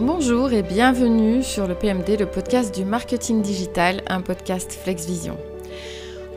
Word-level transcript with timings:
Bonjour 0.00 0.50
et 0.54 0.62
bienvenue 0.62 1.42
sur 1.42 1.66
le 1.66 1.74
PMD, 1.74 2.18
le 2.18 2.24
podcast 2.24 2.74
du 2.74 2.86
marketing 2.86 3.42
digital, 3.42 4.00
un 4.08 4.22
podcast 4.22 4.72
FlexVision. 4.72 5.36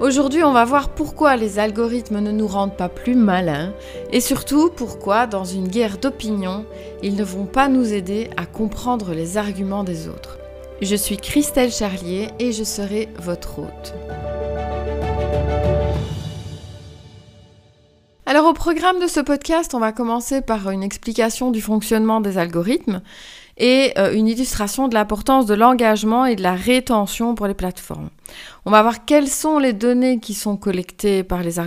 Aujourd'hui, 0.02 0.44
on 0.44 0.52
va 0.52 0.66
voir 0.66 0.90
pourquoi 0.90 1.38
les 1.38 1.60
algorithmes 1.60 2.20
ne 2.20 2.34
nous 2.34 2.48
rendent 2.48 2.76
pas 2.76 2.90
plus 2.90 3.16
malins 3.16 3.72
et 4.12 4.20
surtout 4.20 4.70
pourquoi, 4.70 5.28
dans 5.28 5.46
une 5.46 5.70
guerre 5.70 5.98
d'opinion, 5.98 6.66
ils 7.02 7.16
ne 7.16 7.24
vont 7.24 7.46
pas 7.46 7.70
nous 7.70 7.94
aider 7.94 8.30
à 8.36 8.46
comprendre 8.46 9.14
les 9.14 9.38
arguments 9.38 9.86
des 9.86 10.10
autres. 10.10 10.38
Je 10.82 10.98
suis 10.98 11.16
Christelle 11.16 11.72
Charlier 11.72 12.28
et 12.40 12.52
je 12.52 12.66
serai 12.66 13.08
votre 13.18 13.60
hôte. 13.60 13.94
Alors 18.26 18.48
au 18.48 18.54
programme 18.54 19.00
de 19.00 19.08
ce 19.08 19.20
podcast, 19.20 19.74
on 19.74 19.80
va 19.80 19.92
commencer 19.92 20.42
par 20.42 20.70
une 20.70 20.82
explication 20.82 21.52
du 21.52 21.62
fonctionnement 21.62 22.20
des 22.20 22.38
algorithmes 22.38 23.02
et 23.58 23.94
euh, 23.98 24.14
une 24.14 24.28
illustration 24.28 24.88
de 24.88 24.94
l'importance 24.94 25.46
de 25.46 25.54
l'engagement 25.54 26.26
et 26.26 26.36
de 26.36 26.44
la 26.44 26.56
rétention 26.56 27.36
pour 27.36 27.48
les 27.48 27.54
plateformes. 27.54 28.10
On 28.66 28.72
va 28.72 28.82
voir 28.82 29.06
quelles 29.06 29.28
sont 29.28 29.60
les 29.60 29.74
données 29.74 30.20
qui 30.20 30.34
sont 30.34 30.58
collectées 30.58 31.24
par 31.24 31.42
les, 31.44 31.60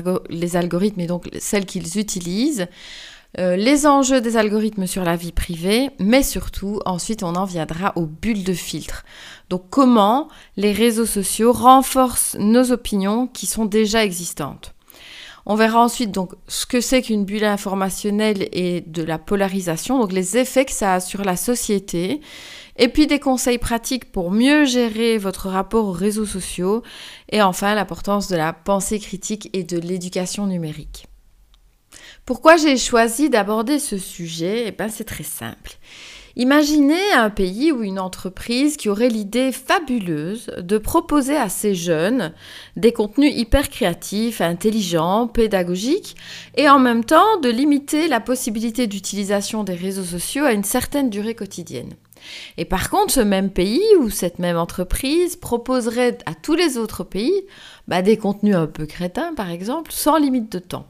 algorithmes 0.57 1.01
et 1.01 1.07
donc 1.07 1.29
celles 1.39 1.67
qu'ils 1.67 1.99
utilisent, 1.99 2.67
euh, 3.39 3.57
les 3.57 3.87
enjeux 3.87 4.21
des 4.21 4.37
algorithmes 4.37 4.87
sur 4.87 5.05
la 5.05 5.17
vie 5.17 5.33
privée, 5.33 5.91
mais 5.99 6.23
surtout 6.23 6.81
ensuite 6.87 7.23
on 7.23 7.35
en 7.35 7.45
viendra 7.45 7.93
aux 7.97 8.07
bulles 8.07 8.45
de 8.45 8.55
filtre. 8.55 9.05
Donc 9.51 9.65
comment 9.71 10.29
les 10.57 10.73
réseaux 10.73 11.07
sociaux 11.07 11.53
renforcent 11.53 12.37
nos 12.39 12.73
opinions 12.73 13.27
qui 13.27 13.47
sont 13.47 13.67
déjà 13.67 14.05
existantes. 14.05 14.76
On 15.49 15.55
verra 15.55 15.81
ensuite 15.81 16.11
donc 16.11 16.33
ce 16.49 16.67
que 16.67 16.81
c'est 16.81 17.03
qu'une 17.03 17.25
bulle 17.25 17.45
informationnelle 17.45 18.49
et 18.51 18.81
de 18.81 19.05
la 19.05 19.17
polarisation, 19.19 20.01
donc 20.01 20.13
les 20.13 20.37
effets 20.37 20.65
que 20.65 20.73
ça 20.73 20.95
a 20.95 21.01
sur 21.01 21.23
la 21.23 21.37
société, 21.37 22.21
et 22.77 22.89
puis 22.89 23.07
des 23.07 23.21
conseils 23.21 23.59
pratiques 23.59 24.11
pour 24.11 24.33
mieux 24.33 24.65
gérer 24.65 25.19
votre 25.19 25.49
rapport 25.49 25.87
aux 25.87 25.93
réseaux 25.93 26.27
sociaux, 26.27 26.83
et 27.31 27.43
enfin 27.43 27.77
l'importance 27.77 28.27
de 28.27 28.37
la 28.37 28.53
pensée 28.53 28.99
critique 28.99 29.49
et 29.53 29.63
de 29.63 29.79
l'éducation 29.79 30.49
numérique. 30.49 31.07
Pourquoi 32.25 32.57
j'ai 32.57 32.77
choisi 32.77 33.31
d'aborder 33.31 33.79
ce 33.79 33.99
sujet? 33.99 34.65
Eh 34.67 34.73
bien 34.73 34.89
c'est 34.89 35.05
très 35.05 35.23
simple. 35.23 35.79
Imaginez 36.39 37.13
un 37.15 37.31
pays 37.31 37.73
ou 37.73 37.83
une 37.83 37.99
entreprise 37.99 38.77
qui 38.77 38.91
aurait 38.91 39.09
l'idée 39.09 39.53
fabuleuse 39.53 40.51
de 40.59 40.77
proposer 40.77 41.35
à 41.35 41.49
ses 41.49 41.75
jeunes 41.75 42.35
des 42.77 42.93
contenus 42.93 43.33
hyper 43.35 43.71
créatifs, 43.71 44.43
intelligents, 44.43 45.29
pédagogiques, 45.29 46.15
et 46.55 46.69
en 46.69 46.79
même 46.79 47.05
temps 47.05 47.41
de 47.41 47.49
limiter 47.49 48.07
la 48.07 48.21
possibilité 48.21 48.87
d'utilisation 48.87 49.65
des 49.65 49.73
réseaux 49.73 50.05
sociaux 50.05 50.45
à 50.45 50.53
une 50.53 50.63
certaine 50.63 51.09
durée 51.09 51.35
quotidienne. 51.35 51.95
Et 52.59 52.67
par 52.67 52.91
contre, 52.91 53.15
ce 53.15 53.21
même 53.21 53.49
pays 53.49 53.83
ou 53.99 54.11
cette 54.11 54.39
même 54.39 54.59
entreprise 54.59 55.37
proposerait 55.37 56.19
à 56.27 56.35
tous 56.35 56.55
les 56.55 56.77
autres 56.77 57.03
pays 57.03 57.47
bah, 57.89 58.03
des 58.03 58.19
contenus 58.19 58.57
un 58.57 58.67
peu 58.67 58.85
crétins, 58.85 59.33
par 59.35 59.51
exemple, 59.51 59.91
sans 59.91 60.19
limite 60.19 60.53
de 60.53 60.59
temps. 60.59 60.87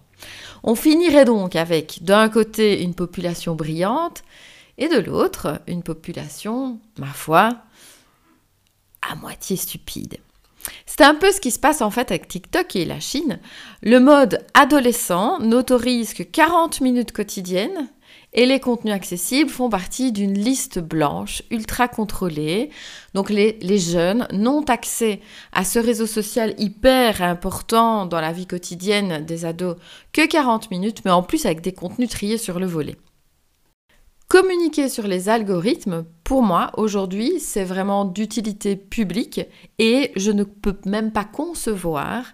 On 0.64 0.74
finirait 0.74 1.24
donc 1.24 1.54
avec, 1.54 2.02
d'un 2.02 2.28
côté, 2.28 2.82
une 2.82 2.94
population 2.94 3.54
brillante 3.54 4.24
et 4.78 4.88
de 4.88 4.98
l'autre, 4.98 5.60
une 5.66 5.82
population, 5.82 6.78
ma 6.98 7.06
foi, 7.06 7.50
à 9.02 9.14
moitié 9.14 9.56
stupide. 9.56 10.18
C'est 10.84 11.02
un 11.02 11.14
peu 11.14 11.30
ce 11.30 11.40
qui 11.40 11.50
se 11.50 11.58
passe 11.58 11.80
en 11.80 11.90
fait 11.90 12.10
avec 12.10 12.28
TikTok 12.28 12.76
et 12.76 12.84
la 12.84 13.00
Chine. 13.00 13.38
Le 13.82 14.00
mode 14.00 14.44
adolescent 14.54 15.38
n'autorise 15.38 16.14
que 16.14 16.22
40 16.22 16.80
minutes 16.80 17.12
quotidiennes 17.12 17.88
et 18.32 18.46
les 18.46 18.60
contenus 18.60 18.94
accessibles 18.94 19.50
font 19.50 19.70
partie 19.70 20.12
d'une 20.12 20.34
liste 20.34 20.78
blanche 20.78 21.42
ultra 21.50 21.88
contrôlée. 21.88 22.70
Donc 23.14 23.30
les, 23.30 23.58
les, 23.62 23.78
jeunes 23.78 24.26
n'ont 24.32 24.64
accès 24.64 25.20
à 25.52 25.64
ce 25.64 25.78
réseau 25.78 26.06
social 26.06 26.54
hyper 26.58 27.22
important 27.22 28.04
dans 28.04 28.20
la 28.20 28.32
vie 28.32 28.46
quotidienne 28.46 29.24
des 29.24 29.44
ados 29.44 29.76
que 30.12 30.26
40 30.26 30.70
minutes, 30.70 31.02
mais 31.04 31.10
en 31.10 31.22
plus 31.22 31.46
avec 31.46 31.62
des 31.62 31.72
contenus 31.72 32.10
triés 32.10 32.38
sur 32.38 32.58
le 32.58 32.66
volet. 32.66 32.96
Communiquer 34.28 34.88
sur 34.88 35.06
les 35.06 35.28
algorithmes, 35.28 36.04
pour 36.24 36.42
moi, 36.42 36.72
aujourd'hui, 36.76 37.38
c'est 37.38 37.62
vraiment 37.62 38.04
d'utilité 38.04 38.74
publique 38.74 39.40
et 39.78 40.10
je 40.16 40.32
ne 40.32 40.42
peux 40.42 40.76
même 40.84 41.12
pas 41.12 41.24
concevoir 41.24 42.24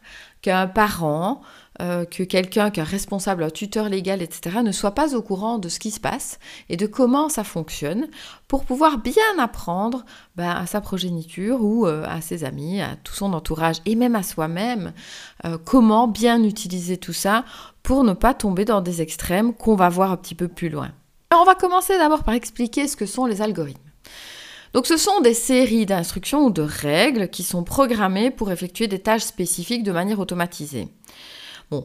qu'un 0.41 0.69
parent, 0.69 1.43
euh, 1.83 2.07
que 2.07 2.23
quelqu'un, 2.23 2.71
qu'un 2.71 2.83
responsable, 2.83 3.43
un 3.43 3.51
tuteur 3.51 3.91
légal, 3.91 4.23
etc., 4.23 4.61
ne 4.65 4.73
soit 4.73 4.95
pas 4.95 5.15
au 5.15 5.21
courant 5.21 5.59
de 5.59 5.69
ce 5.69 5.79
qui 5.79 5.91
se 5.91 6.01
passe 6.01 6.39
et 6.71 6.79
de 6.79 6.87
comment 6.87 7.29
ça 7.29 7.45
fonctionne 7.45 8.09
pour 8.49 8.65
pouvoir 8.65 8.97
bien 8.97 9.39
apprendre 9.39 10.07
ben, 10.35 10.51
à 10.51 10.65
sa 10.65 10.81
progéniture 10.81 11.63
ou 11.63 11.87
euh, 11.87 12.07
à 12.09 12.23
ses 12.23 12.45
amis, 12.45 12.81
à 12.81 12.97
tout 13.05 13.15
son 13.15 13.35
entourage 13.35 13.83
et 13.85 13.97
même 13.97 14.17
à 14.17 14.23
soi-même 14.23 14.95
euh, 15.45 15.59
comment 15.63 16.09
bien 16.09 16.43
utiliser 16.43 16.97
tout 16.97 17.13
ça 17.13 17.45
pour 17.83 18.03
ne 18.03 18.15
pas 18.15 18.33
tomber 18.33 18.65
dans 18.65 18.81
des 18.81 19.03
extrêmes 19.03 19.53
qu'on 19.53 19.77
va 19.77 19.91
voir 19.91 20.11
un 20.11 20.17
petit 20.17 20.35
peu 20.35 20.49
plus 20.49 20.71
loin. 20.71 20.91
Alors 21.33 21.41
on 21.41 21.47
va 21.47 21.55
commencer 21.55 21.97
d'abord 21.97 22.25
par 22.25 22.35
expliquer 22.35 22.87
ce 22.87 22.95
que 22.95 23.07
sont 23.07 23.25
les 23.25 23.41
algorithmes. 23.41 23.81
Donc 24.75 24.87
ce 24.87 24.99
sont 24.99 25.23
des 25.23 25.33
séries 25.33 25.87
d'instructions 25.87 26.45
ou 26.45 26.51
de 26.51 26.61
règles 26.61 27.31
qui 27.31 27.43
sont 27.43 27.65
programmées 27.65 28.31
pour 28.31 28.53
effectuer 28.53 28.87
des 28.87 28.99
tâches 28.99 29.23
spécifiques 29.23 29.83
de 29.83 29.93
manière 29.93 30.19
automatisée. 30.19 30.89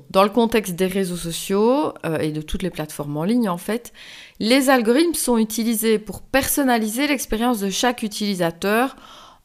Dans 0.10 0.24
le 0.24 0.30
contexte 0.30 0.76
des 0.76 0.88
réseaux 0.88 1.16
sociaux 1.16 1.94
euh, 2.06 2.18
et 2.18 2.34
de 2.34 2.42
toutes 2.42 2.62
les 2.62 2.70
plateformes 2.70 3.16
en 3.16 3.24
ligne 3.24 3.48
en 3.48 3.58
fait, 3.58 3.94
les 4.42 4.70
algorithmes 4.70 5.14
sont 5.14 5.38
utilisés 5.38 5.98
pour 5.98 6.24
personnaliser 6.24 7.08
l'expérience 7.08 7.62
de 7.62 7.70
chaque 7.70 8.04
utilisateur 8.04 8.98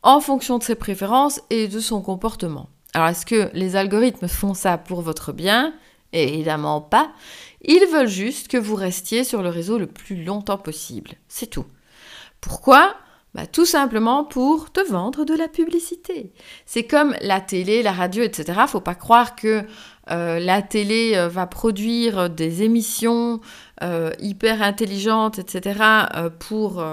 en 0.03 0.19
fonction 0.19 0.59
de 0.59 0.65
ses 0.65 0.75
préférences 0.75 1.41
et 1.51 1.69
de 1.69 1.79
son 1.79 2.03
comportement. 2.03 2.71
Alors 2.93 3.07
est-ce 3.07 3.25
que 3.25 3.51
les 3.55 3.77
algorithmes 3.77 4.27
font 4.27 4.55
ça 4.55 4.79
pour 4.79 5.01
votre 5.01 5.31
bien? 5.31 5.73
Évidemment 6.13 6.81
pas. 6.81 7.13
Ils 7.63 7.87
veulent 7.87 8.09
juste 8.09 8.49
que 8.49 8.57
vous 8.57 8.75
restiez 8.75 9.25
sur 9.25 9.43
le 9.43 9.49
réseau 9.49 9.79
le 9.79 9.87
plus 9.87 10.25
longtemps 10.25 10.59
possible. 10.59 11.13
C'est 11.29 11.47
tout. 11.47 11.67
Pourquoi? 12.41 12.97
Bah, 13.35 13.47
tout 13.47 13.65
simplement 13.65 14.25
pour 14.25 14.73
te 14.73 14.81
vendre 14.81 15.25
de 15.25 15.35
la 15.35 15.49
publicité. 15.49 16.33
C'est 16.67 16.87
comme 16.87 17.17
la 17.23 17.41
télé, 17.41 17.83
la 17.83 17.93
radio, 17.93 18.23
etc. 18.23 18.61
Faut 18.67 18.81
pas 18.81 18.95
croire 18.95 19.37
que 19.37 19.65
euh, 20.11 20.39
la 20.39 20.63
télé 20.63 21.13
euh, 21.15 21.29
va 21.29 21.47
produire 21.47 22.29
des 22.29 22.63
émissions 22.63 23.41
euh, 23.83 24.11
hyper 24.21 24.63
intelligentes, 24.63 25.39
etc. 25.39 25.81
pour 26.39 26.85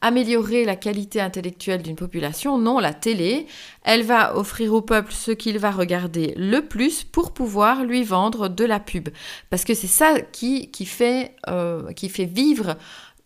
améliorer 0.00 0.64
la 0.64 0.76
qualité 0.76 1.20
intellectuelle 1.20 1.82
d'une 1.82 1.96
population. 1.96 2.58
Non, 2.58 2.78
la 2.78 2.94
télé, 2.94 3.46
elle 3.82 4.02
va 4.02 4.36
offrir 4.36 4.72
au 4.72 4.82
peuple 4.82 5.12
ce 5.12 5.32
qu'il 5.32 5.58
va 5.58 5.70
regarder 5.70 6.34
le 6.36 6.60
plus 6.60 7.02
pour 7.04 7.32
pouvoir 7.32 7.84
lui 7.84 8.04
vendre 8.04 8.48
de 8.48 8.64
la 8.64 8.80
pub. 8.80 9.08
Parce 9.50 9.64
que 9.64 9.74
c'est 9.74 9.86
ça 9.86 10.20
qui, 10.20 10.70
fait, 10.86 11.34
vivre 12.18 12.76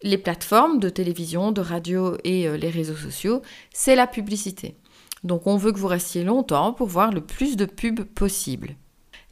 les 0.02 0.18
plateformes 0.18 0.78
de 0.78 0.88
télévision, 0.88 1.52
de 1.52 1.60
radio 1.60 2.16
et 2.24 2.48
euh, 2.48 2.56
les 2.56 2.70
réseaux 2.70 2.94
sociaux, 2.94 3.42
c'est 3.72 3.96
la 3.96 4.06
publicité. 4.06 4.76
Donc 5.24 5.46
on 5.46 5.56
veut 5.56 5.72
que 5.72 5.78
vous 5.78 5.86
restiez 5.86 6.24
longtemps 6.24 6.72
pour 6.72 6.86
voir 6.86 7.12
le 7.12 7.20
plus 7.20 7.56
de 7.56 7.66
pubs 7.66 8.04
possible. 8.04 8.76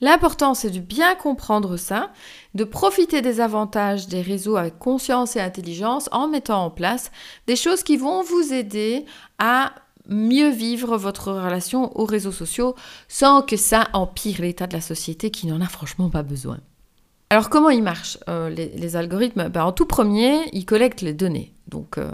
L'important, 0.00 0.54
c'est 0.54 0.70
de 0.70 0.78
bien 0.78 1.14
comprendre 1.14 1.76
ça, 1.76 2.10
de 2.54 2.64
profiter 2.64 3.20
des 3.20 3.40
avantages 3.40 4.06
des 4.06 4.22
réseaux 4.22 4.56
avec 4.56 4.78
conscience 4.78 5.36
et 5.36 5.40
intelligence 5.40 6.08
en 6.12 6.28
mettant 6.28 6.64
en 6.64 6.70
place 6.70 7.10
des 7.46 7.56
choses 7.56 7.82
qui 7.82 7.96
vont 7.96 8.22
vous 8.22 8.52
aider 8.52 9.04
à 9.38 9.72
mieux 10.08 10.50
vivre 10.50 10.96
votre 10.96 11.32
relation 11.32 11.96
aux 11.98 12.04
réseaux 12.04 12.32
sociaux 12.32 12.74
sans 13.08 13.42
que 13.42 13.56
ça 13.56 13.88
empire 13.92 14.40
l'état 14.40 14.66
de 14.66 14.72
la 14.72 14.80
société 14.80 15.30
qui 15.30 15.46
n'en 15.46 15.60
a 15.60 15.66
franchement 15.66 16.08
pas 16.08 16.22
besoin. 16.22 16.58
Alors 17.30 17.50
comment 17.50 17.68
ils 17.68 17.82
marchent 17.82 18.18
euh, 18.28 18.48
les, 18.48 18.96
algorithmes? 18.96 19.48
Ben, 19.48 19.64
En 19.64 19.72
tout 19.72 19.84
premier, 19.84 20.40
ils 20.54 20.64
collectent 20.64 21.02
les 21.02 21.12
données, 21.12 21.52
donc 21.66 21.98
euh, 21.98 22.10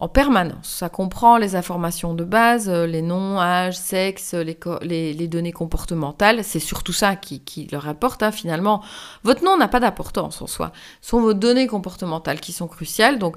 en 0.00 0.08
permanence. 0.08 0.66
Ça 0.78 0.88
comprend 0.88 1.36
les 1.36 1.56
informations 1.56 2.14
de 2.14 2.24
base, 2.24 2.70
euh, 2.70 2.86
les 2.86 3.02
noms, 3.02 3.38
âge, 3.38 3.76
sexe, 3.76 4.34
les, 4.34 5.28
données 5.28 5.52
comportementales. 5.52 6.42
C'est 6.42 6.58
surtout 6.58 6.94
ça 6.94 7.16
qui, 7.16 7.68
leur 7.70 7.86
importe 7.86 8.22
hein, 8.22 8.32
finalement. 8.32 8.82
Votre 9.24 9.44
nom 9.44 9.58
n'a 9.58 9.68
pas 9.68 9.78
d'importance 9.78 10.40
en 10.40 10.46
soi. 10.46 10.72
Ce 11.02 11.10
sont 11.10 11.20
vos 11.20 11.34
données 11.34 11.66
comportementales 11.66 12.40
qui 12.40 12.52
sont 12.52 12.66
cruciales. 12.66 13.18
Donc 13.18 13.36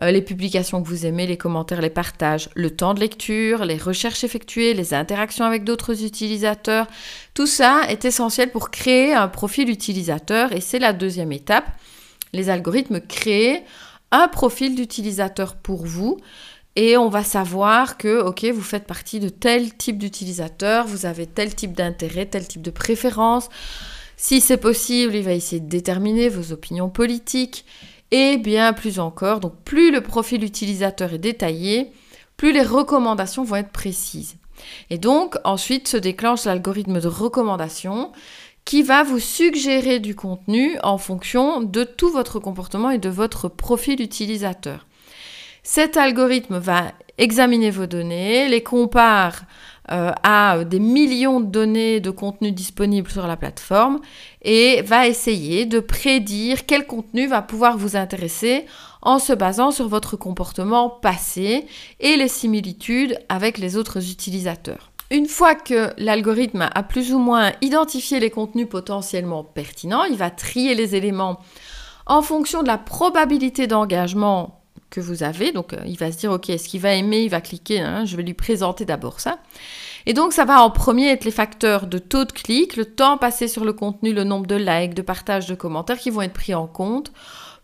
les 0.00 0.22
publications 0.22 0.82
que 0.82 0.88
vous 0.88 1.06
aimez, 1.06 1.26
les 1.26 1.36
commentaires, 1.36 1.80
les 1.80 1.90
partages, 1.90 2.48
le 2.54 2.70
temps 2.70 2.94
de 2.94 3.00
lecture, 3.00 3.64
les 3.64 3.76
recherches 3.76 4.24
effectuées, 4.24 4.74
les 4.74 4.94
interactions 4.94 5.44
avec 5.44 5.64
d'autres 5.64 6.04
utilisateurs. 6.04 6.86
Tout 7.34 7.46
ça 7.46 7.82
est 7.88 8.04
essentiel 8.04 8.50
pour 8.50 8.70
créer 8.70 9.14
un 9.14 9.28
profil 9.28 9.70
utilisateur 9.70 10.52
et 10.52 10.60
c'est 10.60 10.78
la 10.78 10.92
deuxième 10.92 11.32
étape. 11.32 11.66
Les 12.32 12.48
algorithmes 12.48 13.00
créent 13.00 13.64
un 14.12 14.28
profil 14.28 14.76
d'utilisateur 14.76 15.56
pour 15.56 15.84
vous 15.84 16.18
et 16.76 16.96
on 16.96 17.08
va 17.08 17.24
savoir 17.24 17.98
que, 17.98 18.22
ok, 18.22 18.44
vous 18.44 18.62
faites 18.62 18.86
partie 18.86 19.20
de 19.20 19.28
tel 19.28 19.74
type 19.76 19.98
d'utilisateur, 19.98 20.86
vous 20.86 21.04
avez 21.04 21.26
tel 21.26 21.54
type 21.54 21.72
d'intérêt, 21.72 22.26
tel 22.26 22.46
type 22.46 22.62
de 22.62 22.70
préférence. 22.70 23.48
Si 24.16 24.40
c'est 24.40 24.56
possible, 24.56 25.14
il 25.16 25.24
va 25.24 25.32
essayer 25.32 25.60
de 25.60 25.68
déterminer 25.68 26.28
vos 26.28 26.52
opinions 26.52 26.88
politiques 26.88 27.64
et 28.10 28.38
bien 28.38 28.72
plus 28.72 29.00
encore. 29.00 29.40
Donc 29.40 29.54
plus 29.64 29.90
le 29.90 30.00
profil 30.00 30.44
utilisateur 30.44 31.12
est 31.12 31.18
détaillé, 31.18 31.92
plus 32.36 32.52
les 32.52 32.62
recommandations 32.62 33.44
vont 33.44 33.56
être 33.56 33.72
précises. 33.72 34.36
Et 34.90 34.98
donc 34.98 35.36
ensuite 35.44 35.88
se 35.88 35.96
déclenche 35.96 36.44
l'algorithme 36.44 37.00
de 37.00 37.08
recommandation 37.08 38.12
qui 38.64 38.82
va 38.82 39.02
vous 39.02 39.18
suggérer 39.18 39.98
du 39.98 40.14
contenu 40.14 40.76
en 40.82 40.98
fonction 40.98 41.60
de 41.60 41.84
tout 41.84 42.10
votre 42.10 42.38
comportement 42.38 42.90
et 42.90 42.98
de 42.98 43.08
votre 43.08 43.48
profil 43.48 44.00
utilisateur. 44.00 44.86
Cet 45.62 45.96
algorithme 45.96 46.58
va 46.58 46.92
examiner 47.18 47.70
vos 47.70 47.86
données, 47.86 48.48
les 48.48 48.62
compare 48.62 49.42
euh, 49.90 50.12
à 50.22 50.64
des 50.64 50.80
millions 50.80 51.40
de 51.40 51.46
données 51.46 52.00
de 52.00 52.10
contenu 52.10 52.52
disponibles 52.52 53.10
sur 53.10 53.26
la 53.26 53.36
plateforme 53.36 54.00
et 54.42 54.82
va 54.82 55.06
essayer 55.06 55.66
de 55.66 55.80
prédire 55.80 56.66
quel 56.66 56.86
contenu 56.86 57.26
va 57.26 57.42
pouvoir 57.42 57.76
vous 57.76 57.96
intéresser 57.96 58.66
en 59.02 59.18
se 59.18 59.32
basant 59.32 59.72
sur 59.72 59.88
votre 59.88 60.16
comportement 60.16 60.88
passé 60.88 61.66
et 62.00 62.16
les 62.16 62.28
similitudes 62.28 63.18
avec 63.28 63.58
les 63.58 63.76
autres 63.76 64.10
utilisateurs. 64.10 64.91
Une 65.12 65.28
fois 65.28 65.54
que 65.54 65.92
l'algorithme 65.98 66.70
a 66.74 66.82
plus 66.82 67.12
ou 67.12 67.18
moins 67.18 67.52
identifié 67.60 68.18
les 68.18 68.30
contenus 68.30 68.66
potentiellement 68.66 69.44
pertinents, 69.44 70.04
il 70.04 70.16
va 70.16 70.30
trier 70.30 70.74
les 70.74 70.96
éléments 70.96 71.38
en 72.06 72.22
fonction 72.22 72.62
de 72.62 72.66
la 72.66 72.78
probabilité 72.78 73.66
d'engagement 73.66 74.62
que 74.88 75.00
vous 75.00 75.22
avez. 75.22 75.52
Donc, 75.52 75.74
euh, 75.74 75.82
il 75.84 75.98
va 75.98 76.10
se 76.10 76.16
dire, 76.16 76.32
OK, 76.32 76.48
est-ce 76.48 76.66
qu'il 76.66 76.80
va 76.80 76.94
aimer 76.94 77.24
Il 77.24 77.28
va 77.28 77.42
cliquer, 77.42 77.80
hein, 77.80 78.06
je 78.06 78.16
vais 78.16 78.22
lui 78.22 78.32
présenter 78.32 78.86
d'abord 78.86 79.20
ça. 79.20 79.38
Et 80.06 80.14
donc, 80.14 80.32
ça 80.32 80.46
va 80.46 80.62
en 80.62 80.70
premier 80.70 81.10
être 81.10 81.26
les 81.26 81.30
facteurs 81.30 81.86
de 81.86 81.98
taux 81.98 82.24
de 82.24 82.32
clic, 82.32 82.76
le 82.76 82.86
temps 82.86 83.18
passé 83.18 83.48
sur 83.48 83.66
le 83.66 83.74
contenu, 83.74 84.14
le 84.14 84.24
nombre 84.24 84.46
de 84.46 84.56
likes, 84.56 84.94
de 84.94 85.02
partages, 85.02 85.46
de 85.46 85.54
commentaires 85.54 85.98
qui 85.98 86.08
vont 86.08 86.22
être 86.22 86.32
pris 86.32 86.54
en 86.54 86.66
compte 86.66 87.12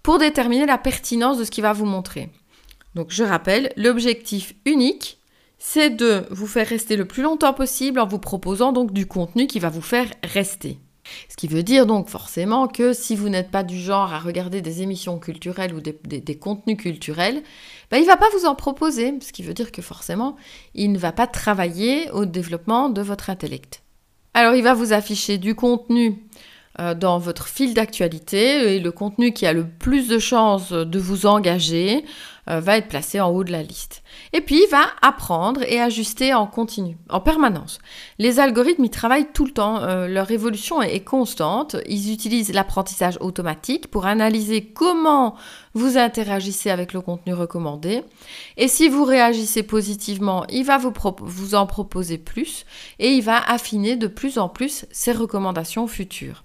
pour 0.02 0.18
déterminer 0.18 0.66
la 0.66 0.76
pertinence 0.76 1.38
de 1.38 1.44
ce 1.44 1.50
qu'il 1.50 1.62
va 1.62 1.72
vous 1.72 1.86
montrer. 1.86 2.28
Donc, 2.94 3.06
je 3.08 3.24
rappelle, 3.24 3.72
l'objectif 3.76 4.54
unique, 4.66 5.18
c'est 5.58 5.90
de 5.90 6.24
vous 6.30 6.46
faire 6.46 6.66
rester 6.66 6.96
le 6.96 7.04
plus 7.04 7.22
longtemps 7.22 7.52
possible 7.52 8.00
en 8.00 8.06
vous 8.06 8.18
proposant 8.18 8.72
donc 8.72 8.92
du 8.92 9.06
contenu 9.06 9.46
qui 9.46 9.58
va 9.58 9.68
vous 9.68 9.82
faire 9.82 10.08
rester. 10.22 10.78
Ce 11.28 11.36
qui 11.36 11.48
veut 11.48 11.62
dire 11.62 11.86
donc 11.86 12.08
forcément 12.08 12.68
que 12.68 12.92
si 12.92 13.16
vous 13.16 13.28
n'êtes 13.28 13.50
pas 13.50 13.62
du 13.62 13.78
genre 13.78 14.12
à 14.12 14.18
regarder 14.18 14.60
des 14.60 14.82
émissions 14.82 15.18
culturelles 15.18 15.74
ou 15.74 15.80
des, 15.80 16.38
contenus 16.38 16.76
culturels, 16.76 17.42
ben, 17.90 17.98
il 17.98 18.02
ne 18.02 18.06
va 18.06 18.16
pas 18.16 18.28
vous 18.38 18.46
en 18.46 18.54
proposer, 18.54 19.14
ce 19.20 19.32
qui 19.32 19.42
veut 19.42 19.54
dire 19.54 19.72
que 19.72 19.82
forcément, 19.82 20.36
il 20.74 20.92
ne 20.92 20.98
va 20.98 21.12
pas 21.12 21.26
travailler 21.26 22.10
au 22.10 22.24
développement 22.24 22.88
de 22.88 23.02
votre 23.02 23.30
intellect. 23.30 23.82
Alors 24.34 24.54
il 24.54 24.62
va 24.62 24.74
vous 24.74 24.92
afficher 24.92 25.38
du 25.38 25.54
contenu 25.54 26.22
euh, 26.78 26.94
dans 26.94 27.18
votre 27.18 27.48
fil 27.48 27.74
d'actualité 27.74 28.76
et 28.76 28.80
le 28.80 28.92
contenu 28.92 29.32
qui 29.32 29.46
a 29.46 29.52
le 29.52 29.66
plus 29.66 30.08
de 30.08 30.18
chances 30.18 30.72
de 30.72 30.98
vous 30.98 31.26
engager 31.26 32.04
euh, 32.48 32.60
va 32.60 32.76
être 32.76 32.88
placé 32.88 33.20
en 33.20 33.30
haut 33.30 33.44
de 33.44 33.52
la 33.52 33.62
liste. 33.62 34.02
Et 34.32 34.40
puis 34.40 34.62
il 34.64 34.70
va 34.70 34.86
apprendre 35.02 35.62
et 35.62 35.80
ajuster 35.80 36.34
en 36.34 36.46
continu, 36.46 36.96
en 37.08 37.20
permanence. 37.20 37.78
Les 38.18 38.40
algorithmes, 38.40 38.84
ils 38.84 38.90
travaillent 38.90 39.32
tout 39.32 39.44
le 39.44 39.52
temps, 39.52 39.82
euh, 39.82 40.06
leur 40.08 40.30
évolution 40.30 40.82
est, 40.82 41.00
constante, 41.00 41.76
ils 41.86 42.12
utilisent 42.12 42.52
l'apprentissage 42.52 43.18
automatique 43.20 43.88
pour 43.88 44.06
analyser 44.06 44.64
comment 44.64 45.36
vous 45.74 45.96
interagissez 45.96 46.70
avec 46.70 46.92
le 46.92 47.00
contenu 47.00 47.34
recommandé. 47.34 48.02
Et 48.56 48.68
si 48.68 48.88
vous 48.88 49.04
réagissez 49.04 49.62
positivement, 49.62 50.44
il 50.48 50.64
va 50.64 50.78
vous, 50.78 50.92
vous 51.20 51.54
en 51.54 51.66
proposer 51.66 52.18
plus 52.18 52.64
et 52.98 53.12
il 53.12 53.22
va 53.22 53.38
affiner 53.38 53.96
de 53.96 54.06
plus 54.06 54.38
en 54.38 54.48
plus 54.48 54.86
ses 54.90 55.12
recommandations 55.12 55.86
futures. 55.86 56.42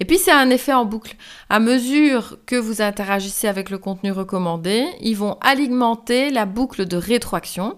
Et 0.00 0.04
puis 0.04 0.18
c'est 0.18 0.32
un 0.32 0.50
effet 0.50 0.72
en 0.72 0.84
boucle. 0.84 1.16
À 1.48 1.60
mesure 1.60 2.38
que 2.46 2.56
vous 2.56 2.82
interagissez 2.82 3.48
avec 3.48 3.70
le 3.70 3.78
contenu 3.78 4.12
recommandé, 4.12 4.86
ils 5.00 5.16
vont 5.16 5.38
alimenter 5.40 6.30
la 6.30 6.46
boucle 6.46 6.86
de 6.86 6.96
rétroaction. 6.96 7.76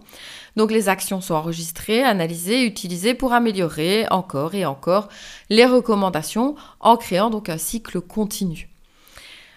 Donc 0.56 0.70
les 0.70 0.88
actions 0.88 1.20
sont 1.20 1.34
enregistrées, 1.34 2.02
analysées, 2.02 2.64
utilisées 2.64 3.14
pour 3.14 3.34
améliorer 3.34 4.06
encore 4.10 4.54
et 4.54 4.64
encore 4.64 5.08
les 5.50 5.66
recommandations 5.66 6.54
en 6.80 6.96
créant 6.96 7.30
donc 7.30 7.48
un 7.48 7.58
cycle 7.58 8.00
continu. 8.00 8.70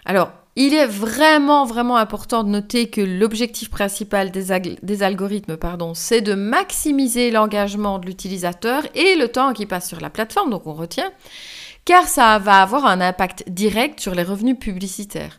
Alors, 0.04 0.30
il 0.56 0.74
est 0.74 0.86
vraiment, 0.86 1.64
vraiment 1.64 1.96
important 1.96 2.42
de 2.42 2.48
noter 2.48 2.90
que 2.90 3.00
l'objectif 3.00 3.70
principal 3.70 4.30
des, 4.30 4.76
des 4.82 5.02
algorithmes, 5.02 5.56
pardon, 5.56 5.94
c'est 5.94 6.20
de 6.20 6.34
maximiser 6.34 7.30
l'engagement 7.30 7.98
de 7.98 8.06
l'utilisateur 8.06 8.82
et 8.94 9.14
le 9.14 9.28
temps 9.28 9.52
qui 9.52 9.64
passe 9.64 9.88
sur 9.88 10.00
la 10.00 10.10
plateforme, 10.10 10.50
donc 10.50 10.66
on 10.66 10.74
retient 10.74 11.10
car 11.84 12.08
ça 12.08 12.38
va 12.38 12.62
avoir 12.62 12.86
un 12.86 13.00
impact 13.00 13.44
direct 13.48 14.00
sur 14.00 14.14
les 14.14 14.22
revenus 14.22 14.58
publicitaires. 14.58 15.36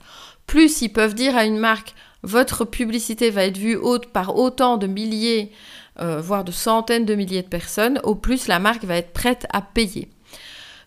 Plus 0.47 0.81
ils 0.81 0.89
peuvent 0.89 1.15
dire 1.15 1.35
à 1.37 1.45
une 1.45 1.57
marque, 1.57 1.93
votre 2.23 2.65
publicité 2.65 3.29
va 3.29 3.45
être 3.45 3.57
vue 3.57 3.79
par 4.13 4.37
autant 4.37 4.77
de 4.77 4.87
milliers, 4.87 5.51
euh, 5.99 6.21
voire 6.21 6.43
de 6.43 6.51
centaines 6.51 7.05
de 7.05 7.15
milliers 7.15 7.41
de 7.41 7.47
personnes, 7.47 7.99
au 8.03 8.15
plus 8.15 8.47
la 8.47 8.59
marque 8.59 8.83
va 8.83 8.97
être 8.97 9.13
prête 9.13 9.47
à 9.51 9.61
payer. 9.61 10.09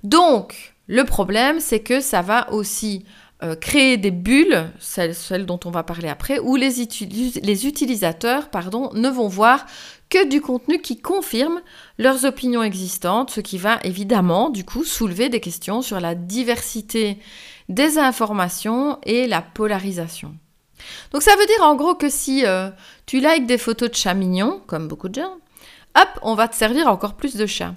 Donc, 0.03 0.75
le 0.87 1.05
problème, 1.05 1.61
c'est 1.61 1.81
que 1.81 2.01
ça 2.01 2.21
va 2.21 2.53
aussi 2.53 3.05
euh, 3.43 3.57
créer 3.57 3.97
des 3.97 4.11
bulles, 4.11 4.71
celles, 4.79 5.47
dont 5.47 5.61
on 5.65 5.71
va 5.71 5.83
parler 5.83 6.09
après, 6.09 6.39
où 6.39 6.57
les, 6.57 6.87
les 7.43 7.67
utilisateurs 7.67 8.49
pardon, 8.49 8.91
ne 8.95 9.09
vont 9.09 9.29
voir 9.29 9.67
que 10.15 10.29
du 10.29 10.41
contenu 10.41 10.81
qui 10.81 11.01
confirme 11.01 11.61
leurs 11.99 12.25
opinions 12.25 12.63
existantes, 12.63 13.31
ce 13.31 13.41
qui 13.41 13.59
va 13.59 13.81
évidemment 13.83 14.49
du 14.49 14.65
coup 14.65 14.85
soulever 14.85 15.29
des 15.29 15.41
questions 15.41 15.83
sur 15.83 15.99
la 15.99 16.15
diversité 16.15 17.19
des 17.69 17.99
informations 17.99 19.01
et 19.03 19.27
la 19.27 19.43
polarisation. 19.43 20.37
Donc 21.11 21.23
ça 21.23 21.35
veut 21.35 21.47
dire 21.47 21.65
en 21.65 21.75
gros 21.75 21.97
que 21.97 22.09
si 22.09 22.47
euh, 22.47 22.71
tu 23.07 23.19
likes 23.19 23.47
des 23.47 23.59
photos 23.59 23.91
de 23.91 23.97
chats 23.97 24.15
mignons, 24.15 24.63
comme 24.69 24.87
beaucoup 24.87 25.09
de 25.09 25.17
gens, 25.17 25.35
hop, 25.97 26.09
on 26.23 26.37
va 26.37 26.47
te 26.47 26.55
servir 26.55 26.87
encore 26.87 27.15
plus 27.15 27.35
de 27.35 27.47
chats. 27.47 27.75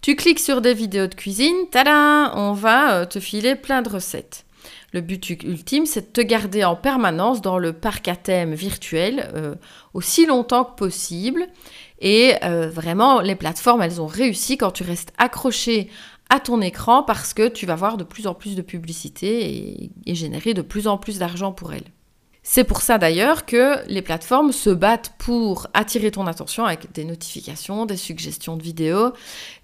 Tu 0.00 0.14
cliques 0.14 0.38
sur 0.38 0.60
des 0.60 0.74
vidéos 0.74 1.08
de 1.08 1.14
cuisine, 1.16 1.56
tada, 1.72 2.32
on 2.36 2.52
va 2.52 2.92
euh, 2.92 3.04
te 3.04 3.18
filer 3.18 3.56
plein 3.56 3.82
de 3.82 3.88
recettes. 3.88 4.44
Le 4.92 5.00
but 5.00 5.30
ultime, 5.30 5.86
c'est 5.86 6.00
de 6.08 6.12
te 6.12 6.20
garder 6.20 6.64
en 6.64 6.74
permanence 6.74 7.40
dans 7.42 7.58
le 7.58 7.72
parc 7.72 8.08
à 8.08 8.16
thème 8.16 8.54
virtuel 8.54 9.30
euh, 9.34 9.54
aussi 9.94 10.26
longtemps 10.26 10.64
que 10.64 10.74
possible. 10.74 11.46
Et 12.00 12.34
euh, 12.44 12.68
vraiment, 12.68 13.20
les 13.20 13.34
plateformes, 13.34 13.82
elles 13.82 14.00
ont 14.00 14.06
réussi 14.06 14.56
quand 14.56 14.70
tu 14.70 14.82
restes 14.82 15.12
accroché 15.18 15.90
à 16.30 16.40
ton 16.40 16.60
écran 16.60 17.02
parce 17.02 17.34
que 17.34 17.48
tu 17.48 17.66
vas 17.66 17.74
voir 17.74 17.96
de 17.96 18.04
plus 18.04 18.26
en 18.26 18.34
plus 18.34 18.54
de 18.54 18.62
publicité 18.62 19.50
et, 19.50 19.90
et 20.06 20.14
générer 20.14 20.54
de 20.54 20.62
plus 20.62 20.86
en 20.86 20.96
plus 20.96 21.18
d'argent 21.18 21.52
pour 21.52 21.72
elles. 21.72 21.90
C'est 22.42 22.64
pour 22.64 22.80
ça 22.80 22.96
d'ailleurs 22.96 23.44
que 23.44 23.86
les 23.86 24.00
plateformes 24.00 24.52
se 24.52 24.70
battent 24.70 25.12
pour 25.18 25.66
attirer 25.74 26.10
ton 26.10 26.26
attention 26.26 26.64
avec 26.64 26.90
des 26.92 27.04
notifications, 27.04 27.84
des 27.84 27.98
suggestions 27.98 28.56
de 28.56 28.62
vidéos, 28.62 29.12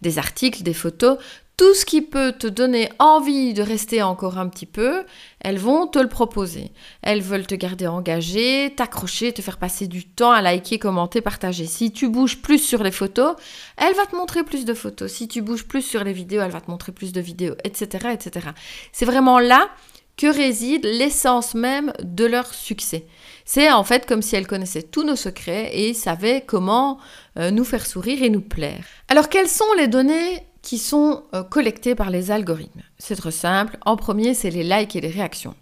des 0.02 0.18
articles, 0.18 0.62
des 0.62 0.74
photos, 0.74 1.16
tout 1.56 1.74
ce 1.74 1.86
qui 1.86 2.02
peut 2.02 2.32
te 2.32 2.46
donner 2.46 2.90
envie 2.98 3.54
de 3.54 3.62
rester 3.62 4.02
encore 4.02 4.36
un 4.38 4.48
petit 4.48 4.66
peu, 4.66 5.04
elles 5.40 5.58
vont 5.58 5.86
te 5.86 5.98
le 5.98 6.08
proposer. 6.08 6.70
Elles 7.00 7.22
veulent 7.22 7.46
te 7.46 7.54
garder 7.54 7.86
engagé, 7.86 8.74
t'accrocher, 8.76 9.32
te 9.32 9.40
faire 9.40 9.56
passer 9.56 9.86
du 9.86 10.06
temps 10.06 10.32
à 10.32 10.42
liker, 10.42 10.78
commenter, 10.78 11.22
partager. 11.22 11.66
Si 11.66 11.92
tu 11.92 12.08
bouges 12.08 12.42
plus 12.42 12.58
sur 12.58 12.82
les 12.82 12.90
photos, 12.90 13.36
elle 13.78 13.94
va 13.94 14.04
te 14.04 14.14
montrer 14.14 14.44
plus 14.44 14.66
de 14.66 14.74
photos. 14.74 15.10
Si 15.10 15.28
tu 15.28 15.40
bouges 15.40 15.66
plus 15.66 15.82
sur 15.82 16.04
les 16.04 16.12
vidéos, 16.12 16.42
elle 16.42 16.50
va 16.50 16.60
te 16.60 16.70
montrer 16.70 16.92
plus 16.92 17.12
de 17.12 17.22
vidéos, 17.22 17.54
etc. 17.64 18.08
etc. 18.12 18.48
C'est 18.92 19.06
vraiment 19.06 19.38
là 19.38 19.70
que 20.18 20.26
réside 20.26 20.84
l'essence 20.84 21.54
même 21.54 21.92
de 22.02 22.24
leur 22.24 22.52
succès. 22.52 23.06
C'est 23.44 23.70
en 23.70 23.84
fait 23.84 24.06
comme 24.06 24.22
si 24.22 24.34
elles 24.36 24.46
connaissaient 24.46 24.82
tous 24.82 25.04
nos 25.04 25.16
secrets 25.16 25.70
et 25.74 25.94
savaient 25.94 26.42
comment 26.46 26.98
euh, 27.38 27.50
nous 27.50 27.64
faire 27.64 27.86
sourire 27.86 28.22
et 28.22 28.30
nous 28.30 28.40
plaire. 28.40 28.84
Alors 29.08 29.28
quelles 29.28 29.48
sont 29.48 29.72
les 29.76 29.88
données 29.88 30.42
qui 30.66 30.78
sont 30.78 31.22
euh, 31.32 31.44
collectés 31.44 31.94
par 31.94 32.10
les 32.10 32.32
algorithmes. 32.32 32.82
C'est 32.98 33.14
très 33.14 33.30
simple. 33.30 33.78
En 33.86 33.96
premier, 33.96 34.34
c'est 34.34 34.50
les 34.50 34.64
likes 34.64 34.96
et 34.96 35.00
les 35.00 35.10
réactions. 35.10 35.54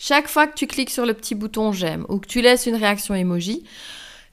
Chaque 0.00 0.26
fois 0.26 0.48
que 0.48 0.54
tu 0.54 0.66
cliques 0.66 0.90
sur 0.90 1.06
le 1.06 1.14
petit 1.14 1.36
bouton 1.36 1.70
j'aime 1.70 2.04
ou 2.08 2.18
que 2.18 2.26
tu 2.26 2.40
laisses 2.40 2.66
une 2.66 2.74
réaction 2.74 3.14
emoji, 3.14 3.62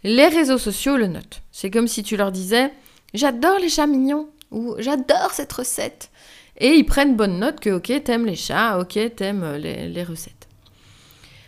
les 0.04 0.28
réseaux 0.28 0.58
sociaux 0.58 0.98
le 0.98 1.06
notent. 1.06 1.44
C'est 1.52 1.70
comme 1.70 1.88
si 1.88 2.02
tu 2.02 2.18
leur 2.18 2.32
disais 2.32 2.74
j'adore 3.14 3.60
les 3.60 3.70
chats 3.70 3.86
mignons 3.86 4.28
ou 4.50 4.74
j'adore 4.80 5.30
cette 5.32 5.54
recette. 5.54 6.10
Et 6.58 6.70
ils 6.70 6.86
prennent 6.86 7.16
bonne 7.16 7.38
note 7.38 7.60
que 7.60 7.70
ok, 7.70 8.04
t'aimes 8.04 8.26
les 8.26 8.36
chats, 8.36 8.80
ok, 8.80 8.98
t'aimes 9.16 9.44
euh, 9.44 9.58
les, 9.60 9.88
les 9.90 10.04
recettes. 10.04 10.48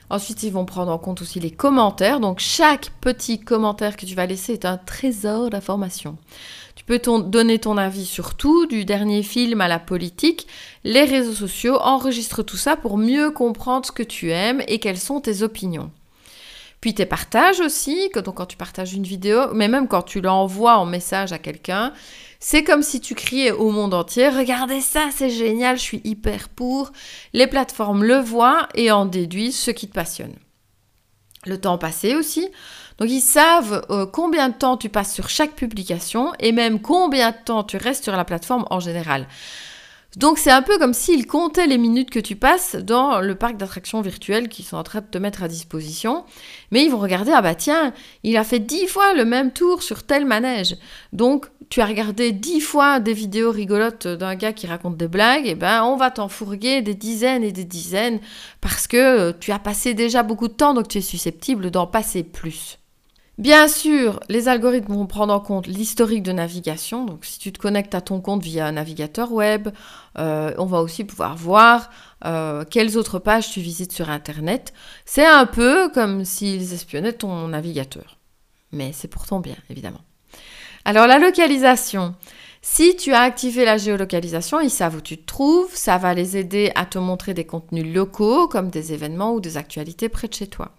Ensuite, 0.10 0.44
ils 0.44 0.54
vont 0.54 0.66
prendre 0.66 0.92
en 0.92 1.00
compte 1.00 1.22
aussi 1.22 1.40
les 1.40 1.52
commentaires. 1.52 2.22
Donc, 2.22 2.40
chaque 2.40 2.92
petit 3.02 3.40
commentaire 3.40 3.98
que 3.98 4.06
tu 4.06 4.16
vas 4.16 4.26
laisser 4.26 4.54
est 4.54 4.66
un 4.66 4.78
trésor 4.78 5.50
d'informations. 5.50 6.18
Tu 6.78 6.84
peux 6.84 7.00
donner 7.00 7.58
ton 7.58 7.76
avis 7.76 8.06
sur 8.06 8.36
tout, 8.36 8.68
du 8.68 8.86
dernier 8.86 9.24
film 9.24 9.62
à 9.62 9.68
la 9.68 9.80
politique. 9.80 10.46
Les 10.84 11.06
réseaux 11.06 11.34
sociaux 11.34 11.80
enregistrent 11.82 12.44
tout 12.44 12.56
ça 12.56 12.76
pour 12.76 13.00
mieux 13.00 13.32
comprendre 13.32 13.88
ce 13.88 13.92
que 13.92 14.04
tu 14.04 14.30
aimes 14.30 14.62
et 14.68 14.78
quelles 14.78 15.00
sont 15.00 15.20
tes 15.20 15.42
opinions. 15.42 15.90
Puis 16.80 16.94
tes 16.94 17.08
partages 17.08 17.62
aussi, 17.62 18.12
quand 18.14 18.46
tu 18.46 18.58
partages 18.58 18.94
une 18.94 19.02
vidéo, 19.02 19.52
mais 19.56 19.68
même 19.68 19.88
quand 19.88 20.04
tu 20.04 20.22
l'envoies 20.22 20.78
en 20.78 20.86
message 20.86 21.34
à 21.34 21.40
quelqu'un, 21.40 21.94
C'est 22.40 22.64
comme 22.64 22.84
si 22.84 23.02
tu 23.02 23.16
criais 23.16 23.52
au 23.52 23.72
monde 23.72 23.96
entier, 23.96 24.30
regardez 24.30 24.80
ça, 24.80 25.10
c'est 25.12 25.32
génial, 25.32 25.78
je 25.78 25.82
suis 25.82 26.02
hyper 26.04 26.50
pour. 26.50 26.92
Les 27.34 27.48
plateformes 27.48 28.04
le 28.04 28.18
voient 28.18 28.70
et 28.76 28.92
en 28.92 29.08
déduisent 29.08 29.58
ce 29.58 29.72
qui 29.72 29.88
te 29.88 29.94
passionne. 29.94 30.36
Le 31.48 31.58
temps 31.58 31.78
passé 31.78 32.14
aussi. 32.14 32.48
Donc 33.00 33.10
ils 33.10 33.22
savent 33.22 33.86
euh, 33.90 34.06
combien 34.06 34.50
de 34.50 34.56
temps 34.56 34.78
tu 34.78 34.90
passes 34.90 35.14
sur 35.14 35.30
chaque 35.30 35.54
publication 35.54 36.34
et 36.40 36.52
même 36.52 36.82
combien 36.82 37.32
de 37.32 37.38
temps 37.46 37.64
tu 37.64 37.78
restes 37.78 38.04
sur 38.04 38.16
la 38.16 38.26
plateforme 38.26 38.66
en 38.70 38.80
général. 38.80 39.28
Donc 40.18 40.40
c'est 40.40 40.50
un 40.50 40.64
peu 40.64 40.80
comme 40.80 40.96
s'ils 40.96 41.28
comptaient 41.28 41.68
les 41.68 41.78
minutes 41.78 42.10
que 42.10 42.20
tu 42.20 42.36
passes 42.36 42.76
dans 42.76 43.22
le 43.22 43.36
parc 43.36 43.56
d'attractions 43.56 44.02
virtuelles 44.02 44.50
qu'ils 44.50 44.66
sont 44.66 44.76
en 44.76 44.82
train 44.82 45.02
de 45.02 45.06
te 45.06 45.20
mettre 45.20 45.44
à 45.44 45.48
disposition. 45.48 46.26
Mais 46.72 46.84
ils 46.84 46.90
vont 46.90 46.98
regarder, 46.98 47.32
ah 47.36 47.44
bah 47.44 47.54
tiens, 47.54 47.94
il 48.24 48.36
a 48.36 48.44
fait 48.44 48.58
dix 48.58 48.88
fois 48.88 49.14
le 49.14 49.26
même 49.26 49.52
tour 49.52 49.84
sur 49.84 50.02
tel 50.02 50.26
manège. 50.26 50.76
Donc 51.14 51.46
tu 51.70 51.82
as 51.82 51.86
regardé 51.86 52.32
dix 52.32 52.62
fois 52.62 53.00
des 53.00 53.14
vidéos 53.14 53.52
rigolotes 53.52 54.08
d'un 54.08 54.34
gars 54.34 54.54
qui 54.54 54.66
raconte 54.66 54.98
des 54.98 55.08
blagues, 55.08 55.46
et 55.46 55.54
ben 55.54 55.84
on 55.84 55.98
va 55.98 56.10
t'en 56.10 56.30
fourguer 56.30 56.82
des 56.82 56.96
dizaines 56.96 57.44
et 57.44 57.52
des 57.52 57.66
dizaines 57.66 58.20
parce 58.60 58.88
que 58.88 59.34
tu 59.34 59.52
as 59.52 59.60
passé 59.60 59.94
déjà 59.94 60.24
beaucoup 60.24 60.48
de 60.48 60.54
temps, 60.54 60.74
donc 60.74 60.88
tu 60.88 60.98
es 60.98 61.02
susceptible 61.02 61.70
d'en 61.70 61.86
passer 61.86 62.24
plus. 62.24 62.80
Bien 63.38 63.68
sûr, 63.68 64.20
les 64.30 64.48
algorithmes 64.48 64.94
vont 64.94 65.06
prendre 65.06 65.32
en 65.32 65.40
compte 65.40 65.68
l'historique 65.68 66.24
de 66.24 66.32
navigation. 66.32 67.06
Donc, 67.06 67.24
si 67.24 67.38
tu 67.38 67.52
te 67.52 67.60
connectes 67.60 67.94
à 67.94 68.02
ton 68.02 68.20
compte 68.20 68.42
via 68.42 68.66
un 68.66 68.72
navigateur 68.72 69.32
web, 69.32 69.70
euh, 70.18 70.56
on 70.58 70.66
va 70.66 70.82
aussi 70.82 71.04
pouvoir 71.04 71.36
voir 71.36 71.92
euh, 72.26 72.64
quelles 72.68 72.98
autres 72.98 73.20
pages 73.20 73.52
tu 73.52 73.62
visites 73.62 73.92
sur 73.92 74.10
Internet. 74.10 74.74
C'est 75.06 75.26
un 75.26 75.46
peu 75.46 75.90
comme 75.90 76.26
s'ils 76.26 76.74
espionnaient 76.74 77.14
ton 77.14 77.50
navigateur. 77.50 78.18
Mais 78.72 78.92
c'est 78.92 79.08
pour 79.08 79.28
ton 79.28 79.40
bien, 79.40 79.58
évidemment. 79.70 80.02
Alors, 80.84 81.06
la 81.06 81.20
localisation. 81.20 82.16
Si 82.64 82.96
tu 82.96 83.14
as 83.14 83.22
activé 83.22 83.66
la 83.66 83.78
géolocalisation, 83.78 84.60
ils 84.60 84.72
savent 84.72 84.96
où 84.96 85.02
tu 85.02 85.16
te 85.16 85.26
trouves. 85.26 85.76
Ça 85.76 86.00
va 86.00 86.16
les 86.16 86.38
aider 86.38 86.72
à 86.74 86.88
te 86.88 86.98
montrer 86.98 87.36
des 87.36 87.46
contenus 87.46 87.94
locaux, 87.94 88.48
comme 88.48 88.72
des 88.72 88.94
événements 88.94 89.34
ou 89.34 89.40
des 89.40 89.58
actualités 89.58 90.10
près 90.10 90.28
de 90.28 90.34
chez 90.34 90.48
toi. 90.48 90.72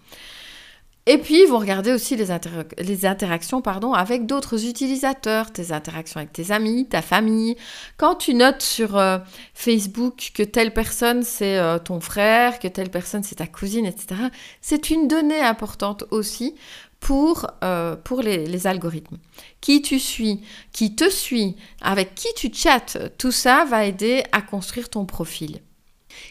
Et 1.11 1.17
puis, 1.17 1.47
vous 1.47 1.57
regardez 1.57 1.91
aussi 1.91 2.17
les, 2.17 3.07
interactions 3.07 3.63
pardon, 3.63 3.95
avec 3.95 4.27
d'autres 4.27 4.67
utilisateurs, 4.67 5.51
tes 5.51 5.73
interactions 5.73 6.19
avec 6.19 6.35
tes 6.35 6.51
amis, 6.51 6.87
ta 6.87 7.01
famille. 7.01 7.57
Quand 7.97 8.17
tu 8.17 8.35
notes 8.35 8.61
sur 8.61 8.99
euh, 8.99 9.17
Facebook 9.55 10.33
que 10.35 10.43
telle 10.43 10.75
personne 10.75 11.23
c'est 11.23 11.57
euh, 11.57 11.79
ton 11.79 12.01
frère, 12.01 12.59
que 12.59 12.69
telle 12.69 12.91
personne 12.91 13.23
c'est 13.23 13.37
ta 13.37 13.47
cousine, 13.47 13.87
etc., 13.87 14.21
c'est 14.61 14.91
une 14.91 15.09
donnée 15.09 15.41
importante 15.41 16.05
aussi 16.11 16.55
pour, 17.01 17.47
euh, 17.65 17.97
les, 18.23 18.67
algorithmes. 18.67 19.17
Qui 19.63 19.81
tu 19.81 19.99
suis, 19.99 20.43
qui 20.73 20.95
te 20.95 21.09
suit, 21.09 21.57
avec 21.81 22.15
qui 22.15 22.29
tu 22.37 22.53
chattes, 22.53 22.99
tout 23.17 23.33
ça 23.33 23.65
va 23.65 23.87
aider 23.87 24.25
à 24.33 24.43
construire 24.43 24.91
ton 24.91 25.07
profil. 25.07 25.61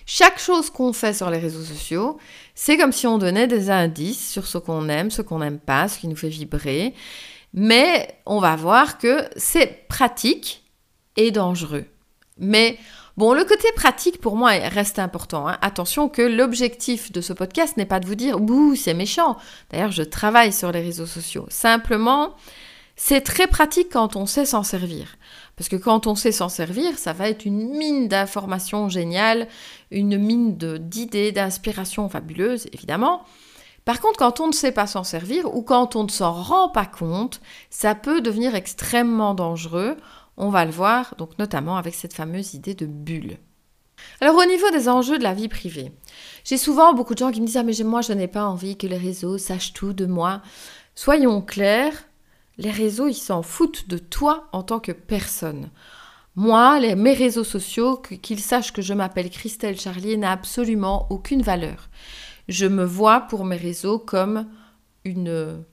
Chaque 0.06 0.40
chose 0.40 0.70
qu'on 0.70 0.94
fait 0.94 1.14
sur 1.14 1.30
les 1.30 1.38
réseaux 1.38 1.64
sociaux, 1.64 2.18
c'est 2.56 2.78
comme 2.78 2.92
si 2.92 3.08
on 3.08 3.18
donnait 3.18 3.48
des 3.48 3.70
indices 3.70 4.32
sur 4.32 4.48
ce 4.48 4.58
qu'on 4.58 4.90
aime, 4.90 5.12
ce 5.12 5.22
qu'on 5.22 5.40
n'aime 5.40 5.60
pas, 5.60 5.88
ce 5.88 6.00
qui 6.00 6.08
nous 6.08 6.16
fait 6.16 6.30
vibrer. 6.30 6.94
Mais 7.54 8.20
on 8.26 8.40
va 8.40 8.56
voir 8.56 8.98
que 8.98 9.28
c'est 9.36 9.88
pratique 9.88 10.64
et 11.16 11.32
dangereux. 11.32 11.86
Mais 12.38 12.78
bon, 13.16 13.34
le 13.34 13.44
côté 13.44 13.68
pratique 13.76 14.22
pour 14.22 14.36
moi 14.36 14.52
reste 14.52 15.00
important. 15.00 15.48
Hein. 15.48 15.58
Attention 15.62 16.10
que 16.10 16.22
l'objectif 16.22 17.12
de 17.12 17.22
ce 17.22 17.34
podcast 17.34 17.78
n'est 17.78 17.86
pas 17.86 18.00
de 18.00 18.08
vous 18.08 18.16
dire 18.16 18.40
ouh 18.40 18.76
c'est 18.76 18.94
méchant. 18.94 19.38
D'ailleurs, 19.72 19.92
je 19.92 20.04
travaille 20.04 20.54
sur 20.54 20.72
les 20.72 20.82
réseaux 20.82 21.06
sociaux. 21.06 21.46
Simplement, 21.50 22.36
c'est 22.96 23.22
très 23.22 23.48
pratique 23.48 23.90
quand 23.92 24.16
on 24.16 24.26
sait 24.26 24.46
s'en 24.46 24.64
servir. 24.64 25.17
Parce 25.58 25.70
que 25.70 25.76
quand 25.76 26.06
on 26.06 26.16
sait 26.16 26.32
s'en 26.32 26.50
servir, 26.50 26.98
ça 27.00 27.14
va 27.14 27.28
être 27.28 27.46
une 27.46 27.70
mine 27.76 28.08
d'informations 28.08 28.90
géniales, 28.90 29.48
une 29.90 30.18
mine 30.18 30.56
d'idées, 30.56 31.32
d'inspiration 31.32 32.08
fabuleuse, 32.08 32.68
évidemment. 32.74 33.24
Par 33.84 34.00
contre, 34.00 34.20
quand 34.20 34.40
on 34.40 34.48
ne 34.48 34.54
sait 34.54 34.72
pas 34.72 34.86
s'en 34.86 35.04
servir 35.04 35.54
ou 35.56 35.64
quand 35.64 35.96
on 35.96 36.04
ne 36.04 36.10
s'en 36.10 36.32
rend 36.32 36.70
pas 36.70 36.86
compte, 36.86 37.42
ça 37.70 37.96
peut 37.96 38.22
devenir 38.22 38.54
extrêmement 38.54 39.34
dangereux. 39.34 39.98
On 40.36 40.50
va 40.50 40.64
le 40.64 40.72
voir, 40.72 41.16
donc 41.18 41.40
notamment 41.40 41.78
avec 41.78 41.96
cette 41.96 42.14
fameuse 42.14 42.54
idée 42.54 42.76
de 42.76 42.86
bulle. 42.86 43.38
Alors 44.22 44.36
au 44.36 44.46
niveau 44.46 44.70
des 44.70 44.90
enjeux 44.90 45.18
de 45.18 45.24
la 45.24 45.34
vie 45.34 45.48
privée, 45.48 45.92
j'ai 46.44 46.58
souvent 46.58 46.94
beaucoup 46.94 47.14
de 47.14 47.20
gens 47.20 47.32
qui 47.32 47.42
me 47.42 47.48
disent 47.48 47.58
Ah 47.58 47.64
mais 47.64 47.74
moi 47.84 48.02
je 48.02 48.14
n'ai 48.14 48.28
pas 48.28 48.46
envie 48.46 48.78
que 48.78 48.86
les 48.86 48.98
réseaux 48.98 49.40
sachent 49.40 49.74
tout 49.74 49.94
de 49.94 50.06
moi. 50.06 50.42
Soyons 50.94 51.42
clairs, 51.42 52.07
les 52.58 52.72
réseaux, 52.72 53.08
ils 53.08 53.14
s'en 53.14 53.44
foutent 53.44 53.88
de 53.88 53.98
toi 53.98 54.48
en 54.52 54.64
tant 54.64 54.80
que 54.80 54.92
personne. 54.92 55.70
Moi, 56.36 56.80
les, 56.80 56.96
mes 56.96 57.14
réseaux 57.14 57.44
sociaux, 57.44 57.98
qu'ils 57.98 58.40
sachent 58.40 58.74
que 58.74 58.82
je 58.82 58.94
m'appelle 58.94 59.30
Christelle 59.30 59.80
Charlier, 59.80 60.18
n'a 60.18 60.32
absolument 60.32 61.08
aucune 61.10 61.42
valeur. 61.42 61.90
Je 62.48 62.66
me 62.66 62.84
vois 62.84 63.22
pour 63.22 63.44
mes 63.44 63.58
réseaux 63.58 64.00
comme 64.00 64.48
une, 65.04 65.64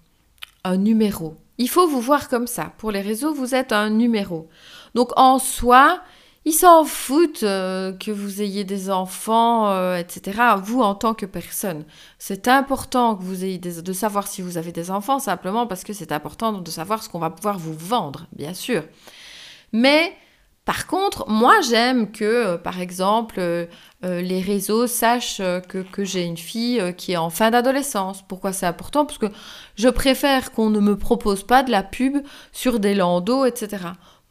un 0.64 0.76
numéro. 0.76 1.36
Il 1.58 1.68
faut 1.68 1.86
vous 1.86 2.00
voir 2.00 2.28
comme 2.28 2.46
ça. 2.46 2.72
Pour 2.78 2.90
les 2.90 3.00
réseaux, 3.00 3.32
vous 3.32 3.54
êtes 3.54 3.72
un 3.72 3.90
numéro. 3.90 4.48
Donc 4.94 5.10
en 5.16 5.38
soi, 5.38 6.00
ils 6.46 6.52
s'en 6.52 6.84
foutent 6.84 7.42
euh, 7.42 7.92
que 7.92 8.10
vous 8.10 8.42
ayez 8.42 8.64
des 8.64 8.90
enfants, 8.90 9.70
euh, 9.70 9.96
etc. 9.96 10.38
Vous 10.62 10.82
en 10.82 10.94
tant 10.94 11.14
que 11.14 11.24
personne. 11.24 11.84
C'est 12.18 12.48
important 12.48 13.16
que 13.16 13.22
vous 13.22 13.44
ayez 13.44 13.58
de 13.58 13.92
savoir 13.92 14.28
si 14.28 14.42
vous 14.42 14.58
avez 14.58 14.72
des 14.72 14.90
enfants, 14.90 15.18
simplement 15.18 15.66
parce 15.66 15.84
que 15.84 15.94
c'est 15.94 16.12
important 16.12 16.52
de 16.52 16.70
savoir 16.70 17.02
ce 17.02 17.08
qu'on 17.08 17.18
va 17.18 17.30
pouvoir 17.30 17.58
vous 17.58 17.74
vendre, 17.74 18.26
bien 18.32 18.52
sûr. 18.52 18.82
Mais 19.72 20.12
par 20.66 20.86
contre, 20.86 21.28
moi 21.28 21.60
j'aime 21.62 22.12
que, 22.12 22.24
euh, 22.24 22.58
par 22.58 22.78
exemple, 22.80 23.68
les 24.02 24.42
réseaux 24.42 24.86
sachent 24.86 25.38
que, 25.38 25.78
que 25.78 26.04
j'ai 26.04 26.24
une 26.24 26.36
fille 26.36 26.94
qui 26.98 27.12
est 27.12 27.16
en 27.16 27.30
fin 27.30 27.50
d'adolescence. 27.50 28.20
Pourquoi 28.20 28.52
c'est 28.52 28.66
important? 28.66 29.06
Parce 29.06 29.16
que 29.16 29.30
je 29.76 29.88
préfère 29.88 30.52
qu'on 30.52 30.68
ne 30.68 30.78
me 30.78 30.98
propose 30.98 31.42
pas 31.42 31.62
de 31.62 31.70
la 31.70 31.82
pub 31.82 32.18
sur 32.52 32.80
des 32.80 32.94
landaux, 32.94 33.46
etc. 33.46 33.78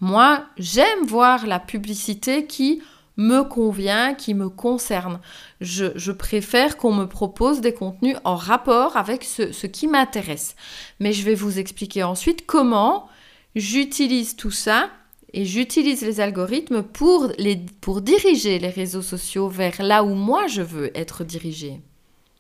Moi, 0.04 0.44
j'aime 0.58 1.06
voir 1.06 1.48
la 1.48 1.62
publicité 1.62 2.46
qui 2.46 2.82
me 3.16 3.44
convient, 3.44 4.16
qui 4.16 4.34
me 4.34 4.50
concerne. 4.50 5.22
Je, 5.62 6.12
préfère 6.12 6.76
qu'on 6.76 6.94
me 6.94 7.06
propose 7.06 7.62
des 7.62 7.74
contenus 7.74 8.18
en 8.26 8.36
rapport 8.36 8.98
avec 8.98 9.24
ce, 9.24 9.66
qui 9.66 9.88
m'intéresse. 9.88 10.58
Mais 11.00 11.14
je 11.14 11.24
vais 11.24 11.36
vous 11.36 11.58
expliquer 11.58 12.04
ensuite 12.04 12.46
comment 12.46 13.08
j'utilise 13.56 14.36
tout 14.36 14.52
ça 14.52 14.90
et 15.32 15.46
j'utilise 15.46 16.02
les 16.02 16.20
algorithmes 16.20 16.84
pour, 16.84 17.32
pour 17.80 18.02
diriger 18.02 18.60
les 18.60 18.72
réseaux 18.72 19.02
sociaux 19.02 19.48
vers 19.48 19.82
là 19.82 20.04
où 20.04 20.16
moi 20.16 20.48
je 20.48 20.64
veux 20.64 20.92
être 20.98 21.24
dirigé. 21.24 21.80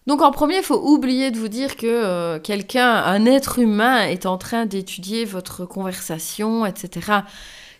Donc 0.05 0.21
en 0.21 0.31
premier, 0.31 0.57
il 0.57 0.63
faut 0.63 0.81
oublier 0.81 1.31
de 1.31 1.37
vous 1.37 1.47
dire 1.47 1.77
que 1.77 1.87
euh, 1.87 2.39
quelqu'un, 2.39 2.89
un 2.89 3.25
être 3.25 3.59
humain, 3.59 4.07
est 4.07 4.25
en 4.25 4.37
train 4.37 4.65
d'étudier 4.65 5.23
votre 5.23 5.65
conversation, 5.65 6.65
etc. 6.65 7.21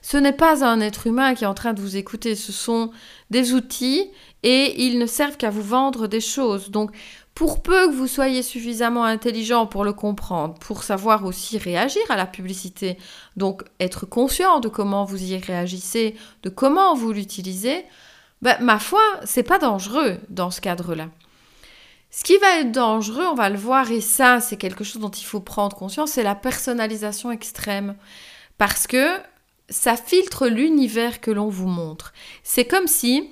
Ce 0.01 0.17
n'est 0.17 0.33
pas 0.33 0.65
un 0.65 0.79
être 0.81 1.07
humain 1.07 1.33
qui 1.33 1.43
est 1.43 1.47
en 1.47 1.53
train 1.53 1.73
de 1.73 1.81
vous 1.81 1.97
écouter, 1.97 2.35
ce 2.35 2.51
sont 2.51 2.91
des 3.29 3.53
outils 3.53 4.09
et 4.43 4.85
ils 4.85 4.99
ne 4.99 5.05
servent 5.05 5.37
qu'à 5.37 5.49
vous 5.49 5.61
vendre 5.61 6.07
des 6.07 6.21
choses. 6.21 6.71
Donc 6.71 6.91
pour 7.35 7.63
peu 7.63 7.87
que 7.87 7.93
vous 7.93 8.07
soyez 8.07 8.43
suffisamment 8.43 9.05
intelligent 9.05 9.65
pour 9.65 9.83
le 9.83 9.93
comprendre, 9.93 10.55
pour 10.59 10.83
savoir 10.83 11.25
aussi 11.25 11.57
réagir 11.57 12.03
à 12.09 12.15
la 12.15 12.25
publicité, 12.25 12.97
donc 13.37 13.63
être 13.79 14.05
conscient 14.05 14.59
de 14.59 14.67
comment 14.67 15.03
vous 15.03 15.23
y 15.23 15.37
réagissez, 15.37 16.15
de 16.43 16.49
comment 16.49 16.93
vous 16.95 17.11
l'utilisez, 17.11 17.85
ben, 18.41 18.57
ma 18.61 18.77
foi, 18.77 19.01
c'est 19.23 19.43
pas 19.43 19.57
dangereux 19.57 20.17
dans 20.29 20.51
ce 20.51 20.61
cadre-là. 20.61 21.07
Ce 22.15 22.23
qui 22.23 22.37
va 22.37 22.59
être 22.59 22.71
dangereux, 22.71 23.25
on 23.25 23.33
va 23.33 23.49
le 23.49 23.57
voir, 23.57 23.89
et 23.89 23.99
ça, 23.99 24.39
c'est 24.39 24.55
quelque 24.55 24.83
chose 24.83 25.01
dont 25.01 25.09
il 25.09 25.25
faut 25.25 25.39
prendre 25.39 25.75
conscience, 25.75 26.11
c'est 26.11 26.21
la 26.21 26.35
personnalisation 26.35 27.31
extrême. 27.31 27.95
Parce 28.59 28.85
que 28.85 29.17
ça 29.67 29.97
filtre 29.97 30.45
l'univers 30.45 31.21
que 31.21 31.31
l'on 31.31 31.49
vous 31.49 31.67
montre. 31.67 32.13
C'est 32.43 32.65
comme 32.65 32.85
si 32.85 33.31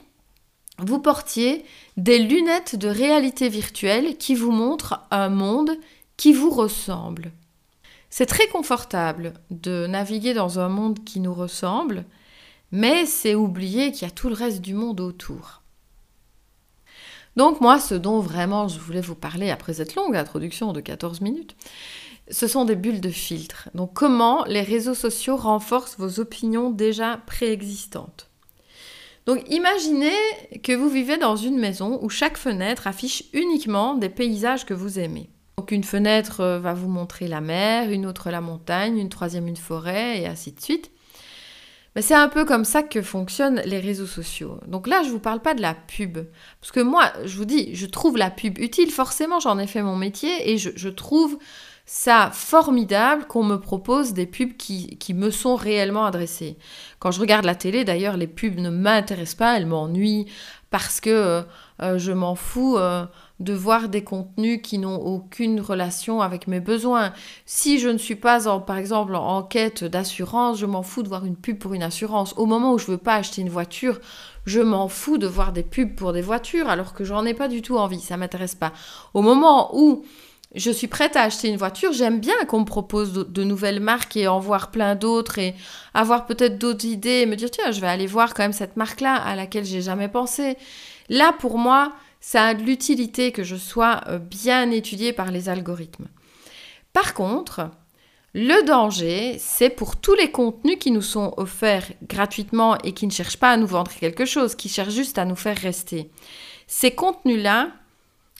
vous 0.79 0.97
portiez 0.97 1.63
des 1.95 2.17
lunettes 2.17 2.75
de 2.75 2.87
réalité 2.87 3.49
virtuelle 3.49 4.17
qui 4.17 4.33
vous 4.33 4.51
montrent 4.51 5.01
un 5.11 5.29
monde 5.29 5.77
qui 6.17 6.33
vous 6.33 6.49
ressemble. 6.49 7.31
C'est 8.09 8.25
très 8.25 8.47
confortable 8.47 9.33
de 9.51 9.85
naviguer 9.85 10.33
dans 10.33 10.57
un 10.57 10.69
monde 10.69 11.03
qui 11.03 11.19
nous 11.19 11.35
ressemble, 11.35 12.03
mais 12.71 13.05
c'est 13.05 13.35
oublier 13.35 13.91
qu'il 13.91 14.07
y 14.07 14.11
a 14.11 14.11
tout 14.11 14.27
le 14.29 14.33
reste 14.33 14.61
du 14.61 14.73
monde 14.73 15.01
autour. 15.01 15.60
Donc 17.35 17.61
moi, 17.61 17.79
ce 17.79 17.95
dont 17.95 18.19
vraiment 18.19 18.67
je 18.67 18.79
voulais 18.79 19.01
vous 19.01 19.15
parler 19.15 19.49
après 19.49 19.73
cette 19.73 19.95
longue 19.95 20.15
introduction 20.15 20.73
de 20.73 20.81
14 20.81 21.21
minutes, 21.21 21.55
ce 22.29 22.47
sont 22.47 22.65
des 22.65 22.75
bulles 22.75 23.01
de 23.01 23.09
filtre. 23.09 23.69
Donc 23.73 23.93
comment 23.93 24.43
les 24.45 24.61
réseaux 24.61 24.93
sociaux 24.93 25.37
renforcent 25.37 25.97
vos 25.97 26.19
opinions 26.19 26.69
déjà 26.69 27.17
préexistantes. 27.25 28.29
Donc 29.25 29.43
imaginez 29.49 30.17
que 30.63 30.73
vous 30.73 30.89
vivez 30.89 31.17
dans 31.17 31.35
une 31.35 31.59
maison 31.59 31.99
où 32.01 32.09
chaque 32.09 32.37
fenêtre 32.37 32.87
affiche 32.87 33.23
uniquement 33.33 33.95
des 33.95 34.09
paysages 34.09 34.65
que 34.65 34.73
vous 34.73 34.99
aimez. 34.99 35.29
Donc 35.57 35.71
une 35.71 35.83
fenêtre 35.83 36.41
euh, 36.41 36.59
va 36.59 36.73
vous 36.73 36.89
montrer 36.89 37.27
la 37.27 37.39
mer, 37.39 37.91
une 37.91 38.07
autre 38.07 38.31
la 38.31 38.41
montagne, 38.41 38.97
une 38.97 39.09
troisième 39.09 39.47
une 39.47 39.57
forêt 39.57 40.19
et 40.19 40.25
ainsi 40.25 40.51
de 40.51 40.59
suite. 40.59 40.91
Mais 41.95 42.01
c'est 42.01 42.15
un 42.15 42.29
peu 42.29 42.45
comme 42.45 42.63
ça 42.63 42.83
que 42.83 43.01
fonctionnent 43.01 43.61
les 43.65 43.79
réseaux 43.79 44.05
sociaux. 44.05 44.59
Donc 44.67 44.87
là, 44.87 45.01
je 45.03 45.07
ne 45.07 45.13
vous 45.13 45.19
parle 45.19 45.41
pas 45.41 45.53
de 45.53 45.61
la 45.61 45.73
pub. 45.73 46.19
Parce 46.61 46.71
que 46.71 46.79
moi, 46.79 47.11
je 47.25 47.35
vous 47.35 47.45
dis, 47.45 47.75
je 47.75 47.85
trouve 47.85 48.17
la 48.17 48.29
pub 48.29 48.57
utile. 48.59 48.91
Forcément, 48.91 49.39
j'en 49.39 49.59
ai 49.59 49.67
fait 49.67 49.81
mon 49.81 49.97
métier 49.97 50.51
et 50.51 50.57
je, 50.57 50.89
trouve 50.89 51.37
ça 51.85 52.29
formidable 52.31 53.25
qu'on 53.25 53.43
me 53.43 53.57
propose 53.57 54.13
des 54.13 54.25
pubs 54.25 54.55
qui, 54.55 55.13
me 55.13 55.31
sont 55.31 55.55
réellement 55.55 56.05
adressées. 56.05 56.57
Quand 56.99 57.11
je 57.11 57.19
regarde 57.19 57.43
la 57.43 57.55
télé, 57.55 57.83
d'ailleurs, 57.83 58.15
les 58.15 58.27
pubs 58.27 58.57
ne 58.57 58.69
m'intéressent 58.69 59.35
pas, 59.35 59.57
elles 59.57 59.65
m'ennuient 59.65 60.27
parce 60.69 61.01
que 61.01 61.09
euh, 61.09 61.41
euh, 61.81 61.97
je 61.97 62.13
m'en 62.13 62.35
fous. 62.35 62.77
Euh, 62.77 63.05
de 63.41 63.53
voir 63.53 63.89
des 63.89 64.03
contenus 64.03 64.59
qui 64.63 64.77
n'ont 64.77 64.97
aucune 64.97 65.59
relation 65.59 66.21
avec 66.21 66.47
mes 66.47 66.59
besoins. 66.59 67.13
Si 67.45 67.79
je 67.79 67.89
ne 67.89 67.97
suis 67.97 68.15
pas, 68.15 68.47
en, 68.47 68.59
par 68.59 68.77
exemple, 68.77 69.15
en 69.15 69.43
quête 69.43 69.83
d'assurance, 69.83 70.59
je 70.59 70.65
m'en 70.65 70.83
fous 70.83 71.03
de 71.03 71.09
voir 71.09 71.25
une 71.25 71.35
pub 71.35 71.57
pour 71.57 71.73
une 71.73 71.83
assurance. 71.83 72.33
Au 72.37 72.45
moment 72.45 72.73
où 72.73 72.77
je 72.77 72.87
veux 72.87 72.97
pas 72.97 73.15
acheter 73.15 73.41
une 73.41 73.49
voiture, 73.49 73.99
je 74.45 74.61
m'en 74.61 74.87
fous 74.87 75.17
de 75.17 75.27
voir 75.27 75.51
des 75.51 75.63
pubs 75.63 75.95
pour 75.95 76.13
des 76.13 76.21
voitures 76.21 76.69
alors 76.69 76.93
que 76.93 77.03
j'en 77.03 77.25
ai 77.25 77.33
pas 77.33 77.47
du 77.47 77.61
tout 77.61 77.77
envie, 77.77 77.99
ça 77.99 78.17
m'intéresse 78.17 78.55
pas. 78.55 78.73
Au 79.13 79.21
moment 79.21 79.75
où 79.75 80.03
je 80.53 80.69
suis 80.69 80.87
prête 80.87 81.15
à 81.15 81.23
acheter 81.23 81.47
une 81.47 81.57
voiture, 81.57 81.93
j'aime 81.93 82.19
bien 82.19 82.45
qu'on 82.47 82.59
me 82.59 82.65
propose 82.65 83.13
de, 83.13 83.43
nouvelles 83.43 83.79
marques 83.79 84.17
et 84.17 84.27
en 84.27 84.39
voir 84.39 84.69
plein 84.69 84.95
d'autres 84.95 85.39
et 85.39 85.55
avoir 85.93 86.25
peut-être 86.25 86.57
d'autres 86.57 86.85
idées 86.85 87.21
et 87.21 87.25
me 87.25 87.35
dire 87.35 87.49
tiens, 87.49 87.71
je 87.71 87.79
vais 87.79 87.87
aller 87.87 88.07
voir 88.07 88.33
quand 88.33 88.43
même 88.43 88.53
cette 88.53 88.77
marque-là 88.77 89.15
à 89.15 89.35
laquelle 89.35 89.63
j'ai 89.63 89.81
jamais 89.81 90.09
pensé. 90.09 90.57
Là, 91.09 91.33
pour 91.39 91.57
moi, 91.57 91.93
ça 92.21 92.45
a 92.45 92.53
de 92.53 92.63
l'utilité 92.63 93.31
que 93.31 93.43
je 93.43 93.55
sois 93.55 94.01
euh, 94.07 94.19
bien 94.19 94.71
étudié 94.71 95.11
par 95.11 95.31
les 95.31 95.49
algorithmes. 95.49 96.07
Par 96.93 97.13
contre, 97.13 97.71
le 98.33 98.65
danger, 98.65 99.37
c'est 99.39 99.69
pour 99.69 99.97
tous 99.97 100.13
les 100.13 100.31
contenus 100.31 100.77
qui 100.79 100.91
nous 100.91 101.01
sont 101.01 101.33
offerts 101.35 101.91
gratuitement 102.03 102.77
et 102.77 102.93
qui 102.93 103.05
ne 103.05 103.11
cherchent 103.11 103.37
pas 103.37 103.51
à 103.51 103.57
nous 103.57 103.67
vendre 103.67 103.91
quelque 103.91 104.25
chose, 104.25 104.55
qui 104.55 104.69
cherchent 104.69 104.93
juste 104.93 105.17
à 105.17 105.25
nous 105.25 105.35
faire 105.35 105.57
rester. 105.57 106.09
Ces 106.67 106.91
contenus-là, 106.91 107.71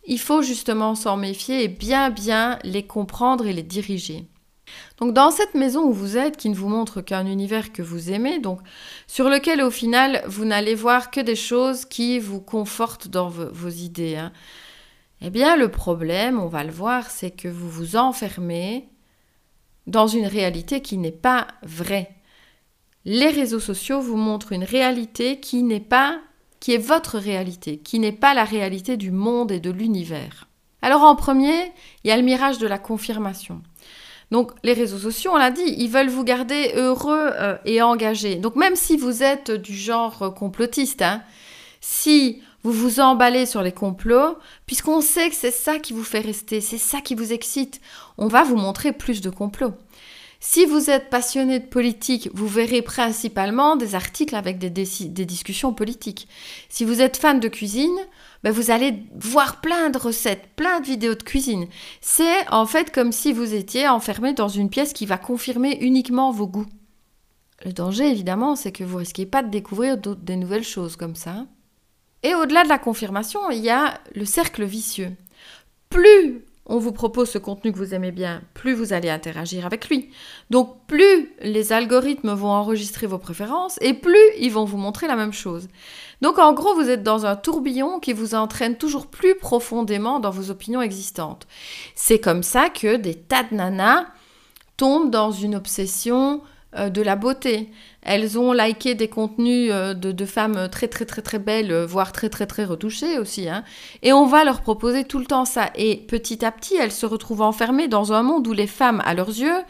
il 0.06 0.20
faut 0.20 0.42
justement 0.42 0.96
s'en 0.96 1.18
méfier 1.18 1.64
et 1.64 1.68
bien 1.68 2.10
bien 2.10 2.58
les 2.64 2.84
comprendre 2.84 3.46
et 3.48 3.54
les 3.54 3.64
diriger. 3.64 4.26
Donc 4.98 5.14
dans 5.14 5.32
cette 5.32 5.56
maison 5.56 5.84
où 5.84 5.94
vous 5.94 6.18
êtes, 6.18 6.38
qui 6.38 6.50
ne 6.50 6.56
vous 6.56 6.70
montre 6.70 7.02
qu'un 7.02 7.26
univers 7.26 7.72
que 7.72 7.82
vous 7.82 8.12
aimez, 8.12 8.40
donc 8.40 8.60
sur 9.08 9.30
lequel 9.30 9.62
au 9.62 9.72
final 9.72 10.24
vous 10.28 10.46
n'allez 10.46 10.76
voir 10.76 11.12
que 11.12 11.22
des 11.22 11.36
choses 11.36 11.86
qui 11.86 12.20
vous 12.20 12.42
confortent 12.42 13.08
dans 13.08 13.30
vos, 13.30 13.70
idées, 13.70 14.16
hein, 14.16 14.32
eh 15.22 15.30
bien 15.30 15.56
le 15.56 15.70
problème, 15.70 16.40
on 16.40 16.48
va 16.48 16.64
le 16.64 16.72
voir, 16.72 17.10
c'est 17.10 17.32
que 17.32 17.48
vous 17.48 17.70
vous 17.70 17.96
enfermez 17.96 18.90
dans 19.88 20.08
une 20.08 20.28
réalité 20.28 20.82
qui 20.82 20.98
n'est 20.98 21.12
pas 21.12 21.48
vraie. 21.64 22.16
Les 23.06 23.30
réseaux 23.30 23.60
sociaux 23.60 24.00
vous 24.00 24.18
montrent 24.18 24.52
une 24.52 24.64
réalité 24.64 25.40
qui 25.40 25.64
n'est 25.64 25.80
pas 25.80 26.20
qui 26.62 26.74
est 26.74 26.78
votre 26.78 27.18
réalité, 27.18 27.80
qui 27.80 28.00
n'est 28.00 28.12
pas 28.12 28.36
la 28.36 28.46
réalité 28.46 28.96
du 28.96 29.12
monde 29.12 29.52
et 29.52 29.60
de 29.60 29.72
l'univers. 29.72 30.48
Alors 30.82 31.02
en 31.02 31.16
premier, 31.16 31.74
il 32.04 32.08
y 32.08 32.12
a 32.12 32.18
le 32.18 32.24
mirage 32.24 32.60
de 32.60 32.68
la 32.68 32.78
confirmation. 32.78 33.62
Donc 34.32 34.52
les 34.64 34.74
réseaux 34.74 34.98
sociaux, 34.98 35.32
on 35.34 35.38
l'a 35.38 35.52
dit, 35.52 35.76
ils 35.78 35.90
veulent 35.90 36.10
vous 36.10 36.24
garder 36.24 36.72
heureux 36.76 37.32
euh, 37.34 37.58
et 37.66 37.82
engagé. 37.82 38.36
Donc 38.36 38.56
même 38.56 38.76
si 38.76 38.98
vous 38.98 39.24
êtes 39.24 39.52
du 39.52 39.74
genre 39.74 40.34
complotiste, 40.34 41.02
hein, 41.02 41.22
si 41.82 42.42
vous 42.64 42.72
vous 42.72 43.00
emballez 43.00 43.46
sur 43.46 43.62
les 43.62 43.72
complots, 43.72 44.38
puisqu'on 44.66 45.02
sait 45.02 45.30
que 45.30 45.36
c'est 45.36 45.52
ça 45.52 45.80
qui 45.80 45.94
vous 45.94 46.04
fait 46.04 46.20
rester, 46.20 46.62
c'est 46.62 46.78
ça 46.78 47.02
qui 47.02 47.16
vous 47.16 47.34
excite, 47.34 47.82
on 48.18 48.28
va 48.28 48.44
vous 48.44 48.56
montrer 48.56 48.94
plus 48.94 49.22
de 49.22 49.30
complots. 49.30 49.74
Si 50.40 50.66
vous 50.66 50.90
êtes 50.90 51.10
passionné 51.10 51.60
de 51.60 51.68
politique, 51.68 52.30
vous 52.34 52.48
verrez 52.48 52.82
principalement 52.82 53.76
des 53.76 53.94
articles 53.94 54.36
avec 54.36 54.58
des 54.58 54.70
discussions 55.26 55.72
politiques. 55.72 56.28
Si 56.68 56.84
vous 56.84 57.00
êtes 57.00 57.18
fan 57.18 57.40
de 57.40 57.48
cuisine, 57.48 58.00
ben, 58.44 58.52
vous 58.52 58.72
allez 58.72 59.04
voir 59.16 59.62
plein 59.62 59.90
de 59.90 59.98
recettes, 59.98 60.50
plein 60.56 60.80
de 60.80 60.86
vidéos 60.86 61.16
de 61.16 61.24
cuisine. 61.24 61.68
C'est 62.02 62.48
en 62.50 62.66
fait 62.66 62.92
comme 62.92 63.12
si 63.12 63.34
vous 63.34 63.54
étiez 63.54 63.88
enfermé 63.88 64.34
dans 64.34 64.48
une 64.48 64.70
pièce 64.70 64.94
qui 64.94 65.06
va 65.06 65.18
confirmer 65.18 65.78
uniquement 65.82 66.32
vos 66.32 66.48
goûts. 66.48 66.70
Le 67.64 67.74
danger, 67.74 68.10
évidemment, 68.10 68.56
c'est 68.56 68.72
que 68.72 68.84
vous 68.84 68.98
risquez 68.98 69.28
pas 69.28 69.44
de 69.44 69.50
découvrir 69.50 69.98
des 69.98 70.36
nouvelles 70.36 70.64
choses 70.64 70.96
comme 70.96 71.16
ça. 71.16 71.46
Et 72.24 72.34
au-delà 72.34 72.64
de 72.64 72.70
la 72.70 72.80
confirmation, 72.80 73.50
il 73.52 73.60
y 73.60 73.70
a 73.70 74.00
le 74.16 74.26
cercle 74.26 74.64
vicieux. 74.64 75.12
Plus 75.90 76.44
on 76.66 76.78
vous 76.78 76.92
propose 76.92 77.30
ce 77.30 77.38
contenu 77.38 77.72
que 77.72 77.78
vous 77.78 77.94
aimez 77.94 78.12
bien, 78.12 78.42
plus 78.54 78.74
vous 78.74 78.94
allez 78.94 79.10
interagir 79.10 79.66
avec 79.66 79.90
lui. 79.90 80.12
Donc 80.50 80.78
plus 80.88 81.32
les 81.42 81.74
algorithmes 81.74 82.34
vont 82.34 82.50
enregistrer 82.50 83.08
vos 83.08 83.18
préférences 83.18 83.78
et 83.82 83.94
plus 83.94 84.18
ils 84.38 84.52
vont 84.52 84.66
vous 84.66 84.78
montrer 84.78 85.08
la 85.08 85.16
même 85.16 85.34
chose. 85.34 85.68
Donc 86.22 86.38
en 86.38 86.54
gros, 86.54 86.76
vous 86.76 86.90
êtes 86.90 87.04
dans 87.04 87.26
un 87.26 87.36
tourbillon 87.36 88.00
qui 88.00 88.14
vous 88.14 88.36
entraîne 88.36 88.78
toujours 88.78 89.08
plus 89.08 89.36
profondément 89.36 90.20
dans 90.20 90.30
vos 90.30 90.52
opinions 90.52 90.82
existantes. 90.82 91.48
C'est 91.96 92.20
comme 92.20 92.44
ça 92.44 92.70
que 92.70 92.96
des 92.96 93.16
tas 93.16 93.44
de 93.44 93.56
nanas 93.56 94.06
tombent 94.78 95.12
dans 95.12 95.32
une 95.32 95.56
obsession 95.56 96.42
de 96.78 97.02
la 97.02 97.16
beauté. 97.16 97.70
Elles 98.02 98.40
ont 98.40 98.52
liké 98.52 98.96
des 98.96 99.08
contenus 99.08 99.70
euh, 99.72 99.94
de, 99.94 100.26
femmes 100.26 100.70
très 100.72 100.88
très 100.88 101.06
très 101.06 101.22
très 101.22 101.40
belles, 101.40 101.72
euh, 101.72 101.86
voire 101.86 102.12
très 102.12 102.30
très 102.30 102.48
très 102.48 102.66
retouchées 102.66 103.20
aussi. 103.20 103.48
Hein. 103.48 103.64
Et 104.02 104.12
on 104.14 104.26
va 104.26 104.44
leur 104.44 104.62
proposer 104.62 105.04
tout 105.04 105.20
le 105.20 105.26
temps 105.26 105.46
ça. 105.46 105.70
Et 105.76 105.98
petit 105.98 106.44
à 106.44 106.52
petit, 106.52 106.76
elles 106.76 106.92
se 106.92 107.06
retrouvent 107.06 107.42
enfermées 107.42 107.88
dans 107.88 108.14
un 108.14 108.24
monde 108.24 108.48
où 108.48 108.54
les 108.54 108.68
femmes, 108.68 109.02
à 109.06 109.14
leurs 109.14 109.30
yeux, 109.30 109.62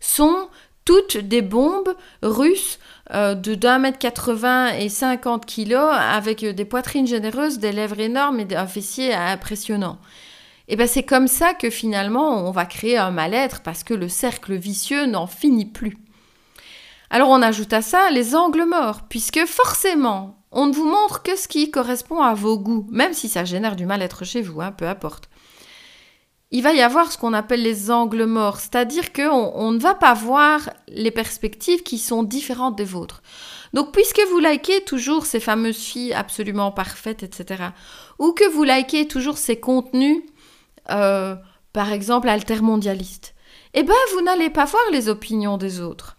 sont 0.00 0.48
toutes 0.84 1.16
des 1.16 1.42
bombes 1.42 1.94
russes 2.22 2.78
de 3.12 3.54
d'un 3.54 3.78
mètre 3.78 3.98
80 3.98 4.74
et 4.78 4.88
50 4.88 5.44
kilos 5.46 5.90
avec 5.92 6.44
des 6.44 6.64
poitrines 6.64 7.06
généreuses, 7.06 7.58
des 7.58 7.72
lèvres 7.72 8.00
énormes 8.00 8.40
et 8.40 8.56
un 8.56 8.66
fessier 8.66 9.14
impressionnant. 9.14 9.98
Et 10.66 10.76
ben 10.76 10.86
c'est 10.86 11.02
comme 11.02 11.28
ça 11.28 11.54
que 11.54 11.70
finalement 11.70 12.46
on 12.46 12.50
va 12.50 12.64
créer 12.66 12.98
un 12.98 13.10
mal-être 13.10 13.62
parce 13.62 13.82
que 13.82 13.94
le 13.94 14.08
cercle 14.08 14.54
vicieux 14.54 15.06
n'en 15.06 15.26
finit 15.26 15.66
plus. 15.66 15.98
Alors 17.10 17.30
on 17.30 17.42
ajoute 17.42 17.72
à 17.72 17.82
ça 17.82 18.10
les 18.10 18.34
angles 18.34 18.64
morts, 18.64 19.02
puisque 19.08 19.44
forcément, 19.46 20.42
on 20.52 20.66
ne 20.66 20.74
vous 20.74 20.88
montre 20.88 21.22
que 21.22 21.36
ce 21.36 21.48
qui 21.48 21.70
correspond 21.70 22.20
à 22.20 22.34
vos 22.34 22.58
goûts, 22.58 22.86
même 22.90 23.14
si 23.14 23.28
ça 23.28 23.44
génère 23.44 23.76
du 23.76 23.86
mal-être 23.86 24.24
chez 24.24 24.42
vous, 24.42 24.60
hein, 24.60 24.72
peu 24.72 24.86
importe. 24.86 25.28
Il 26.50 26.62
va 26.62 26.72
y 26.72 26.80
avoir 26.80 27.12
ce 27.12 27.18
qu'on 27.18 27.34
appelle 27.34 27.62
les 27.62 27.90
angles 27.90 28.24
morts, 28.24 28.58
c'est-à-dire 28.58 29.12
qu'on 29.12 29.52
on 29.54 29.70
ne 29.70 29.78
va 29.78 29.94
pas 29.94 30.14
voir 30.14 30.70
les 30.88 31.10
perspectives 31.10 31.82
qui 31.82 31.98
sont 31.98 32.22
différentes 32.22 32.76
des 32.76 32.84
vôtres. 32.84 33.22
Donc 33.74 33.92
puisque 33.92 34.20
vous 34.30 34.38
likez 34.38 34.82
toujours 34.84 35.26
ces 35.26 35.40
fameuses 35.40 35.76
filles 35.76 36.14
absolument 36.14 36.72
parfaites, 36.72 37.22
etc., 37.22 37.64
ou 38.18 38.32
que 38.32 38.48
vous 38.48 38.64
likez 38.64 39.06
toujours 39.06 39.36
ces 39.36 39.60
contenus, 39.60 40.22
euh, 40.90 41.36
par 41.74 41.92
exemple 41.92 42.30
altermondialistes, 42.30 43.34
eh 43.74 43.82
bien 43.82 43.94
vous 44.14 44.22
n'allez 44.22 44.48
pas 44.48 44.64
voir 44.64 44.82
les 44.90 45.10
opinions 45.10 45.58
des 45.58 45.80
autres. 45.80 46.17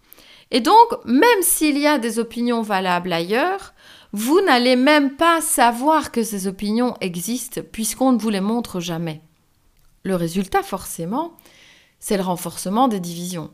Et 0.50 0.60
donc, 0.60 1.04
même 1.04 1.42
s'il 1.42 1.78
y 1.78 1.86
a 1.86 1.98
des 1.98 2.18
opinions 2.18 2.62
valables 2.62 3.12
ailleurs, 3.12 3.72
vous 4.12 4.40
n'allez 4.40 4.76
même 4.76 5.16
pas 5.16 5.40
savoir 5.40 6.10
que 6.10 6.22
ces 6.22 6.46
opinions 6.46 6.96
existent 7.00 7.60
puisqu'on 7.70 8.12
ne 8.12 8.18
vous 8.18 8.30
les 8.30 8.40
montre 8.40 8.80
jamais. 8.80 9.20
Le 10.02 10.16
résultat, 10.16 10.62
forcément, 10.62 11.32
c'est 12.00 12.16
le 12.16 12.22
renforcement 12.22 12.88
des 12.88 13.00
divisions. 13.00 13.50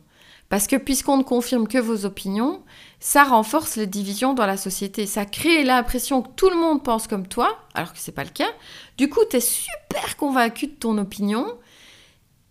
Parce 0.48 0.68
que 0.68 0.76
puisqu'on 0.76 1.16
ne 1.16 1.24
confirme 1.24 1.66
que 1.66 1.78
vos 1.78 2.04
opinions, 2.04 2.62
ça 3.00 3.24
renforce 3.24 3.76
les 3.76 3.88
divisions 3.88 4.32
dans 4.32 4.46
la 4.46 4.56
société. 4.56 5.04
Ça 5.04 5.26
crée 5.26 5.64
l'impression 5.64 6.22
que 6.22 6.30
tout 6.37 6.48
le 6.48 6.56
monde 6.56 6.85
pense 6.85 7.09
comme 7.09 7.26
toi, 7.26 7.59
alors 7.74 7.92
que 7.92 7.98
ce 7.98 8.11
n'est 8.11 8.14
pas 8.14 8.24
le 8.24 8.30
cas. 8.30 8.52
Du 8.96 9.11
coup, 9.11 9.20
tu 9.28 9.37
es 9.37 9.40
super 9.40 10.16
convaincu 10.16 10.68
de 10.68 10.72
ton 10.72 10.96
opinion 10.98 11.46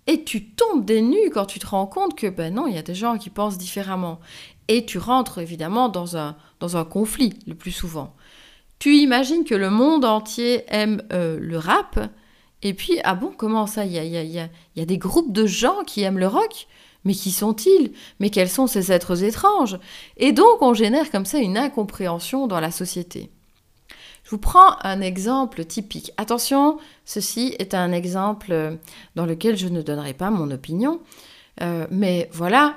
et 0.08 0.24
tu 0.24 0.50
tombes 0.50 0.86
des 0.86 1.02
nues 1.02 1.30
quand 1.34 1.46
tu 1.46 1.60
te 1.60 1.68
rends 1.68 1.88
compte 1.88 2.16
que, 2.16 2.28
ben 2.28 2.54
non, 2.54 2.68
il 2.68 2.76
y 2.76 2.78
a 2.78 2.84
des 2.84 2.96
gens 2.96 3.18
qui 3.18 3.30
pensent 3.30 3.58
différemment. 3.58 4.20
Et 4.68 4.86
tu 4.86 4.98
rentres 4.98 5.40
évidemment 5.40 5.90
dans 5.90 6.18
un, 6.18 6.36
conflit 6.86 7.34
le 7.48 7.56
plus 7.56 7.72
souvent. 7.72 8.16
Tu 8.80 8.98
imagines 8.98 9.44
que 9.44 9.56
le 9.56 9.70
monde 9.70 10.06
entier 10.06 10.64
aime 10.68 11.02
euh, 11.14 11.40
le 11.40 11.58
rap, 11.58 12.00
et 12.62 12.74
puis, 12.74 13.00
ah 13.04 13.14
bon, 13.14 13.32
comment 13.36 13.68
ça 13.68 13.86
Il 13.86 13.92
y 13.92 14.00
a, 14.00 14.04
y, 14.04 14.50
y 14.76 14.82
a, 14.82 14.86
des 14.86 14.98
groupes 14.98 15.32
de 15.32 15.46
gens 15.46 15.84
qui 15.86 16.02
aiment 16.02 16.18
le 16.18 16.28
rock? 16.28 16.68
Mais 17.04 17.14
qui 17.14 17.30
sont-ils? 17.30 17.92
Mais 18.20 18.32
quels 18.32 18.50
sont 18.50 18.66
ces 18.66 18.92
êtres 18.92 19.24
étranges? 19.24 19.78
Et 20.18 20.32
donc 20.32 20.62
on 20.62 20.74
génère 20.74 21.12
comme 21.12 21.26
ça 21.26 21.38
une 21.38 21.58
incompréhension 21.58 22.48
dans 22.48 22.60
la 22.60 22.72
société. 22.72 23.30
Je 24.26 24.32
vous 24.32 24.40
prends 24.40 24.76
un 24.84 25.02
exemple 25.02 25.64
typique. 25.66 26.12
Attention, 26.18 26.80
ceci 27.06 27.56
est 27.60 27.76
un 27.76 27.92
exemple 27.92 28.52
euh, 28.52 28.76
dans 29.14 29.28
lequel 29.28 29.56
je 29.56 29.68
ne 29.68 29.84
donnerai 29.84 30.16
pas 30.16 30.32
mon 30.32 30.50
opinion. 30.50 31.00
Euh, 31.62 31.86
mais 31.92 32.28
voilà, 32.34 32.76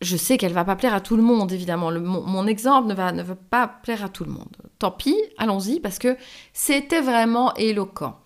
je 0.00 0.16
sais 0.16 0.36
qu'elle 0.38 0.52
va 0.52 0.64
pas 0.64 0.74
plaire 0.74 0.94
à 0.94 1.00
tout 1.00 1.16
le 1.16 1.22
monde, 1.22 1.52
évidemment. 1.52 1.92
mon, 1.92 2.46
exemple 2.48 2.88
ne 2.88 2.94
va, 2.94 3.12
ne 3.12 3.22
va 3.22 3.36
pas 3.36 3.68
plaire 3.68 4.04
à 4.04 4.08
tout 4.08 4.24
le 4.24 4.32
monde. 4.32 4.56
Tant 4.80 4.90
pis, 4.90 5.16
allons-y, 5.38 5.78
parce 5.78 6.00
que 6.00 6.16
c'était 6.52 7.00
vraiment 7.00 7.54
éloquent. 7.54 8.20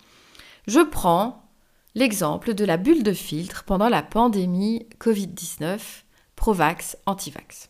Je 0.66 0.80
prends 0.80 1.50
l'exemple 1.94 2.54
de 2.54 2.64
la 2.64 2.78
bulle 2.78 3.02
de 3.02 3.12
filtre 3.12 3.64
pendant 3.64 3.90
la 3.90 4.02
pandémie 4.02 4.86
Covid-19, 4.98 5.78
Provax, 6.34 6.96
Antivax. 7.04 7.68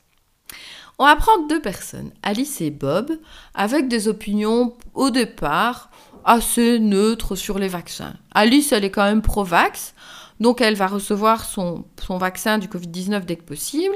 On 0.99 1.05
va 1.05 1.17
prendre 1.17 1.47
deux 1.47 1.61
personnes, 1.61 2.11
Alice 2.23 2.63
et 2.63 2.71
Bob, 2.71 3.19
avec 3.55 3.87
des 3.87 4.09
opinions 4.09 4.75
au 4.95 5.11
départ 5.11 5.91
assez 6.25 6.79
neutres 6.79 7.37
sur 7.37 7.59
les 7.59 7.69
vaccins. 7.69 8.15
Alice, 8.33 8.73
elle 8.73 8.85
est 8.85 8.91
quand 8.91 9.05
même 9.05 9.21
pro-vax, 9.21 9.95
donc 10.41 10.63
elle 10.63 10.75
va 10.75 10.87
recevoir 10.87 11.45
son, 11.45 11.85
vaccin 12.09 12.57
du 12.57 12.69
Covid-19 12.69 13.27
dès 13.27 13.37
que 13.37 13.43
possible. 13.43 13.95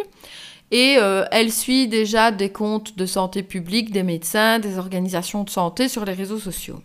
Et 0.73 0.97
euh, 0.99 1.25
elle 1.33 1.51
suit 1.51 1.89
déjà 1.89 2.31
des 2.31 2.53
comptes 2.53 2.99
de 2.99 3.07
santé 3.07 3.43
publique, 3.43 3.93
des 3.93 4.03
médecins, 4.03 4.59
des 4.59 4.79
organisations 4.79 5.43
de 5.43 5.51
santé 5.51 5.89
sur 5.89 6.05
les 6.05 6.13
réseaux 6.13 6.39
sociaux. 6.39 6.81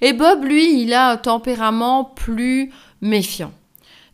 Et 0.00 0.14
Bob, 0.14 0.42
lui, 0.42 0.82
il 0.82 0.94
a 0.94 1.10
un 1.10 1.16
tempérament 1.18 2.04
plus 2.04 2.72
méfiant. 3.02 3.52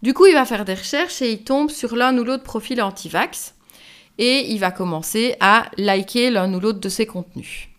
Du 0.02 0.12
coup, 0.12 0.26
il 0.26 0.34
va 0.34 0.44
faire 0.44 0.64
des 0.64 0.74
recherches 0.74 1.22
et 1.22 1.32
il 1.32 1.44
tombe 1.44 1.70
sur 1.70 1.94
l'un 1.94 2.16
ou 2.18 2.24
l'autre 2.24 2.42
profil 2.42 2.82
anti-vax 2.82 3.54
et 4.20 4.52
il 4.52 4.61
va 4.61 4.70
commencer 4.70 5.35
à 5.40 5.64
liker 5.78 6.30
l'un 6.30 6.54
ou 6.54 6.61
l'autre 6.61 6.78
de 6.78 6.88
ses 6.88 7.06
contenus. 7.06 7.70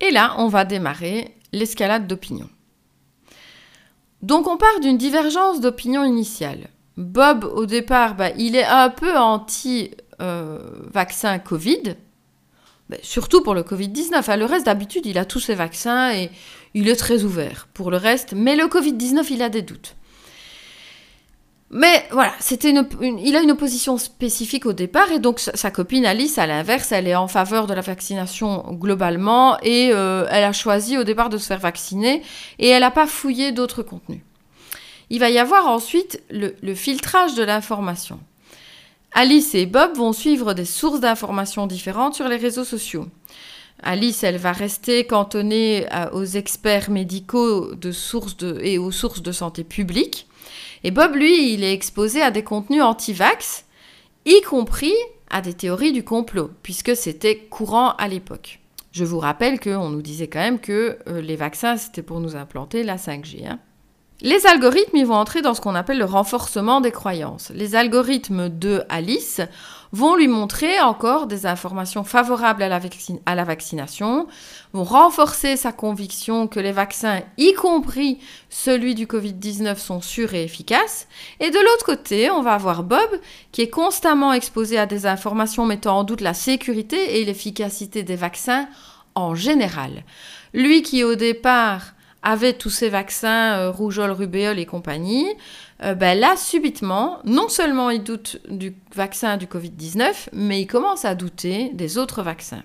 Et 0.00 0.10
là, 0.12 0.34
on 0.38 0.48
va 0.48 0.64
démarrer 0.64 1.36
l'escalade 1.52 2.06
d'opinion. 2.06 2.48
Donc 4.22 4.46
on 4.46 4.56
part 4.56 4.80
d'une 4.80 4.96
divergence 4.96 5.60
d'opinion 5.60 6.04
initiale. 6.04 6.68
Bob, 6.96 7.44
au 7.44 7.66
départ, 7.66 8.14
bah, 8.14 8.30
il 8.38 8.54
est 8.54 8.64
un 8.64 8.88
peu 8.90 9.18
anti-vaccin 9.18 11.40
Covid, 11.40 11.96
bah, 12.88 12.98
surtout 13.02 13.42
pour 13.42 13.54
le 13.54 13.62
Covid-19. 13.62 14.38
Le 14.38 14.44
reste, 14.44 14.66
d'habitude, 14.66 15.06
il 15.06 15.18
a 15.18 15.24
tous 15.24 15.40
ses 15.40 15.56
vaccins 15.56 16.12
et 16.12 16.30
il 16.74 16.88
est 16.88 16.96
très 16.96 17.24
ouvert 17.24 17.66
pour 17.74 17.90
le 17.90 17.96
reste. 17.96 18.34
Mais 18.36 18.54
le 18.54 18.66
Covid-19, 18.66 19.26
il 19.30 19.42
a 19.42 19.48
des 19.48 19.62
doutes. 19.62 19.96
Mais 21.74 22.06
voilà, 22.10 22.34
il 22.60 23.34
a 23.34 23.40
une 23.40 23.50
opposition 23.50 23.96
spécifique 23.96 24.66
au 24.66 24.74
départ 24.74 25.10
et 25.10 25.18
donc 25.18 25.40
sa, 25.40 25.70
copine 25.70 26.04
Alice, 26.04 26.36
à 26.36 26.46
l'inverse, 26.46 26.92
elle 26.92 27.08
est 27.08 27.14
en 27.14 27.28
faveur 27.28 27.66
de 27.66 27.72
la 27.72 27.80
vaccination 27.80 28.74
globalement 28.74 29.58
et 29.62 29.88
euh, 29.90 30.26
elle 30.30 30.44
a 30.44 30.52
choisi 30.52 30.98
au 30.98 31.04
départ 31.04 31.30
de 31.30 31.38
se 31.38 31.46
faire 31.46 31.58
vacciner 31.58 32.20
et 32.58 32.68
elle 32.68 32.82
n'a 32.82 32.90
pas 32.90 33.06
fouillé 33.06 33.52
d'autres 33.52 33.82
contenus. 33.82 34.20
Il 35.08 35.18
va 35.18 35.30
y 35.30 35.38
avoir 35.38 35.66
ensuite 35.66 36.22
le, 36.30 36.74
filtrage 36.74 37.34
de 37.36 37.42
l'information. 37.42 38.20
Alice 39.12 39.54
et 39.54 39.64
Bob 39.64 39.96
vont 39.96 40.12
suivre 40.12 40.52
des 40.52 40.66
sources 40.66 41.00
d'informations 41.00 41.66
différentes 41.66 42.14
sur 42.14 42.28
les 42.28 42.36
réseaux 42.36 42.64
sociaux. 42.64 43.06
Alice, 43.82 44.24
elle 44.24 44.36
va 44.36 44.52
rester 44.52 45.06
cantonnée 45.06 45.86
euh, 45.94 46.10
aux 46.12 46.24
experts 46.24 46.90
médicaux 46.90 47.72
et 48.60 48.76
aux 48.76 48.90
sources 48.90 49.22
de 49.22 49.32
santé 49.32 49.64
publique. 49.64 50.26
Et 50.84 50.90
Bob, 50.90 51.14
lui, 51.14 51.54
il 51.54 51.62
est 51.62 51.72
exposé 51.72 52.22
à 52.22 52.30
des 52.30 52.42
contenus 52.42 52.82
anti-vax, 52.82 53.64
y 54.26 54.40
compris 54.42 54.94
à 55.30 55.40
des 55.40 55.54
théories 55.54 55.92
du 55.92 56.04
complot, 56.04 56.50
puisque 56.62 56.96
c'était 56.96 57.38
courant 57.38 57.92
à 57.92 58.08
l'époque. 58.08 58.60
Je 58.90 59.04
vous 59.04 59.18
rappelle 59.18 59.58
qu'on 59.58 59.88
nous 59.88 60.02
disait 60.02 60.28
quand 60.28 60.40
même 60.40 60.60
que 60.60 60.98
euh, 61.08 61.22
les 61.22 61.36
vaccins, 61.36 61.76
c'était 61.76 62.02
pour 62.02 62.20
nous 62.20 62.36
implanter 62.36 62.82
la 62.82 62.96
5G. 62.96 63.46
Hein. 63.46 63.58
Les 64.24 64.46
algorithmes, 64.46 64.98
ils 64.98 65.06
vont 65.06 65.16
entrer 65.16 65.42
dans 65.42 65.52
ce 65.52 65.60
qu'on 65.60 65.74
appelle 65.74 65.98
le 65.98 66.04
renforcement 66.04 66.80
des 66.80 66.92
croyances. 66.92 67.50
Les 67.52 67.74
algorithmes 67.74 68.48
de 68.48 68.84
Alice 68.88 69.40
vont 69.90 70.14
lui 70.14 70.28
montrer 70.28 70.78
encore 70.78 71.26
des 71.26 71.44
informations 71.44 72.04
favorables 72.04 72.62
à 72.62 72.68
la, 72.68 72.80
à 73.26 73.34
la, 73.34 73.42
vaccination, 73.42 74.28
vont 74.72 74.84
renforcer 74.84 75.56
sa 75.56 75.72
conviction 75.72 76.46
que 76.46 76.60
les 76.60 76.70
vaccins, 76.70 77.22
y 77.36 77.52
compris 77.54 78.20
celui 78.48 78.94
du 78.94 79.06
Covid-19, 79.06 79.76
sont 79.76 80.00
sûrs 80.00 80.34
et 80.34 80.44
efficaces. 80.44 81.08
Et 81.40 81.50
de 81.50 81.58
l'autre 81.58 81.84
côté, 81.84 82.30
on 82.30 82.42
va 82.42 82.52
avoir 82.52 82.84
Bob, 82.84 83.20
qui 83.50 83.62
est 83.62 83.70
constamment 83.70 84.32
exposé 84.32 84.78
à 84.78 84.86
des 84.86 85.04
informations 85.04 85.66
mettant 85.66 85.98
en 85.98 86.04
doute 86.04 86.20
la 86.20 86.32
sécurité 86.32 87.20
et 87.20 87.24
l'efficacité 87.24 88.04
des 88.04 88.16
vaccins 88.16 88.68
en 89.16 89.34
général. 89.34 90.04
Lui 90.54 90.82
qui 90.82 91.02
au 91.02 91.16
départ 91.16 91.94
avait 92.22 92.52
tous 92.52 92.70
ces 92.70 92.88
vaccins 92.88 93.58
euh, 93.58 93.70
rougeole, 93.70 94.12
rubéole 94.12 94.58
et 94.58 94.66
compagnie, 94.66 95.26
euh, 95.82 95.94
ben 95.94 96.18
là, 96.18 96.36
subitement, 96.36 97.18
non 97.24 97.48
seulement 97.48 97.90
il 97.90 98.02
doute 98.02 98.38
du 98.48 98.74
vaccin 98.94 99.36
du 99.36 99.46
Covid-19, 99.46 100.28
mais 100.32 100.60
il 100.60 100.66
commence 100.66 101.04
à 101.04 101.14
douter 101.14 101.70
des 101.74 101.98
autres 101.98 102.22
vaccins. 102.22 102.62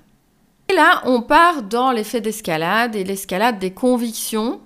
Et 0.69 0.73
là, 0.73 1.01
on 1.05 1.21
part 1.21 1.63
dans 1.63 1.91
l'effet 1.91 2.21
d'escalade 2.21 2.95
et 2.95 3.03
l'escalade 3.03 3.57
des 3.57 3.71
convictions. 3.71 4.59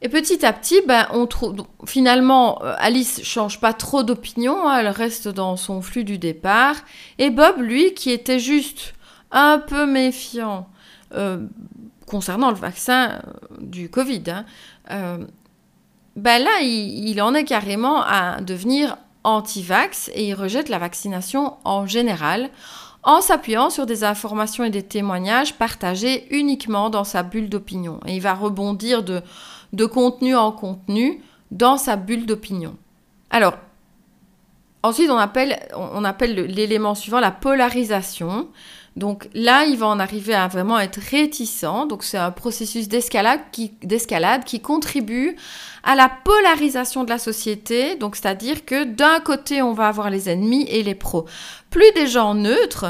Et 0.00 0.08
petit 0.08 0.44
à 0.44 0.52
petit, 0.52 0.80
ben, 0.86 1.06
on 1.12 1.26
trouve 1.26 1.64
finalement 1.86 2.62
euh, 2.64 2.74
Alice 2.78 3.22
change 3.22 3.60
pas 3.60 3.72
trop 3.72 4.02
d'opinion, 4.02 4.68
hein, 4.68 4.78
elle 4.80 4.88
reste 4.88 5.28
dans 5.28 5.56
son 5.56 5.82
flux 5.82 6.04
du 6.04 6.18
départ. 6.18 6.76
Et 7.18 7.30
Bob, 7.30 7.60
lui, 7.60 7.94
qui 7.94 8.10
était 8.10 8.38
juste 8.38 8.94
un 9.30 9.58
peu 9.58 9.86
méfiant 9.86 10.68
concernant 12.08 12.50
le 12.50 12.56
vaccin 12.56 13.10
euh, 13.10 13.18
du 13.60 13.90
Covid, 13.90 14.24
hein, 14.28 14.44
euh, 14.90 15.18
ben 16.16 16.42
là, 16.42 16.60
il, 16.62 17.22
en 17.22 17.32
est 17.34 17.44
carrément 17.44 18.02
à 18.02 18.40
devenir 18.40 18.96
anti-vax 19.22 20.10
et 20.14 20.28
il 20.28 20.34
rejette 20.34 20.68
la 20.68 20.78
vaccination 20.78 21.56
en 21.64 21.86
général 21.86 22.50
en 23.04 23.20
s'appuyant 23.20 23.70
sur 23.70 23.86
des 23.86 24.02
informations 24.02 24.64
et 24.64 24.70
des 24.70 24.82
témoignages 24.82 25.54
partagés 25.54 26.26
uniquement 26.34 26.90
dans 26.90 27.04
sa 27.04 27.22
bulle 27.22 27.48
d'opinion. 27.48 28.00
Et 28.06 28.16
il 28.16 28.20
va 28.20 28.34
rebondir 28.34 29.04
de, 29.04 29.86
contenu 29.86 30.34
en 30.34 30.50
contenu 30.50 31.22
dans 31.52 31.76
sa 31.76 31.94
bulle 31.94 32.26
d'opinion. 32.26 32.74
Alors, 33.30 33.54
ensuite, 34.82 35.10
on 35.10 36.04
appelle 36.04 36.34
l'élément 36.46 36.96
suivant 36.96 37.20
la 37.20 37.30
polarisation. 37.30 38.48
Donc 38.98 39.28
là, 39.32 39.64
il 39.64 39.76
va 39.76 39.86
en 39.86 40.00
arriver 40.00 40.34
à 40.34 40.48
vraiment 40.48 40.78
être 40.78 41.00
réticent. 41.00 41.86
Donc 41.88 42.02
c'est 42.02 42.18
un 42.18 42.32
processus 42.32 42.88
d'escalade 42.88 43.40
qui, 43.52 44.60
contribue 44.60 45.36
à 45.84 45.94
la 45.94 46.08
polarisation 46.08 47.04
de 47.04 47.08
la 47.08 47.18
société. 47.18 47.94
Donc 47.94 48.16
c'est-à-dire 48.16 48.64
que 48.64 48.84
d'un 48.84 49.20
côté, 49.20 49.62
on 49.62 49.72
va 49.72 49.86
avoir 49.86 50.10
les 50.10 50.28
ennemis 50.28 50.66
et 50.68 50.82
les 50.82 50.96
pros. 50.96 51.26
Plus 51.70 51.90
des 51.94 52.08
gens 52.08 52.34
neutres, 52.34 52.86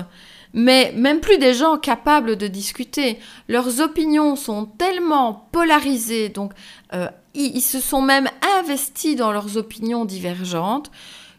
mais 0.54 0.92
même 0.96 1.20
plus 1.20 1.36
des 1.36 1.52
gens 1.52 1.76
capables 1.76 2.36
de 2.36 2.46
discuter. 2.46 3.18
Leurs 3.46 3.80
opinions 3.80 4.34
sont 4.34 4.64
tellement 4.64 5.48
polarisées, 5.52 6.30
donc 6.30 6.52
euh, 6.94 7.08
ils 7.34 7.60
se 7.60 7.80
sont 7.80 8.00
même 8.00 8.28
investis 8.58 9.14
dans 9.14 9.30
leurs 9.30 9.58
opinions 9.58 10.06
divergentes 10.06 10.90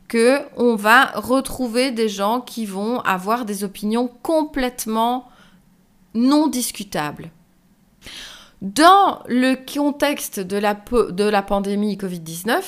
que 0.10 0.42
on 0.58 0.76
va 0.76 1.06
retrouver 1.16 1.92
des 1.92 2.10
gens 2.10 2.42
qui 2.42 2.66
vont 2.66 3.00
avoir 3.02 3.46
des 3.46 3.64
opinions 3.64 4.10
complètement 4.22 5.30
non 6.14 6.48
discutables. 6.48 7.32
Dans 8.62 9.22
le 9.28 9.56
contexte 9.56 10.42
de 10.42 10.58
la, 10.58 10.74
de 10.74 11.24
la 11.24 11.42
pandémie 11.42 11.96
Covid-19, 11.96 12.62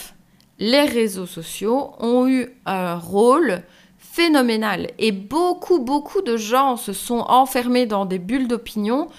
les 0.60 0.86
réseaux 0.86 1.26
sociaux 1.26 1.92
ont 2.00 2.28
eu 2.28 2.48
un 2.66 2.96
rôle 2.96 3.64
phénoménal 3.98 4.92
et 5.00 5.12
beaucoup, 5.12 5.80
beaucoup 5.80 6.22
de 6.22 6.38
gens 6.38 6.78
se 6.78 6.94
sont 6.94 7.26
enfermés 7.28 7.88
dans 7.88 8.06
des 8.06 8.20
bulles 8.20 8.48
d'opinion 8.48 9.10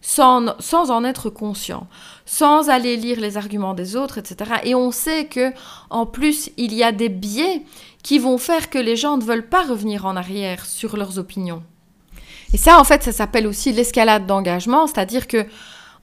sans, 0.00 0.54
sans 0.60 0.90
en 0.90 1.04
être 1.04 1.30
conscients 1.30 1.86
sans 2.30 2.68
aller 2.70 2.96
lire 2.96 3.18
les 3.18 3.36
arguments 3.36 3.74
des 3.74 3.96
autres, 3.96 4.18
etc. 4.18 4.52
Et 4.62 4.76
on 4.76 4.92
sait 4.92 5.24
que, 5.24 5.52
en 5.90 6.06
plus, 6.06 6.50
il 6.56 6.72
y 6.74 6.84
a 6.84 6.92
des 6.92 7.08
biais 7.08 7.62
qui 8.04 8.20
vont 8.20 8.38
faire 8.38 8.70
que 8.70 8.78
les 8.78 8.94
gens 8.94 9.16
ne 9.16 9.24
veulent 9.24 9.48
pas 9.48 9.64
revenir 9.64 10.06
en 10.06 10.14
arrière 10.14 10.64
sur 10.64 10.96
leurs 10.96 11.18
opinions. 11.18 11.64
Et 12.54 12.56
ça, 12.56 12.78
en 12.78 12.84
fait, 12.84 13.02
ça 13.02 13.10
s'appelle 13.10 13.48
aussi 13.48 13.72
l'escalade 13.72 14.26
d'engagement, 14.26 14.86
c'est-à-dire 14.86 15.26
que 15.26 15.44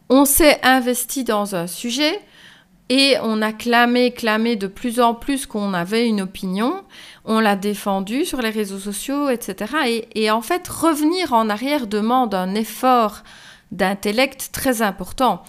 on 0.09 0.25
s'est 0.25 0.59
investi 0.63 1.23
dans 1.23 1.55
un 1.55 1.65
sujet 1.65 2.19
et 2.89 3.15
on 3.23 3.41
a 3.41 3.53
clamé, 3.53 4.11
clamé 4.11 4.57
de 4.57 4.67
plus 4.67 4.99
en 4.99 5.13
plus 5.13 5.45
qu'on 5.45 5.73
avait 5.73 6.07
une 6.09 6.19
opinion, 6.19 6.83
on 7.23 7.39
l'a 7.39 7.55
défendu 7.55 8.25
sur 8.25 8.41
les 8.41 8.49
réseaux 8.49 8.79
sociaux, 8.79 9.29
etc. 9.29 9.73
Et, 9.87 10.25
et 10.25 10.29
en 10.29 10.41
fait, 10.41 10.67
revenir 10.67 11.31
en 11.31 11.49
arrière 11.49 11.87
demande 11.87 12.35
un 12.35 12.53
effort 12.53 13.23
d'intellect 13.71 14.49
très 14.51 14.81
important 14.81 15.43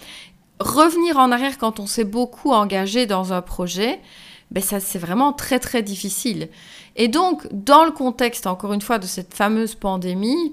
revenir 0.60 1.18
en 1.18 1.30
arrière 1.30 1.58
quand 1.58 1.80
on 1.80 1.86
s'est 1.86 2.04
beaucoup 2.04 2.50
engagé 2.50 3.06
dans 3.06 3.32
un 3.32 3.42
projet, 3.42 4.00
ben 4.50 4.62
ça 4.62 4.80
c'est 4.80 4.98
vraiment 4.98 5.32
très 5.32 5.58
très 5.58 5.82
difficile. 5.82 6.48
Et 6.96 7.08
donc 7.08 7.46
dans 7.52 7.84
le 7.84 7.90
contexte 7.90 8.46
encore 8.46 8.72
une 8.72 8.80
fois 8.80 8.98
de 8.98 9.06
cette 9.06 9.34
fameuse 9.34 9.74
pandémie, 9.74 10.52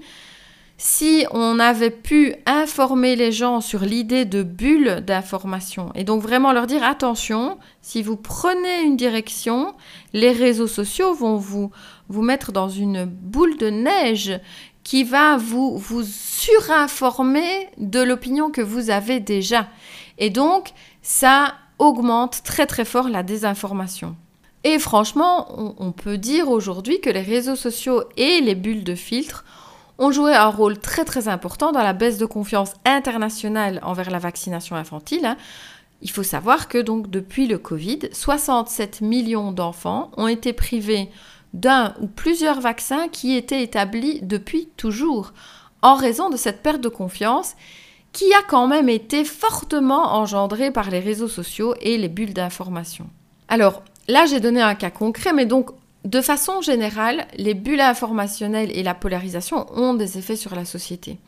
si 0.78 1.24
on 1.30 1.58
avait 1.58 1.90
pu 1.90 2.34
informer 2.44 3.16
les 3.16 3.32
gens 3.32 3.62
sur 3.62 3.80
l'idée 3.80 4.26
de 4.26 4.42
bulle 4.42 5.02
d'information 5.06 5.90
et 5.94 6.04
donc 6.04 6.20
vraiment 6.20 6.52
leur 6.52 6.66
dire 6.66 6.84
attention, 6.84 7.56
si 7.80 8.02
vous 8.02 8.16
prenez 8.16 8.82
une 8.82 8.96
direction, 8.96 9.74
les 10.12 10.32
réseaux 10.32 10.66
sociaux 10.66 11.14
vont 11.14 11.36
vous 11.36 11.70
vous 12.08 12.22
mettre 12.22 12.52
dans 12.52 12.68
une 12.68 13.06
boule 13.06 13.56
de 13.56 13.70
neige 13.70 14.38
qui 14.86 15.02
va 15.02 15.36
vous, 15.36 15.76
vous 15.76 16.04
surinformer 16.04 17.68
de 17.76 18.00
l'opinion 18.00 18.52
que 18.52 18.60
vous 18.60 18.88
avez 18.90 19.18
déjà. 19.18 19.66
Et 20.16 20.30
donc, 20.30 20.74
ça 21.02 21.54
augmente 21.80 22.44
très 22.44 22.66
très 22.66 22.84
fort 22.84 23.08
la 23.08 23.24
désinformation. 23.24 24.14
Et 24.62 24.78
franchement, 24.78 25.74
on, 25.80 25.90
peut 25.90 26.18
dire 26.18 26.48
aujourd'hui 26.48 27.00
que 27.00 27.10
les 27.10 27.22
réseaux 27.22 27.56
sociaux 27.56 28.04
et 28.16 28.40
les 28.40 28.54
bulles 28.54 28.84
de 28.84 28.94
filtre 28.94 29.44
ont 29.98 30.12
joué 30.12 30.32
un 30.36 30.46
rôle 30.46 30.78
très 30.78 31.04
très 31.04 31.26
important 31.26 31.72
dans 31.72 31.82
la 31.82 31.92
baisse 31.92 32.18
de 32.18 32.26
confiance 32.26 32.72
internationale 32.84 33.80
envers 33.82 34.10
la 34.10 34.20
vaccination 34.20 34.76
infantile. 34.76 35.26
Hein. 35.26 35.36
Il 36.00 36.12
faut 36.12 36.22
savoir 36.22 36.68
que 36.68 36.78
donc 36.78 37.10
depuis 37.10 37.48
le 37.48 37.58
Covid, 37.58 37.98
67 38.12 39.00
millions 39.00 39.50
d'enfants 39.50 40.12
ont 40.16 40.28
été 40.28 40.52
privés 40.52 41.10
d'un 41.56 41.94
ou 42.00 42.06
plusieurs 42.06 42.60
vaccins 42.60 43.08
qui 43.08 43.34
étaient 43.34 43.62
établis 43.62 44.20
depuis 44.22 44.68
toujours, 44.76 45.32
en 45.82 45.94
raison 45.94 46.30
de 46.30 46.36
cette 46.36 46.62
perte 46.62 46.82
de 46.82 46.88
confiance 46.88 47.54
qui 48.12 48.32
a 48.34 48.42
quand 48.42 48.66
même 48.66 48.88
été 48.88 49.24
fortement 49.24 50.14
engendrée 50.14 50.70
par 50.70 50.90
les 50.90 51.00
réseaux 51.00 51.28
sociaux 51.28 51.74
et 51.80 51.98
les 51.98 52.08
bulles 52.08 52.34
d'information. 52.34 53.08
Alors 53.48 53.82
là, 54.08 54.26
j'ai 54.26 54.40
donné 54.40 54.60
un 54.60 54.74
cas 54.74 54.90
concret, 54.90 55.32
mais 55.32 55.46
donc 55.46 55.70
de 56.04 56.20
façon 56.20 56.60
générale, 56.60 57.26
les 57.36 57.54
bulles 57.54 57.80
informationnelles 57.80 58.70
et 58.76 58.82
la 58.82 58.94
polarisation 58.94 59.66
ont 59.76 59.94
des 59.94 60.18
effets 60.18 60.36
sur 60.36 60.54
la 60.54 60.64
société. 60.64 61.18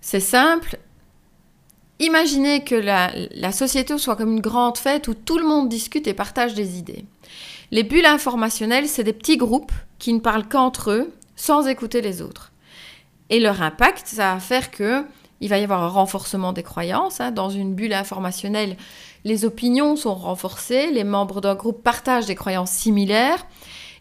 C'est 0.00 0.20
simple. 0.20 0.78
Imaginez 1.98 2.62
que 2.64 2.74
la, 2.74 3.10
la, 3.34 3.52
société 3.52 3.96
soit 3.96 4.16
comme 4.16 4.34
une 4.34 4.40
grande 4.40 4.76
fête 4.76 5.08
où 5.08 5.14
tout 5.14 5.38
le 5.38 5.46
monde 5.46 5.68
discute 5.68 6.06
et 6.06 6.14
partage 6.14 6.54
des 6.54 6.78
idées. 6.78 7.06
Les 7.70 7.82
bulles 7.82 8.06
informationnelles, 8.06 8.88
c'est 8.88 9.04
des 9.04 9.12
petits 9.12 9.36
groupes 9.36 9.72
qui 9.98 10.12
ne 10.12 10.20
parlent 10.20 10.48
qu'entre 10.48 10.90
eux, 10.90 11.12
sans 11.34 11.66
écouter 11.66 12.00
les 12.00 12.22
autres. 12.22 12.52
Et 13.28 13.40
leur 13.40 13.60
impact, 13.62 14.06
ça 14.06 14.34
va 14.34 14.40
faire 14.40 14.70
que 14.70 15.04
il 15.40 15.48
va 15.48 15.58
y 15.58 15.64
avoir 15.64 15.82
un 15.82 15.88
renforcement 15.88 16.52
des 16.52 16.62
croyances. 16.62 17.20
Hein. 17.20 17.30
Dans 17.30 17.50
une 17.50 17.74
bulle 17.74 17.92
informationnelle, 17.92 18.76
les 19.24 19.44
opinions 19.44 19.96
sont 19.96 20.14
renforcées, 20.14 20.90
les 20.90 21.04
membres 21.04 21.40
d'un 21.40 21.54
groupe 21.54 21.82
partagent 21.82 22.26
des 22.26 22.34
croyances 22.34 22.70
similaires 22.70 23.44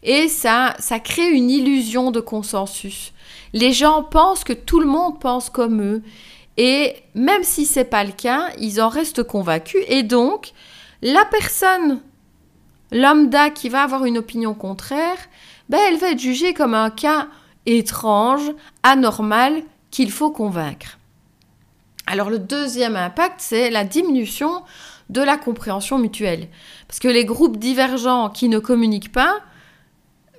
et 0.03 0.27
ça, 0.27 0.75
ça 0.79 0.99
crée 0.99 1.29
une 1.29 1.49
illusion 1.49 2.11
de 2.11 2.19
consensus. 2.19 3.11
Les 3.53 3.73
gens 3.73 4.03
pensent 4.03 4.43
que 4.43 4.53
tout 4.53 4.79
le 4.79 4.87
monde 4.87 5.19
pense 5.19 5.49
comme 5.49 5.81
eux 5.81 6.03
et 6.57 6.95
même 7.15 7.43
si 7.43 7.65
c'est 7.65 7.85
pas 7.85 8.03
le 8.03 8.11
cas, 8.11 8.49
ils 8.59 8.79
en 8.79 8.87
restent 8.87 9.23
convaincus 9.23 9.83
et 9.87 10.03
donc 10.03 10.53
la 11.01 11.25
personne 11.25 12.01
lambda 12.95 13.49
qui 13.49 13.69
va 13.69 13.83
avoir 13.83 14.05
une 14.05 14.17
opinion 14.17 14.53
contraire, 14.53 15.17
ben, 15.69 15.79
elle 15.87 15.97
va 15.97 16.11
être 16.11 16.19
jugée 16.19 16.53
comme 16.53 16.73
un 16.73 16.89
cas 16.89 17.27
étrange, 17.65 18.51
anormal 18.83 19.61
qu'il 19.91 20.11
faut 20.11 20.31
convaincre. 20.31 20.97
Alors 22.07 22.29
le 22.29 22.39
deuxième 22.39 22.95
impact, 22.95 23.35
c'est 23.39 23.69
la 23.69 23.83
diminution 23.83 24.63
de 25.09 25.21
la 25.21 25.37
compréhension 25.37 25.99
mutuelle. 25.99 26.47
Parce 26.87 26.99
que 26.99 27.07
les 27.07 27.25
groupes 27.25 27.57
divergents 27.57 28.29
qui 28.29 28.47
ne 28.47 28.59
communiquent 28.59 29.11
pas, 29.11 29.39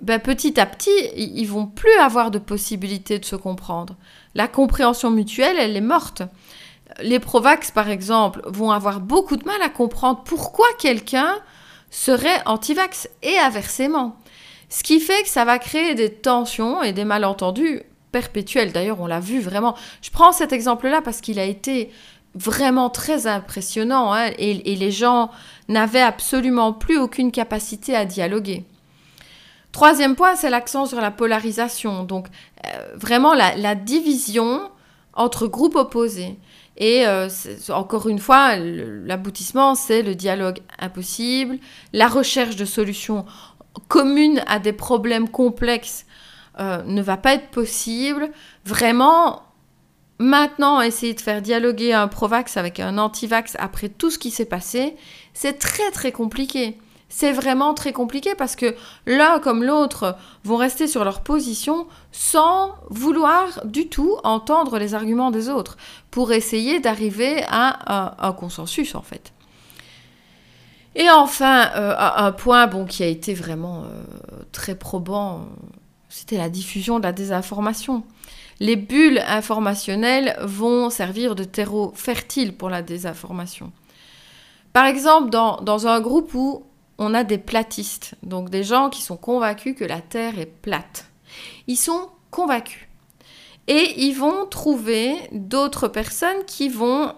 ben, 0.01 0.19
petit 0.19 0.59
à 0.59 0.67
petit, 0.67 0.91
ils 1.17 1.47
vont 1.47 1.67
plus 1.67 1.99
avoir 1.99 2.31
de 2.31 2.39
possibilité 2.39 3.19
de 3.19 3.25
se 3.25 3.37
comprendre. 3.37 3.97
La 4.35 4.49
compréhension 4.49 5.11
mutuelle, 5.11 5.57
elle 5.59 5.77
est 5.77 5.81
morte. 5.81 6.23
Les 7.03 7.19
Provax, 7.19 7.71
par 7.71 7.91
exemple, 7.91 8.41
vont 8.47 8.71
avoir 8.71 9.01
beaucoup 9.01 9.37
de 9.37 9.45
mal 9.45 9.61
à 9.63 9.69
comprendre 9.69 10.23
pourquoi 10.25 10.67
quelqu'un 10.79 11.37
serait 11.97 12.43
anti-vax 12.45 13.09
et 13.23 13.39
inversement. 13.39 14.17
Ce 14.69 14.83
qui 14.83 15.01
fait 15.01 15.23
que 15.23 15.29
ça 15.29 15.47
va 15.47 15.59
créer 15.59 15.95
des 15.95 16.13
tensions 16.13 16.83
et 16.83 16.93
des 16.93 17.07
malentendus 17.07 17.83
perpétuels. 18.13 18.71
D'ailleurs, 18.71 19.01
on 19.01 19.07
l'a 19.07 19.19
vu 19.19 19.41
vraiment. 19.41 19.75
Je 20.03 20.11
prends 20.11 20.33
cet 20.33 20.53
exemple-là 20.53 21.01
parce 21.01 21.23
qu'il 21.23 21.39
a 21.39 21.45
été 21.45 21.91
vraiment 22.35 22.91
très 22.91 23.27
impressionnant 23.27 24.13
hein, 24.13 24.31
et, 24.37 24.77
les 24.77 24.91
gens 24.91 25.31
n'avaient 25.69 26.03
absolument 26.03 26.75
plus 26.75 26.99
aucune 26.99 27.33
capacité 27.33 27.97
à 27.97 28.05
dialoguer. 28.05 28.67
Troisième 29.73 30.17
point, 30.17 30.37
c'est 30.37 30.51
l'accent 30.51 30.85
sur 30.85 31.01
la 31.01 31.11
polarisation, 31.11 32.05
donc 32.05 32.27
euh, 32.67 32.95
vraiment 32.95 33.33
la, 33.33 33.75
division 33.75 34.71
entre 35.15 35.47
groupes 35.47 35.77
opposés. 35.77 36.39
Et 36.77 37.07
euh, 37.07 37.29
encore 37.71 38.09
une 38.09 38.19
fois, 38.19 38.57
l'aboutissement, 38.57 39.75
c'est 39.75 40.03
le 40.03 40.15
dialogue 40.15 40.59
impossible, 40.79 41.59
la 41.93 42.09
recherche 42.09 42.57
de 42.57 42.65
solutions 42.65 43.25
communes 43.89 44.43
à 44.47 44.59
des 44.59 44.73
problèmes 44.73 45.29
complexes 45.29 46.07
euh, 46.61 46.83
ne 46.83 47.03
va 47.03 47.17
pas 47.17 47.35
être 47.35 47.49
possible. 47.49 48.31
Vraiment, 48.65 49.43
Maintenant, 50.19 50.81
essayer 50.81 51.13
de 51.13 51.21
faire 51.21 51.43
dialoguer 51.43 51.93
un 51.93 52.09
pro-vax 52.09 52.57
avec 52.57 52.81
un 52.81 52.97
anti-vax 52.97 53.55
après 53.59 53.91
tout 53.91 54.11
ce 54.11 54.19
qui 54.19 54.31
s'est 54.31 54.47
passé, 54.47 54.97
c'est 55.35 55.59
très 55.59 55.91
très 55.91 56.11
compliqué. 56.11 56.79
C'est 57.09 57.33
vraiment 57.33 57.73
très 57.73 57.93
compliqué 57.93 58.35
parce 58.35 58.57
que 58.57 58.75
l'un 59.07 59.39
comme 59.39 59.63
l'autre 59.63 60.17
vont 60.45 60.57
rester 60.57 60.89
sur 60.89 61.05
leur 61.05 61.23
position 61.23 61.87
sans 62.11 62.75
vouloir 62.91 63.65
du 63.65 63.89
tout 63.89 64.17
entendre 64.25 64.79
les 64.79 64.95
arguments 64.95 65.31
des 65.31 65.49
autres 65.49 65.77
pour 66.11 66.33
essayer 66.33 66.81
d'arriver 66.81 67.45
à 67.49 68.27
un, 68.27 68.33
consensus 68.33 68.95
en 68.95 69.03
fait. 69.03 69.33
Et 70.97 71.09
enfin, 71.11 71.71
euh, 71.77 71.95
un 71.99 72.33
point 72.33 72.67
bon, 72.67 72.87
qui 72.87 73.03
a 73.03 73.07
été 73.07 73.35
vraiment 73.35 73.85
euh, 73.85 74.03
très 74.51 74.75
probant, 74.75 75.47
c'était 76.09 76.39
la 76.39 76.49
diffusion 76.49 76.99
de 76.99 77.05
la 77.05 77.13
désinformation 77.13 78.03
les 78.61 78.77
bulles 78.77 79.23
informationnelles 79.27 80.37
vont 80.43 80.91
servir 80.91 81.35
de 81.35 81.45
terreau 81.45 81.93
fertile 81.95 82.57
pour 82.57 82.71
la 82.71 82.83
désinformation. 82.83 83.73
Par 84.73 84.87
exemple, 84.87 85.31
dans, 85.31 85.87
un 85.87 86.01
groupe 86.01 86.35
où 86.35 86.66
on 86.99 87.15
a 87.15 87.25
des 87.25 87.39
platistes, 87.39 88.15
donc 88.23 88.51
des 88.51 88.65
gens 88.65 88.91
qui 88.91 89.03
sont 89.03 89.17
convaincus 89.17 89.77
que 89.77 89.85
la 89.85 90.01
Terre 90.01 90.39
est 90.39 90.47
plate. 90.47 91.07
Ils 91.67 91.77
sont 91.77 92.09
convaincus. 92.31 92.89
Et 93.69 94.05
ils 94.05 94.15
vont 94.15 94.47
trouver 94.47 95.17
d'autres 95.33 95.89
personnes 95.89 96.45
qui 96.47 96.69
vont 96.69 97.13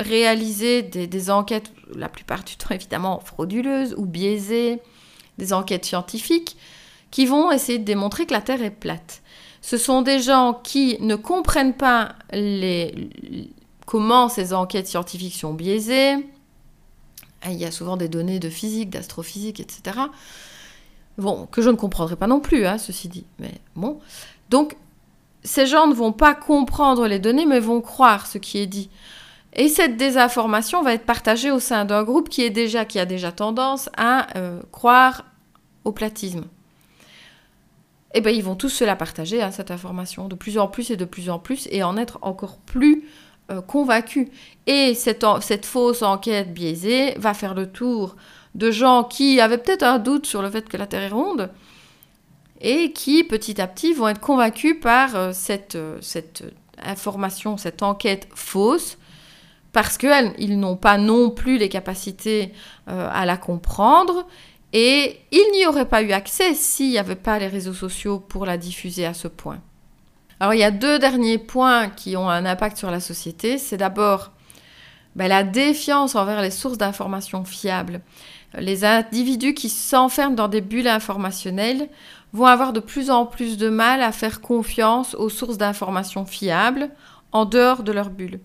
réaliser 0.00 0.82
des, 0.82 1.30
enquêtes, 1.30 1.72
la 1.94 2.08
plupart 2.08 2.42
du 2.42 2.56
temps 2.56 2.74
évidemment 2.74 3.20
frauduleuses 3.20 3.94
ou 3.96 4.04
biaisées, 4.04 4.80
des 5.38 5.52
enquêtes 5.52 5.84
scientifiques, 5.84 6.56
qui 7.10 7.26
vont 7.26 7.52
essayer 7.52 7.78
de 7.78 7.84
démontrer 7.84 8.26
que 8.26 8.32
la 8.32 8.40
Terre 8.40 8.62
est 8.62 8.70
plate. 8.70 9.22
Ce 9.62 9.78
sont 9.78 10.02
des 10.02 10.20
gens 10.20 10.60
qui 10.62 10.98
ne 11.00 11.14
comprennent 11.14 11.74
pas 11.74 12.16
comment 13.86 14.28
ces 14.28 14.52
enquêtes 14.52 14.88
scientifiques 14.88 15.36
sont 15.36 15.54
biaisées. 15.54 16.16
Il 17.46 17.58
y 17.58 17.64
a 17.64 17.70
souvent 17.70 17.96
des 17.96 18.08
données 18.08 18.38
de 18.38 18.48
physique, 18.48 18.90
d'astrophysique, 18.90 19.60
etc. 19.60 19.98
Bon, 21.18 21.46
que 21.46 21.62
je 21.62 21.70
ne 21.70 21.76
comprendrai 21.76 22.16
pas 22.16 22.26
non 22.26 22.40
plus, 22.40 22.66
hein, 22.66 22.78
ceci 22.78 23.08
dit. 23.08 23.26
Mais 23.38 23.54
bon. 23.76 24.00
Donc, 24.50 24.76
ces 25.42 25.66
gens 25.66 25.86
ne 25.86 25.94
vont 25.94 26.12
pas 26.12 26.34
comprendre 26.34 27.06
les 27.06 27.18
données, 27.18 27.46
mais 27.46 27.60
vont 27.60 27.80
croire 27.80 28.26
ce 28.26 28.38
qui 28.38 28.58
est 28.58 28.66
dit. 28.66 28.90
Et 29.52 29.68
cette 29.68 29.96
désinformation 29.96 30.82
va 30.82 30.94
être 30.94 31.06
partagée 31.06 31.50
au 31.50 31.60
sein 31.60 31.84
d'un 31.84 32.02
groupe 32.02 32.28
qui, 32.28 32.42
est 32.42 32.50
déjà, 32.50 32.84
qui 32.84 32.98
a 32.98 33.06
déjà 33.06 33.30
tendance 33.30 33.88
à 33.96 34.36
euh, 34.36 34.60
croire 34.72 35.24
au 35.84 35.92
platisme 35.92 36.44
eh 38.14 38.20
ben, 38.20 38.34
ils 38.34 38.44
vont 38.44 38.54
tous 38.54 38.68
se 38.68 38.84
la 38.84 38.94
partager, 38.94 39.42
hein, 39.42 39.50
cette 39.50 39.72
information, 39.72 40.28
de 40.28 40.36
plus 40.36 40.56
en 40.56 40.68
plus 40.68 40.90
et 40.92 40.96
de 40.96 41.04
plus 41.04 41.28
en 41.30 41.40
plus, 41.40 41.68
et 41.72 41.82
en 41.82 41.96
être 41.96 42.18
encore 42.22 42.58
plus 42.58 43.04
convaincus. 43.66 44.28
Et 44.66 44.94
cette, 44.94 45.24
cette 45.40 45.66
fausse 45.66 46.02
enquête 46.02 46.52
biaisée 46.52 47.14
va 47.18 47.34
faire 47.34 47.54
le 47.54 47.70
tour 47.70 48.16
de 48.54 48.70
gens 48.70 49.04
qui 49.04 49.40
avaient 49.40 49.58
peut-être 49.58 49.82
un 49.82 49.98
doute 49.98 50.26
sur 50.26 50.42
le 50.42 50.50
fait 50.50 50.68
que 50.68 50.76
la 50.76 50.86
Terre 50.86 51.02
est 51.02 51.08
ronde, 51.08 51.50
et 52.60 52.92
qui, 52.92 53.24
petit 53.24 53.60
à 53.60 53.66
petit, 53.66 53.92
vont 53.92 54.08
être 54.08 54.20
convaincus 54.20 54.76
par 54.80 55.16
euh, 55.16 55.32
cette, 55.32 55.74
euh, 55.74 55.98
cette 56.00 56.44
information, 56.82 57.56
cette 57.56 57.82
enquête 57.82 58.28
fausse, 58.34 58.96
parce 59.72 59.98
qu'ils 59.98 60.58
n'ont 60.58 60.76
pas 60.76 60.98
non 60.98 61.30
plus 61.30 61.58
les 61.58 61.68
capacités 61.68 62.52
à 62.86 63.26
la 63.26 63.36
comprendre, 63.36 64.24
et 64.72 65.20
il 65.30 65.52
n'y 65.52 65.66
aurait 65.66 65.88
pas 65.88 66.02
eu 66.02 66.12
accès 66.12 66.54
s'il 66.54 66.90
n'y 66.90 66.98
avait 66.98 67.16
pas 67.16 67.38
les 67.38 67.46
réseaux 67.46 67.74
sociaux 67.74 68.18
pour 68.18 68.44
la 68.44 68.56
diffuser 68.56 69.06
à 69.06 69.14
ce 69.14 69.28
point. 69.28 69.60
Alors 70.44 70.52
il 70.52 70.60
y 70.60 70.64
a 70.64 70.70
deux 70.70 70.98
derniers 70.98 71.38
points 71.38 71.88
qui 71.88 72.18
ont 72.18 72.28
un 72.28 72.44
impact 72.44 72.76
sur 72.76 72.90
la 72.90 73.00
société. 73.00 73.56
C'est 73.56 73.78
d'abord 73.78 74.30
ben, 75.16 75.26
la 75.26 75.42
défiance 75.42 76.16
envers 76.16 76.42
les 76.42 76.50
sources 76.50 76.76
d'informations 76.76 77.46
fiables. 77.46 78.02
Les 78.58 78.84
individus 78.84 79.54
qui 79.54 79.70
s'enferment 79.70 80.34
dans 80.34 80.48
des 80.48 80.60
bulles 80.60 80.86
informationnelles 80.86 81.88
vont 82.34 82.44
avoir 82.44 82.74
de 82.74 82.80
plus 82.80 83.10
en 83.10 83.24
plus 83.24 83.56
de 83.56 83.70
mal 83.70 84.02
à 84.02 84.12
faire 84.12 84.42
confiance 84.42 85.14
aux 85.14 85.30
sources 85.30 85.56
d'informations 85.56 86.26
fiables 86.26 86.90
en 87.32 87.46
dehors 87.46 87.82
de 87.82 87.92
leur 87.92 88.10
bulle. 88.10 88.38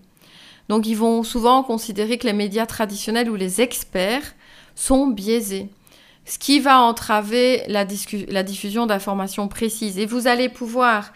Donc 0.70 0.86
ils 0.86 0.96
vont 0.96 1.22
souvent 1.22 1.62
considérer 1.62 2.16
que 2.16 2.26
les 2.26 2.32
médias 2.32 2.64
traditionnels 2.64 3.28
ou 3.28 3.34
les 3.34 3.60
experts 3.60 4.34
sont 4.74 5.06
biaisés 5.06 5.68
ce 6.24 6.38
qui 6.38 6.60
va 6.60 6.80
entraver 6.80 7.62
la, 7.66 7.84
diffusion 7.84 8.86
d'informations 8.86 9.48
précises. 9.48 9.98
Et 9.98 10.06
vous 10.06 10.28
allez 10.28 10.48
pouvoir 10.48 11.12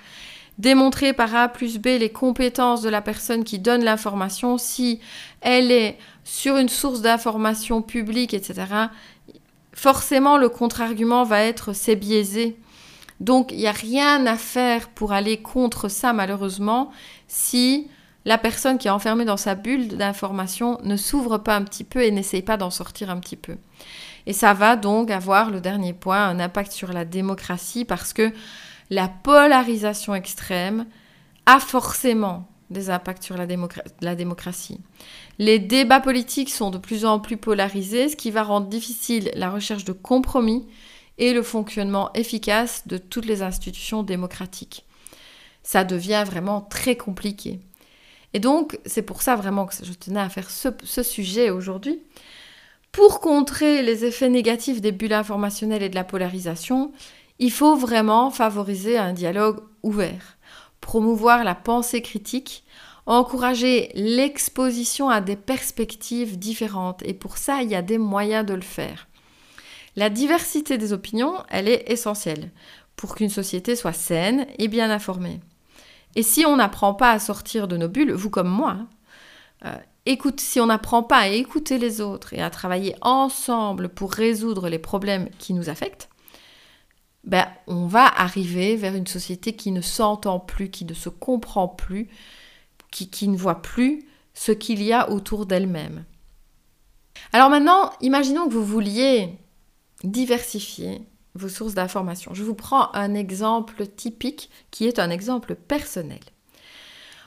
démontrer 0.58 1.12
par 1.12 1.34
A 1.34 1.48
plus 1.48 1.78
B 1.78 1.86
les 1.98 2.10
compétences 2.10 2.82
de 2.82 2.88
la 2.88 3.02
personne 3.02 3.44
qui 3.44 3.58
donne 3.58 3.84
l'information 3.84 4.58
si 4.58 5.00
elle 5.40 5.70
est 5.70 5.98
sur 6.24 6.56
une 6.56 6.68
source 6.68 7.02
d'information 7.02 7.82
publique, 7.82 8.34
etc. 8.34 8.66
Forcément, 9.72 10.36
le 10.36 10.48
contre-argument 10.48 11.24
va 11.24 11.42
être 11.42 11.72
c'est 11.72 11.96
biaisé. 11.96 12.56
Donc 13.20 13.52
il 13.52 13.58
n'y 13.58 13.66
a 13.66 13.72
rien 13.72 14.26
à 14.26 14.36
faire 14.36 14.88
pour 14.88 15.12
aller 15.12 15.38
contre 15.38 15.88
ça 15.88 16.12
malheureusement 16.12 16.90
si 17.28 17.88
la 18.24 18.38
personne 18.38 18.78
qui 18.78 18.88
est 18.88 18.92
enfermée 18.92 19.24
dans 19.24 19.36
sa 19.36 19.54
bulle 19.54 19.88
d'information 19.88 20.78
ne 20.82 20.96
s'ouvre 20.96 21.38
pas 21.38 21.56
un 21.56 21.62
petit 21.62 21.84
peu 21.84 22.02
et 22.02 22.10
n'essaye 22.10 22.42
pas 22.42 22.56
d'en 22.56 22.70
sortir 22.70 23.10
un 23.10 23.18
petit 23.18 23.36
peu. 23.36 23.56
Et 24.26 24.32
ça 24.32 24.54
va 24.54 24.76
donc 24.76 25.10
avoir, 25.10 25.50
le 25.50 25.60
dernier 25.60 25.92
point, 25.92 26.26
un 26.26 26.40
impact 26.40 26.72
sur 26.72 26.92
la 26.92 27.04
démocratie 27.04 27.84
parce 27.84 28.12
que 28.12 28.32
la 28.90 29.08
polarisation 29.08 30.14
extrême 30.14 30.86
a 31.46 31.60
forcément 31.60 32.48
des 32.70 32.90
impacts 32.90 33.22
sur 33.22 33.36
la, 33.36 33.46
démocratie. 34.14 34.80
Les 35.38 35.58
débats 35.58 36.00
politiques 36.00 36.50
sont 36.50 36.70
de 36.70 36.78
plus 36.78 37.04
en 37.04 37.20
plus 37.20 37.36
polarisés, 37.36 38.08
ce 38.08 38.16
qui 38.16 38.30
va 38.30 38.42
rendre 38.42 38.68
difficile 38.68 39.30
la 39.34 39.50
recherche 39.50 39.84
de 39.84 39.92
compromis 39.92 40.66
et 41.18 41.32
le 41.32 41.42
fonctionnement 41.42 42.12
efficace 42.14 42.86
de 42.86 42.98
toutes 42.98 43.26
les 43.26 43.42
institutions 43.42 44.02
démocratiques. 44.02 44.84
Ça 45.62 45.84
devient 45.84 46.24
vraiment 46.26 46.60
très 46.60 46.96
compliqué. 46.96 47.60
Et 48.32 48.40
donc, 48.40 48.78
c'est 48.84 49.02
pour 49.02 49.22
ça 49.22 49.36
vraiment 49.36 49.64
que 49.64 49.74
je 49.82 49.92
tenais 49.92 50.20
à 50.20 50.28
faire 50.28 50.50
ce, 50.50 51.02
sujet 51.02 51.50
aujourd'hui. 51.50 52.02
Pour 52.90 53.20
contrer 53.20 53.82
les 53.82 54.04
effets 54.04 54.28
négatifs 54.28 54.80
des 54.80 54.92
bulles 54.92 55.12
informationnelles 55.12 55.82
et 55.82 55.88
de 55.88 55.94
la 55.94 56.04
polarisation, 56.04 56.92
il 57.38 57.50
faut 57.50 57.76
vraiment 57.76 58.30
favoriser 58.30 58.96
un 58.98 59.12
dialogue 59.12 59.60
ouvert, 59.82 60.38
promouvoir 60.80 61.44
la 61.44 61.54
pensée 61.54 62.02
critique, 62.02 62.64
encourager 63.06 63.90
l'exposition 63.94 65.08
à 65.08 65.20
des 65.20 65.36
perspectives 65.36 66.38
différentes. 66.38 67.02
Et 67.04 67.14
pour 67.14 67.36
ça, 67.36 67.62
il 67.62 67.70
y 67.70 67.74
a 67.74 67.82
des 67.82 67.98
moyens 67.98 68.46
de 68.46 68.54
le 68.54 68.62
faire. 68.62 69.08
La 69.96 70.10
diversité 70.10 70.78
des 70.78 70.92
opinions, 70.92 71.42
elle 71.50 71.68
est 71.68 71.90
essentielle 71.90 72.50
pour 72.96 73.14
qu'une 73.14 73.30
société 73.30 73.76
soit 73.76 73.92
saine 73.92 74.46
et 74.58 74.68
bien 74.68 74.90
informée. 74.90 75.40
Et 76.16 76.22
si 76.22 76.46
on 76.46 76.56
n'apprend 76.56 76.94
pas 76.94 77.10
à 77.10 77.18
sortir 77.18 77.68
de 77.68 77.76
nos 77.76 77.88
bulles, 77.88 78.12
vous 78.12 78.30
comme 78.30 78.48
moi, 78.48 78.78
euh, 79.64 79.74
écoute, 80.06 80.40
si 80.40 80.60
on 80.60 80.66
n'apprend 80.66 81.02
pas 81.02 81.18
à 81.18 81.28
écouter 81.28 81.78
les 81.78 82.00
autres 82.00 82.32
et 82.34 82.42
à 82.42 82.50
travailler 82.50 82.94
ensemble 83.00 83.88
pour 83.88 84.12
résoudre 84.12 84.68
les 84.68 84.78
problèmes 84.78 85.28
qui 85.38 85.54
nous 85.54 85.68
affectent, 85.68 86.08
ben, 87.24 87.46
on 87.66 87.86
va 87.86 88.06
arriver 88.06 88.76
vers 88.76 88.94
une 88.94 89.06
société 89.06 89.54
qui 89.54 89.72
ne 89.72 89.80
s'entend 89.80 90.38
plus, 90.38 90.70
qui 90.70 90.84
ne 90.84 90.94
se 90.94 91.08
comprend 91.08 91.68
plus, 91.68 92.08
qui, 92.90 93.28
ne 93.28 93.36
voit 93.36 93.62
plus 93.62 94.04
ce 94.34 94.52
qu'il 94.52 94.82
y 94.82 94.92
a 94.92 95.10
autour 95.10 95.46
d'elle-même. 95.46 96.04
Alors 97.32 97.50
maintenant, 97.50 97.90
imaginons 98.00 98.46
que 98.46 98.52
vous 98.52 98.64
vouliez 98.64 99.38
diversifier 100.04 101.00
vos 101.34 101.48
sources 101.48 101.74
d'information. 101.74 102.34
Je 102.34 102.44
vous 102.44 102.54
prends 102.54 102.94
un 102.94 103.14
exemple 103.14 103.86
typique 103.86 104.50
qui 104.70 104.86
est 104.86 104.98
un 104.98 105.10
exemple 105.10 105.54
personnel. 105.54 106.20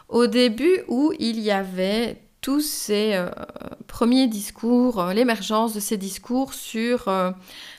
Au 0.08 0.28
début 0.28 0.84
où 0.88 1.12
il 1.20 1.40
y 1.40 1.52
avait 1.52 2.22
tous 2.40 2.62
ces 2.62 3.16
euh, 3.16 3.30
premiers 3.88 4.28
discours, 4.28 5.02
euh, 5.02 5.14
l'émergence 5.14 5.74
de 5.74 5.82
ces 5.82 5.98
discours 5.98 6.54
sur 6.54 7.10
euh, 7.10 7.32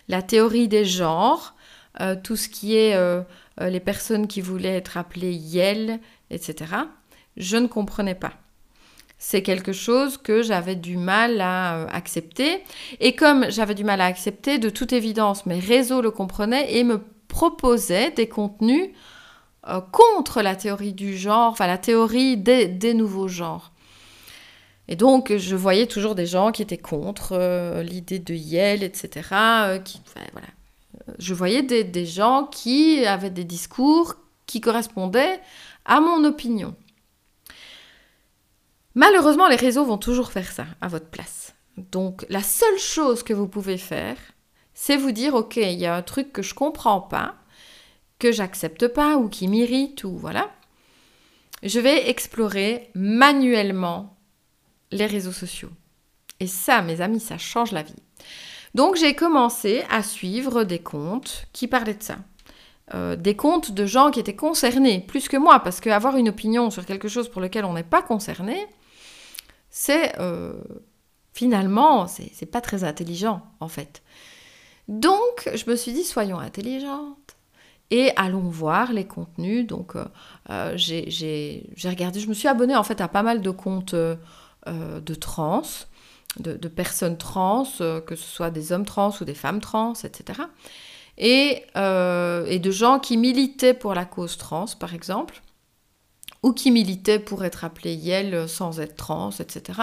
la 0.08 0.20
théorie 0.20 0.68
des 0.68 0.84
genres, 0.84 1.54
tout 2.22 2.36
ce 2.36 2.48
qui 2.48 2.76
est 2.76 2.96
les 3.60 3.80
personnes 3.80 4.26
qui 4.28 4.40
voulaient 4.40 4.76
être 4.76 4.96
appelées 4.96 5.32
Yel, 5.32 6.00
etc., 6.30 6.74
je 7.36 7.56
ne 7.56 7.66
comprenais 7.66 8.14
pas 8.14 8.34
c'est 9.18 9.42
quelque 9.42 9.72
chose 9.72 10.16
que 10.16 10.42
j'avais 10.42 10.76
du 10.76 10.96
mal 10.96 11.40
à 11.40 11.76
euh, 11.76 11.86
accepter. 11.90 12.62
Et 13.00 13.16
comme 13.16 13.50
j'avais 13.50 13.74
du 13.74 13.84
mal 13.84 14.00
à 14.00 14.06
accepter, 14.06 14.58
de 14.58 14.70
toute 14.70 14.92
évidence, 14.92 15.44
mes 15.44 15.58
réseaux 15.58 16.00
le 16.00 16.12
comprenaient 16.12 16.76
et 16.76 16.84
me 16.84 17.02
proposaient 17.26 18.12
des 18.12 18.28
contenus 18.28 18.90
euh, 19.66 19.80
contre 19.80 20.40
la 20.40 20.54
théorie 20.54 20.92
du 20.92 21.16
genre, 21.16 21.50
enfin 21.50 21.66
la 21.66 21.78
théorie 21.78 22.36
des, 22.36 22.94
nouveaux 22.94 23.28
genres. 23.28 23.72
Et 24.86 24.96
donc, 24.96 25.36
je 25.36 25.56
voyais 25.56 25.86
toujours 25.86 26.14
des 26.14 26.24
gens 26.24 26.50
qui 26.52 26.62
étaient 26.62 26.78
contre 26.78 27.32
euh, 27.32 27.82
l'idée 27.82 28.20
de 28.20 28.34
Yale, 28.34 28.82
etc. 28.84 29.28
qui. 29.84 30.00
Je 31.18 31.34
voyais 31.34 31.62
des 31.62 32.06
gens 32.06 32.44
qui 32.44 33.04
avaient 33.06 33.30
des 33.30 33.44
discours 33.44 34.14
qui 34.46 34.60
correspondaient 34.60 35.40
à 35.84 36.00
mon 36.00 36.24
opinion. 36.24 36.74
Malheureusement, 38.94 39.48
les 39.48 39.56
réseaux 39.56 39.84
vont 39.84 39.98
toujours 39.98 40.32
faire 40.32 40.50
ça 40.50 40.66
à 40.80 40.88
votre 40.88 41.08
place. 41.08 41.54
Donc, 41.76 42.26
la 42.28 42.42
seule 42.42 42.78
chose 42.78 43.22
que 43.22 43.32
vous 43.32 43.46
pouvez 43.46 43.78
faire, 43.78 44.16
c'est 44.74 44.96
vous 44.96 45.12
dire, 45.12 45.34
OK, 45.34 45.56
il 45.56 45.78
y 45.78 45.86
a 45.86 45.94
un 45.94 46.02
truc 46.02 46.32
que 46.32 46.42
je 46.42 46.54
comprends 46.54 47.00
pas, 47.00 47.36
que 48.18 48.32
j'accepte 48.32 48.88
pas 48.88 49.16
ou 49.16 49.28
qui 49.28 49.46
m'irrite 49.46 50.02
ou 50.02 50.16
voilà. 50.16 50.50
Je 51.62 51.78
vais 51.78 52.08
explorer 52.10 52.90
manuellement 52.94 54.16
les 54.90 55.06
réseaux 55.06 55.32
sociaux. 55.32 55.70
Et 56.40 56.46
ça, 56.46 56.82
mes 56.82 57.00
amis, 57.00 57.20
ça 57.20 57.38
change 57.38 57.72
la 57.72 57.82
vie. 57.82 58.02
Donc, 58.74 58.96
j'ai 58.96 59.14
commencé 59.14 59.84
à 59.90 60.02
suivre 60.02 60.64
des 60.64 60.78
comptes 60.78 61.46
qui 61.52 61.68
parlaient 61.68 61.94
de 61.94 62.02
ça. 62.02 62.16
Euh, 62.94 63.16
des 63.16 63.36
comptes 63.36 63.72
de 63.72 63.84
gens 63.84 64.10
qui 64.10 64.18
étaient 64.18 64.36
concernés, 64.36 65.00
plus 65.00 65.28
que 65.28 65.36
moi, 65.36 65.60
parce 65.60 65.80
qu'avoir 65.80 66.16
une 66.16 66.30
opinion 66.30 66.70
sur 66.70 66.86
quelque 66.86 67.08
chose 67.08 67.28
pour 67.28 67.42
lequel 67.42 67.66
on 67.66 67.74
n'est 67.74 67.82
pas 67.82 68.00
concerné, 68.00 68.66
c'est 69.68 70.18
euh, 70.18 70.54
finalement, 71.34 72.06
c'est 72.06 72.50
pas 72.50 72.62
très 72.62 72.84
intelligent 72.84 73.42
en 73.60 73.68
fait. 73.68 74.02
Donc, 74.88 75.50
je 75.54 75.70
me 75.70 75.76
suis 75.76 75.92
dit, 75.92 76.02
soyons 76.02 76.38
intelligentes 76.38 77.36
et 77.90 78.10
allons 78.16 78.48
voir 78.48 78.94
les 78.94 79.06
contenus. 79.06 79.66
Donc, 79.66 79.92
euh, 80.48 80.72
j'ai 80.76 81.66
regardé, 81.84 82.20
je 82.20 82.28
me 82.28 82.34
suis 82.34 82.48
abonnée 82.48 82.76
en 82.76 82.84
fait 82.84 83.02
à 83.02 83.08
pas 83.08 83.22
mal 83.22 83.42
de 83.42 83.50
comptes 83.50 83.94
de 83.94 85.14
trans, 85.14 85.62
de, 86.38 86.68
personnes 86.68 87.18
trans, 87.18 87.64
que 88.06 88.14
ce 88.14 88.24
soit 88.24 88.50
des 88.50 88.72
hommes 88.72 88.84
trans 88.84 89.12
ou 89.20 89.24
des 89.24 89.34
femmes 89.34 89.60
trans, 89.60 89.94
etc. 90.04 90.42
Et, 91.16 91.64
et 91.74 92.58
de 92.58 92.70
gens 92.70 92.98
qui 92.98 93.16
militaient 93.16 93.74
pour 93.74 93.94
la 93.94 94.04
cause 94.04 94.36
trans, 94.36 94.66
par 94.78 94.94
exemple 94.94 95.42
ou 96.42 96.52
qui 96.52 96.70
militaient 96.70 97.18
pour 97.18 97.44
être 97.44 97.64
appelés 97.64 97.94
Yel 97.94 98.48
sans 98.48 98.80
être 98.80 98.96
trans, 98.96 99.30
etc. 99.30 99.80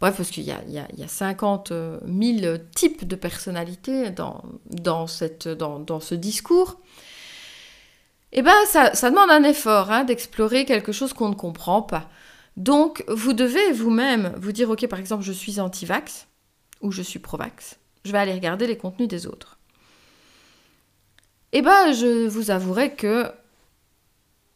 Bref, 0.00 0.16
parce 0.16 0.30
qu'il 0.30 0.44
y 0.44 0.52
a, 0.52 0.60
y, 0.68 1.08
50 1.08 1.72
000 2.06 2.56
types 2.74 3.06
de 3.06 3.16
personnalités 3.16 4.10
dans, 4.10 4.42
dans, 4.66 5.06
cette, 5.08 5.48
dans, 5.48 6.00
ce 6.00 6.14
discours. 6.14 6.76
Eh 8.32 8.42
bien, 8.42 8.54
ça, 8.66 8.90
demande 9.10 9.30
un 9.30 9.42
effort 9.42 9.90
hein, 9.90 10.04
d'explorer 10.04 10.64
quelque 10.64 10.92
chose 10.92 11.12
qu'on 11.12 11.30
ne 11.30 11.34
comprend 11.34 11.82
pas. 11.82 12.08
Donc, 12.58 13.04
vous 13.06 13.34
devez 13.34 13.70
vous-même 13.70 14.34
vous 14.36 14.50
dire, 14.50 14.68
ok, 14.68 14.86
par 14.88 14.98
exemple, 14.98 15.22
je 15.22 15.32
suis 15.32 15.60
anti-vax 15.60 16.26
ou 16.80 16.90
je 16.90 17.02
suis 17.02 17.20
pro-vax. 17.20 17.78
Je 18.04 18.10
vais 18.10 18.18
aller 18.18 18.34
regarder 18.34 18.66
les 18.66 18.76
contenus 18.76 19.08
des 19.08 19.28
autres. 19.28 19.58
Eh 21.52 21.62
bien, 21.62 21.92
je 21.92 22.26
vous 22.26 22.50
avouerai 22.50 22.94
que 22.94 23.30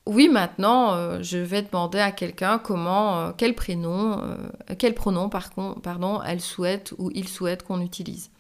oui, 0.07 0.29
maintenant, 0.29 0.95
euh, 0.95 1.23
je 1.23 1.39
vais 1.39 1.63
demander 1.63 2.01
à 2.01 2.11
quelqu'un 2.11 2.59
comment, 2.59 3.21
euh, 3.21 3.33
quel 3.37 3.55
prénom, 3.55 4.21
euh, 4.21 4.37
quel 4.77 4.95
pronom, 4.95 5.29
pardon, 5.29 6.21
elle 6.27 6.41
souhaite 6.41 6.93
ou 6.99 7.13
il 7.15 7.29
souhaite 7.29 7.63
qu'on 7.63 7.81
utilise. 7.81 8.31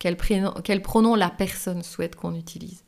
Quel, 0.00 0.16
prénom, 0.16 0.52
quel 0.64 0.82
pronom 0.82 1.14
la 1.14 1.30
personne 1.30 1.84
souhaite 1.84 2.16
qu'on 2.16 2.34
utilise. 2.34 2.82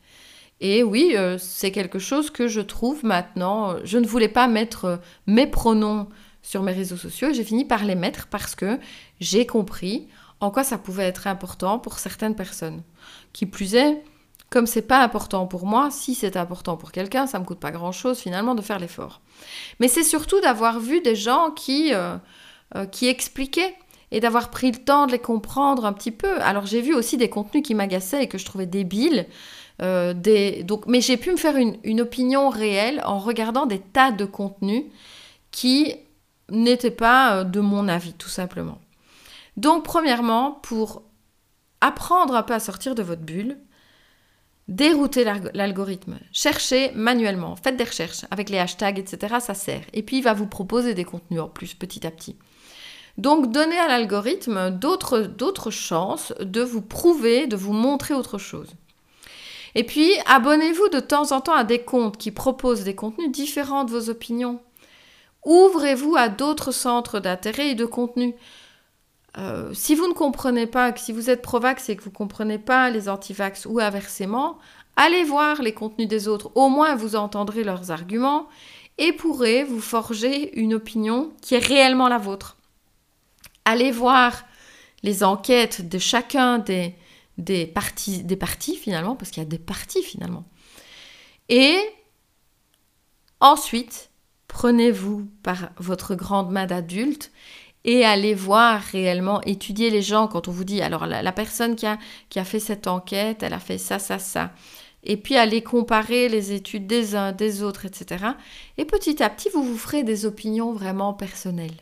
Et 0.65 0.85
oui, 0.85 1.17
c'est 1.39 1.73
quelque 1.73 1.99
chose 1.99 2.31
que 2.31 2.47
je 2.47 2.61
trouve 2.61 3.05
maintenant. 3.05 3.75
Je 3.83 3.99
ne 3.99 4.07
voulais 4.07 4.29
pas 4.29 4.47
mettre 4.47 5.01
mes 5.27 5.49
pronoms 5.49 6.07
sur 6.43 6.63
mes 6.63 6.73
réseaux 6.73 6.97
sociaux 6.97 7.33
j'ai 7.33 7.45
fini 7.45 7.65
par 7.65 7.85
les 7.85 7.95
mettre 7.95 8.27
parce 8.27 8.55
que 8.55 8.79
j'ai 9.21 9.47
compris 9.47 10.09
en 10.41 10.51
quoi 10.51 10.65
ça 10.65 10.77
pouvait 10.77 11.05
être 11.05 11.29
important 11.29 11.79
pour 11.79 11.99
certaines 12.01 12.35
personnes. 12.35 12.83
Qui 13.33 13.47
plus 13.47 13.77
est, 13.77 14.03
comme 14.51 14.67
c'est 14.67 14.83
pas 14.83 15.03
important 15.03 15.47
pour 15.47 15.67
moi, 15.67 15.91
si 15.93 16.17
c'est 16.17 16.37
important 16.37 16.77
pour 16.77 16.91
quelqu'un, 16.91 17.29
ça 17.29 17.39
me 17.39 17.45
coûte 17.45 17.61
pas 17.61 17.71
grand 17.71 17.93
chose 17.93 18.19
finalement 18.19 18.57
de 18.57 18.61
faire 18.61 18.81
l'effort. 18.81 19.21
Mais 19.79 19.87
c'est 19.87 20.03
surtout 20.03 20.41
d'avoir 20.41 20.81
vu 20.81 21.01
des 21.01 21.15
gens 21.15 21.53
qui, 21.53 21.95
euh, 21.95 22.17
euh, 22.75 22.87
qui 22.87 23.07
expliquaient 23.07 23.77
et 24.13 24.21
d'avoir 24.21 24.51
pris 24.51 24.71
le 24.71 24.79
temps 24.79 25.07
de 25.07 25.13
les 25.13 25.19
comprendre 25.19 25.85
un 25.85 25.93
petit 25.93 26.13
peu. 26.13 26.41
Alors 26.43 26.67
j'ai 26.67 26.81
vu 26.81 26.95
aussi 26.95 27.17
des 27.17 27.29
contenus 27.29 27.65
qui 27.65 27.75
m'agaçaient 27.75 28.23
et 28.23 28.29
que 28.29 28.39
je 28.39 28.45
trouvais 28.45 28.67
débiles. 28.67 29.27
Euh, 29.81 30.15
mais 30.87 31.01
j'ai 31.01 31.17
pu 31.17 31.33
me 31.33 31.37
faire 31.37 31.57
une, 31.57 32.01
opinion 32.01 32.51
réelle 32.51 33.03
en 33.05 33.19
regardant 33.19 33.67
des 33.67 33.81
tas 33.81 34.13
de 34.13 34.25
contenus 34.25 34.85
qui 35.51 35.97
n'étaient 36.51 36.91
pas 36.91 37.43
de 37.43 37.61
mon 37.61 37.89
avis, 37.89 38.13
tout 38.13 38.29
simplement. 38.29 38.79
Donc, 39.57 39.85
premièrement, 39.85 40.53
pour 40.63 41.03
apprendre 41.81 42.37
un 42.37 42.43
peu 42.43 42.55
à 42.55 42.61
sortir 42.61 42.95
de 42.95 43.03
votre 43.03 43.23
bulle, 43.23 43.59
Dérouter 44.69 45.25
l'algorithme. 45.55 46.19
Cherchez 46.33 46.93
manuellement. 46.93 47.57
Faites 47.57 47.77
des 47.77 47.85
recherches 47.85 48.25
avec 48.31 48.49
les 48.49 48.59
hashtags, 48.59 48.99
etc. 48.99 49.37
Ça 49.41 49.55
sert. 49.55 49.83
Et 49.93 50.03
puis, 50.03 50.19
il 50.19 50.23
va 50.23 50.35
vous 50.35 50.47
proposer 50.47 50.95
des 50.95 51.05
contenus 51.05 51.41
en 51.41 51.49
plus 51.49 51.75
petit 51.75 52.07
à 52.07 52.11
petit. 52.13 52.37
Donc, 53.19 53.53
donnez 53.53 53.79
à 53.79 53.89
l'algorithme 53.89 54.71
d'autres 54.71 55.71
chances 55.71 56.33
de 56.41 56.63
vous 56.63 56.83
prouver, 56.83 57.47
de 57.47 57.57
vous 57.57 57.73
montrer 57.73 58.15
autre 58.15 58.39
chose. 58.39 58.69
Et 59.75 59.85
puis, 59.85 60.11
abonnez-vous 60.27 60.89
de 60.89 61.01
temps 61.01 61.33
en 61.33 61.41
temps 61.41 61.55
à 61.55 61.65
des 61.65 61.81
comptes 61.81 62.19
qui 62.19 62.31
proposent 62.31 62.85
des 62.85 62.95
contenus 62.95 63.31
différents 63.31 63.85
de 63.85 63.91
vos 63.91 64.11
opinions. 64.11 64.61
Ouvrez-vous 65.45 66.15
à 66.17 66.29
d'autres 66.29 66.73
centres 66.73 67.21
d'intérêt 67.21 67.71
et 67.71 67.75
de 67.75 67.87
contenu. 67.87 68.35
Euh, 69.39 69.73
si 69.73 69.95
vous 69.95 70.07
ne 70.07 70.13
comprenez 70.13 70.67
pas, 70.67 70.95
si 70.97 71.13
vous 71.13 71.31
êtes 71.31 71.43
pro-vax 71.43 71.89
et 71.89 71.97
que 71.97 72.03
vous 72.03 72.11
ne 72.11 72.15
comprenez 72.15 72.59
pas 72.59 72.91
les 72.91 73.09
anti-vax 73.09 73.67
ou 73.67 73.81
inversement, 73.81 74.59
allez 74.97 75.25
voir 75.25 75.63
les 75.63 75.73
contenus 75.73 76.09
des 76.09 76.29
autres. 76.29 76.51
Au 76.55 76.69
moins, 76.69 76.95
vous 76.95 77.17
entendrez 77.17 77.65
leurs 77.65 77.91
arguments 77.91 78.49
et 78.99 79.13
pourrez 79.13 79.65
vous 79.65 79.81
forger 79.81 80.59
une 80.61 80.75
opinion 80.75 81.33
qui 81.41 81.55
est 81.55 81.67
réellement 81.67 82.09
la 82.09 82.19
vôtre. 82.19 82.57
Allez 83.65 83.91
voir 83.91 84.45
les 85.03 85.25
enquêtes 85.25 85.89
de 85.89 85.99
chacun 85.99 86.59
des, 86.59 86.95
des 87.39 87.67
partis, 87.67 88.77
finalement, 88.77 89.17
parce 89.17 89.31
qu'il 89.31 89.43
y 89.43 89.47
a 89.47 89.49
des 89.49 89.59
partis 89.59 90.03
finalement. 90.03 90.45
Et 91.49 91.79
ensuite, 93.41 94.11
prenez-vous 94.49 95.29
par 95.43 95.71
votre 95.79 96.15
grande 96.15 96.51
main 96.51 96.67
d'adulte 96.67 97.33
et 97.85 98.05
allez 98.05 98.35
voir 98.35 98.81
réellement, 98.81 99.41
étudier 99.43 99.91
les 99.91 100.03
gens 100.03 100.29
quand 100.29 100.47
on 100.47 100.53
vous 100.53 100.65
dit, 100.65 100.83
alors 100.83 101.07
la, 101.07 101.33
personne 101.33 101.75
qui 101.75 101.87
a, 101.87 101.99
qui 102.29 102.39
a 102.39 102.45
fait 102.45 102.61
cette 102.61 102.87
enquête, 102.87 103.43
elle 103.43 103.55
a 103.55 103.59
fait 103.59 103.79
ça, 103.79 103.99
ça, 103.99 104.21
ça. 104.21 104.53
Et 105.03 105.17
puis 105.17 105.37
allez 105.37 105.65
comparer 105.65 106.29
les 106.29 106.53
études 106.53 106.87
des 106.87 107.17
uns, 107.17 107.33
des 107.33 107.65
autres, 107.65 107.87
etc. 107.87 108.25
Et 108.79 108.85
petit 108.85 109.21
à 109.21 109.29
petit, 109.29 109.49
vous 109.53 109.65
vous 109.65 109.77
ferez 109.77 110.05
des 110.05 110.27
opinions 110.27 110.73
vraiment 110.73 111.13
personnelles. 111.13 111.75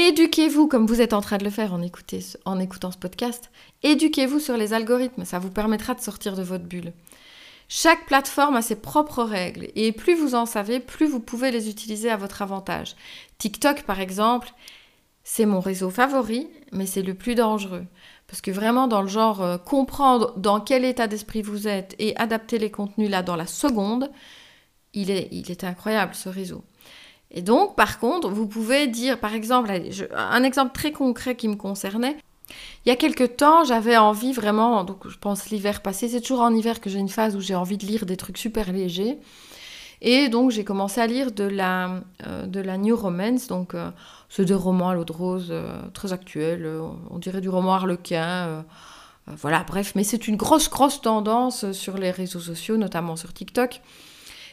Éduquez-vous 0.00 0.68
comme 0.68 0.86
vous 0.86 1.00
êtes 1.00 1.12
en 1.12 1.20
train 1.20 1.38
de 1.38 1.44
le 1.44 1.50
faire 1.50 1.74
en, 1.74 1.82
écoutant 1.82 2.92
ce 2.92 2.98
podcast. 2.98 3.50
Éduquez-vous 3.82 4.38
sur 4.38 4.56
les 4.56 4.72
algorithmes, 4.72 5.24
ça 5.24 5.40
vous 5.40 5.50
permettra 5.50 5.94
de 5.94 6.00
sortir 6.00 6.36
de 6.36 6.42
votre 6.44 6.62
bulle. 6.62 6.92
Chaque 7.68 8.06
plateforme 8.06 8.54
a 8.54 8.62
ses 8.62 8.76
propres 8.76 9.24
règles 9.24 9.66
et 9.74 9.90
plus 9.90 10.14
vous 10.14 10.36
en 10.36 10.46
savez, 10.46 10.78
plus 10.78 11.08
vous 11.08 11.18
pouvez 11.18 11.50
les 11.50 11.68
utiliser 11.68 12.10
à 12.10 12.16
votre 12.16 12.42
avantage. 12.42 12.94
TikTok 13.38 13.82
par 13.82 13.98
exemple, 13.98 14.52
c'est 15.24 15.46
mon 15.46 15.58
réseau 15.58 15.90
favori, 15.90 16.46
mais 16.70 16.86
c'est 16.86 17.02
le 17.02 17.14
plus 17.14 17.34
dangereux. 17.34 17.84
Parce 18.28 18.40
que 18.40 18.52
vraiment 18.52 18.86
dans 18.86 19.02
le 19.02 19.08
genre 19.08 19.42
euh, 19.42 19.58
comprendre 19.58 20.32
dans 20.36 20.60
quel 20.60 20.84
état 20.84 21.08
d'esprit 21.08 21.42
vous 21.42 21.66
êtes 21.66 21.96
et 21.98 22.16
adapter 22.18 22.60
les 22.60 22.70
contenus 22.70 23.10
là 23.10 23.24
dans 23.24 23.34
la 23.34 23.48
seconde, 23.48 24.12
il 24.94 25.10
est 25.10 25.64
incroyable 25.64 26.14
ce 26.14 26.28
réseau. 26.28 26.62
Et 27.30 27.42
donc, 27.42 27.76
par 27.76 27.98
contre, 27.98 28.30
vous 28.30 28.46
pouvez 28.46 28.86
dire, 28.86 29.20
par 29.20 29.34
exemple, 29.34 29.70
un 30.14 30.42
exemple 30.42 30.72
très 30.72 30.92
concret 30.92 31.36
qui 31.36 31.48
me 31.48 31.56
concernait, 31.56 32.16
il 32.84 32.88
y 32.88 32.92
a 32.92 32.96
quelques 32.96 33.36
temps, 33.36 33.64
j'avais 33.64 33.96
envie 33.96 34.32
vraiment, 34.32 34.84
donc 34.84 35.08
je 35.08 35.18
pense 35.18 35.50
l'hiver 35.50 35.82
passé, 35.82 36.08
c'est 36.08 36.20
toujours 36.20 36.40
en 36.40 36.54
hiver 36.54 36.80
que 36.80 36.88
j'ai 36.88 36.98
une 36.98 37.08
phase 37.08 37.36
où 37.36 37.40
j'ai 37.40 37.54
envie 37.54 37.76
de 37.76 37.86
lire 37.86 38.06
des 38.06 38.16
trucs 38.16 38.38
super 38.38 38.72
légers. 38.72 39.18
Et 40.00 40.28
donc 40.28 40.52
j'ai 40.52 40.64
commencé 40.64 41.00
à 41.00 41.06
lire 41.06 41.32
de 41.32 41.44
la, 41.44 42.02
euh, 42.26 42.46
de 42.46 42.60
la 42.60 42.78
New 42.78 42.96
Romance, 42.96 43.48
donc 43.48 43.74
euh, 43.74 43.90
c'est 44.28 44.44
des 44.44 44.54
romans 44.54 44.90
à 44.90 44.94
l'eau 44.94 45.04
de 45.04 45.12
rose 45.12 45.48
euh, 45.50 45.82
très 45.92 46.12
actuels, 46.12 46.80
on 47.10 47.18
dirait 47.18 47.40
du 47.40 47.48
roman 47.48 47.74
harlequin. 47.74 48.64
voilà, 49.26 49.64
bref, 49.64 49.92
mais 49.96 50.04
c'est 50.04 50.28
une 50.28 50.36
grosse, 50.36 50.70
grosse 50.70 51.02
tendance 51.02 51.72
sur 51.72 51.98
les 51.98 52.10
réseaux 52.10 52.40
sociaux, 52.40 52.76
notamment 52.76 53.16
sur 53.16 53.32
TikTok. 53.32 53.82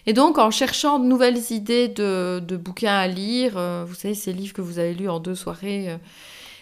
Et 0.07 0.13
donc, 0.13 0.37
en 0.37 0.51
cherchant 0.51 0.99
de 0.99 1.05
nouvelles 1.05 1.51
idées 1.51 1.87
de, 1.87 2.57
bouquins 2.57 2.95
à 2.95 3.07
lire, 3.07 3.53
vous 3.87 3.95
savez, 3.95 4.13
ces 4.13 4.33
livres 4.33 4.53
que 4.53 4.61
vous 4.61 4.79
avez 4.79 4.93
lus 4.93 5.09
en 5.09 5.19
deux 5.19 5.35
soirées, 5.35 5.97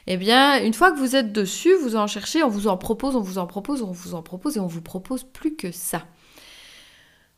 eh 0.07 0.17
bien, 0.17 0.63
une 0.63 0.73
fois 0.73 0.91
que 0.91 0.97
vous 0.97 1.15
êtes 1.15 1.31
dessus, 1.31 1.73
vous 1.81 1.95
en 1.95 2.07
cherchez, 2.07 2.43
on 2.43 2.49
vous 2.49 2.67
en 2.67 2.77
propose, 2.77 3.15
on 3.15 3.21
vous 3.21 3.37
en 3.37 3.47
propose, 3.47 3.81
on 3.81 3.91
vous 3.91 4.15
en 4.15 4.21
propose, 4.21 4.57
et 4.57 4.59
on 4.59 4.67
vous 4.67 4.81
propose 4.81 5.23
plus 5.23 5.55
que 5.55 5.71
ça. 5.71 6.03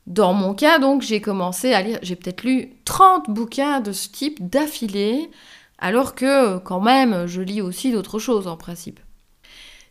Dans 0.08 0.34
mon 0.34 0.53
cas, 0.53 0.80
donc, 0.80 1.01
j'ai 1.01 1.22
commencé 1.22 1.74
à 1.74 1.82
lire, 1.82 1.99
j'ai 2.01 2.16
peut-être 2.16 2.43
lu 2.43 2.74
30 2.86 3.30
bouquins 3.30 3.82
de 3.82 3.91
ce 3.91 4.10
type 4.10 4.49
d'affilée, 4.49 5.30
alors 5.78 6.16
que 6.16 6.58
quand 6.60 6.82
même, 6.82 7.26
je 7.28 7.41
lis 7.41 7.62
aussi 7.62 7.91
d'autres 7.91 8.20
choses 8.20 8.47
en 8.47 8.58
principe. 8.58 8.99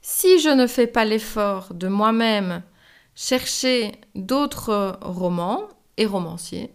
Si 0.03 0.39
je 0.39 0.51
ne 0.51 0.67
fais 0.67 0.87
pas 0.87 1.05
l'effort 1.05 1.73
de 1.75 1.89
moi-même 1.89 2.63
chercher 3.15 3.93
d'autres 4.15 4.99
romans 5.01 5.63
et 5.97 6.07
romanciers, 6.07 6.75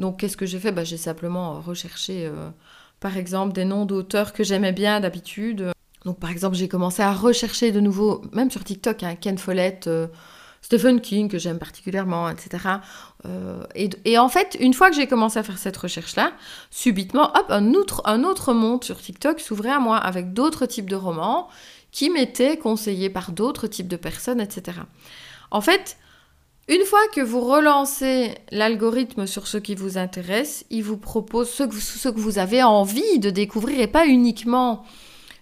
donc 0.00 0.18
qu'est-ce 0.18 0.36
que 0.36 0.46
j'ai 0.46 0.58
fait? 0.58 0.72
Bah, 0.72 0.82
J'ai 0.82 0.96
simplement 0.96 1.60
recherché 1.60 2.26
euh, 2.26 2.50
par 2.98 3.16
exemple 3.16 3.52
des 3.52 3.64
noms 3.64 3.84
d'auteurs 3.84 4.32
que 4.32 4.42
j'aimais 4.42 4.72
bien 4.72 5.00
d'habitude. 5.00 5.70
Donc 6.04 6.18
par 6.18 6.30
exemple, 6.30 6.56
j'ai 6.56 6.68
commencé 6.68 7.02
à 7.02 7.12
rechercher 7.12 7.70
de 7.70 7.80
nouveau, 7.80 8.22
même 8.32 8.50
sur 8.50 8.64
TikTok, 8.64 9.02
hein, 9.02 9.14
Ken 9.20 9.36
Follett, 9.36 9.86
euh, 9.86 10.06
Stephen 10.62 11.02
King, 11.02 11.28
que 11.28 11.38
j'aime 11.38 11.58
particulièrement, 11.58 12.30
etc. 12.30 12.64
Euh, 13.26 13.62
et, 13.74 14.18
en 14.18 14.28
fait, 14.28 14.56
une 14.60 14.72
fois 14.72 14.88
que 14.88 14.96
j'ai 14.96 15.06
commencé 15.06 15.38
à 15.38 15.42
faire 15.42 15.58
cette 15.58 15.76
recherche-là, 15.76 16.32
subitement, 16.70 17.30
hop, 17.36 17.46
un 17.50 17.74
autre, 17.74 18.02
un 18.06 18.24
autre 18.24 18.54
monde 18.54 18.82
sur 18.84 18.98
TikTok 19.00 19.40
s'ouvrait 19.40 19.70
à 19.70 19.80
moi 19.80 19.98
avec 19.98 20.32
d'autres 20.32 20.64
types 20.64 20.88
de 20.88 20.96
romans 20.96 21.48
qui 21.92 22.08
m'étaient 22.08 22.56
conseillés 22.56 23.10
par 23.10 23.32
d'autres 23.32 23.66
types 23.66 23.88
de 23.88 23.96
personnes, 23.96 24.40
etc. 24.40 24.78
En 25.50 25.60
fait, 25.60 25.98
une 26.70 26.84
fois 26.84 27.00
que 27.12 27.20
vous 27.20 27.40
relancez 27.40 28.32
l'algorithme 28.52 29.26
sur 29.26 29.48
ce 29.48 29.58
qui 29.58 29.74
vous 29.74 29.98
intéresse, 29.98 30.64
il 30.70 30.84
vous 30.84 30.96
propose 30.96 31.50
ce 31.50 31.64
que 31.64 32.20
vous, 32.20 32.38
avez 32.38 32.62
envie 32.62 33.18
de 33.18 33.28
découvrir 33.28 33.80
et 33.80 33.88
pas 33.88 34.06
uniquement 34.06 34.84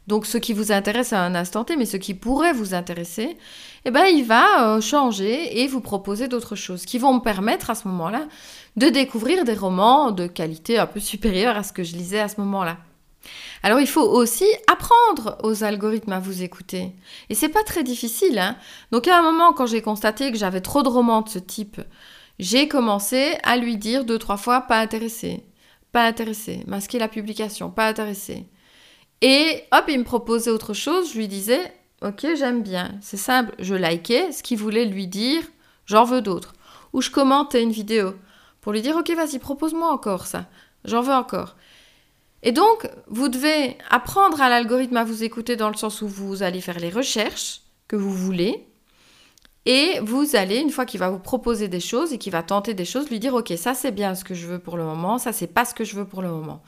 donc 0.06 0.24
ce 0.24 0.38
qui 0.38 0.54
vous 0.54 0.72
intéresse 0.72 1.12
à 1.12 1.20
un 1.20 1.34
instant 1.34 1.64
T, 1.64 1.76
mais 1.76 1.84
ce 1.84 1.98
qui 1.98 2.14
pourrait 2.14 2.54
vous 2.54 2.72
intéresser, 2.72 3.36
eh 3.84 3.90
ben, 3.90 4.06
il 4.06 4.24
va 4.24 4.76
euh, 4.76 4.80
changer 4.80 5.60
et 5.60 5.66
vous 5.66 5.82
proposer 5.82 6.28
d'autres 6.28 6.56
choses 6.56 6.86
qui 6.86 6.98
vont 6.98 7.12
me 7.12 7.20
permettre 7.20 7.68
à 7.68 7.74
ce 7.74 7.86
moment-là 7.88 8.26
de 8.78 8.88
découvrir 8.88 9.44
des 9.44 9.52
romans 9.52 10.12
de 10.12 10.26
qualité 10.26 10.78
un 10.78 10.86
peu 10.86 10.98
supérieure 10.98 11.58
à 11.58 11.62
ce 11.62 11.74
que 11.74 11.82
je 11.82 11.94
lisais 11.94 12.20
à 12.20 12.28
ce 12.28 12.40
moment-là. 12.40 12.78
Alors 13.62 13.80
il 13.80 13.86
faut 13.86 14.02
aussi 14.02 14.46
apprendre 14.70 15.38
aux 15.42 15.64
algorithmes 15.64 16.12
à 16.12 16.20
vous 16.20 16.42
écouter. 16.42 16.92
Et 17.28 17.34
c'est 17.34 17.48
pas 17.48 17.64
très 17.64 17.82
difficile. 17.82 18.38
Hein 18.38 18.56
Donc 18.92 19.08
à 19.08 19.18
un 19.18 19.22
moment, 19.22 19.52
quand 19.52 19.66
j'ai 19.66 19.82
constaté 19.82 20.30
que 20.30 20.38
j'avais 20.38 20.60
trop 20.60 20.82
de 20.82 20.88
romans 20.88 21.22
de 21.22 21.28
ce 21.28 21.38
type, 21.38 21.80
j'ai 22.38 22.68
commencé 22.68 23.36
à 23.42 23.56
lui 23.56 23.76
dire 23.76 24.04
deux, 24.04 24.18
trois 24.18 24.36
fois 24.36 24.62
pas 24.62 24.78
intéressé, 24.78 25.44
pas 25.92 26.06
intéressé, 26.06 26.62
masquer 26.66 26.98
la 26.98 27.08
publication, 27.08 27.70
pas 27.70 27.88
intéressé. 27.88 28.46
Et 29.20 29.64
hop, 29.72 29.84
il 29.88 29.98
me 29.98 30.04
proposait 30.04 30.50
autre 30.50 30.72
chose, 30.72 31.12
je 31.12 31.18
lui 31.18 31.28
disais 31.28 31.72
ok, 32.02 32.26
j'aime 32.36 32.62
bien, 32.62 32.92
c'est 33.00 33.16
simple, 33.16 33.54
je 33.58 33.74
likais 33.74 34.30
ce 34.30 34.44
qu'il 34.44 34.58
voulait 34.58 34.84
lui 34.84 35.08
dire, 35.08 35.42
j'en 35.86 36.04
veux 36.04 36.22
d'autres. 36.22 36.54
Ou 36.92 37.02
je 37.02 37.10
commentais 37.10 37.62
une 37.62 37.72
vidéo 37.72 38.14
pour 38.60 38.72
lui 38.72 38.82
dire 38.82 38.96
ok, 38.96 39.10
vas-y, 39.10 39.40
propose-moi 39.40 39.90
encore 39.92 40.26
ça, 40.26 40.46
j'en 40.84 41.00
veux 41.00 41.12
encore. 41.12 41.56
Et 42.42 42.52
donc, 42.52 42.88
vous 43.08 43.28
devez 43.28 43.76
apprendre 43.90 44.40
à 44.40 44.48
l'algorithme 44.48 44.96
à 44.96 45.04
vous 45.04 45.24
écouter 45.24 45.56
dans 45.56 45.68
le 45.68 45.76
sens 45.76 46.02
où 46.02 46.08
vous 46.08 46.42
allez 46.42 46.60
faire 46.60 46.78
les 46.78 46.90
recherches 46.90 47.62
que 47.88 47.96
vous 47.96 48.12
voulez. 48.12 48.66
Et 49.66 50.00
vous 50.00 50.34
allez, 50.34 50.58
une 50.58 50.70
fois 50.70 50.86
qu'il 50.86 51.00
va 51.00 51.10
vous 51.10 51.18
proposer 51.18 51.68
des 51.68 51.80
choses 51.80 52.12
et 52.12 52.18
qu'il 52.18 52.32
va 52.32 52.42
tenter 52.42 52.72
des 52.74 52.84
choses, 52.84 53.10
lui 53.10 53.18
dire, 53.18 53.34
OK, 53.34 53.52
ça 53.56 53.74
c'est 53.74 53.90
bien 53.90 54.14
ce 54.14 54.24
que 54.24 54.34
je 54.34 54.46
veux 54.46 54.58
pour 54.58 54.76
le 54.76 54.84
moment, 54.84 55.18
ça 55.18 55.32
c'est 55.32 55.46
pas 55.46 55.64
ce 55.64 55.74
que 55.74 55.84
je 55.84 55.94
veux 55.94 56.06
pour 56.06 56.22
le 56.22 56.30
moment. 56.30 56.62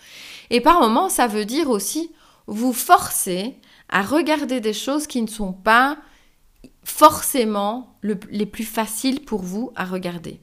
Et 0.51 0.61
par 0.61 0.81
moment, 0.81 1.09
ça 1.09 1.27
veut 1.27 1.47
dire 1.47 1.71
aussi 1.71 2.13
vous 2.47 2.73
forcer 2.73 3.55
à 3.89 4.03
regarder 4.03 4.61
des 4.61 4.75
choses 4.75 5.07
qui 5.07 5.23
ne 5.23 5.29
sont 5.29 5.53
pas 5.53 5.97
forcément 6.85 7.97
les 8.03 8.47
plus 8.47 8.65
faciles 8.65 9.25
pour 9.25 9.43
vous 9.43 9.73
à 9.77 9.85
regarder. 9.85 10.41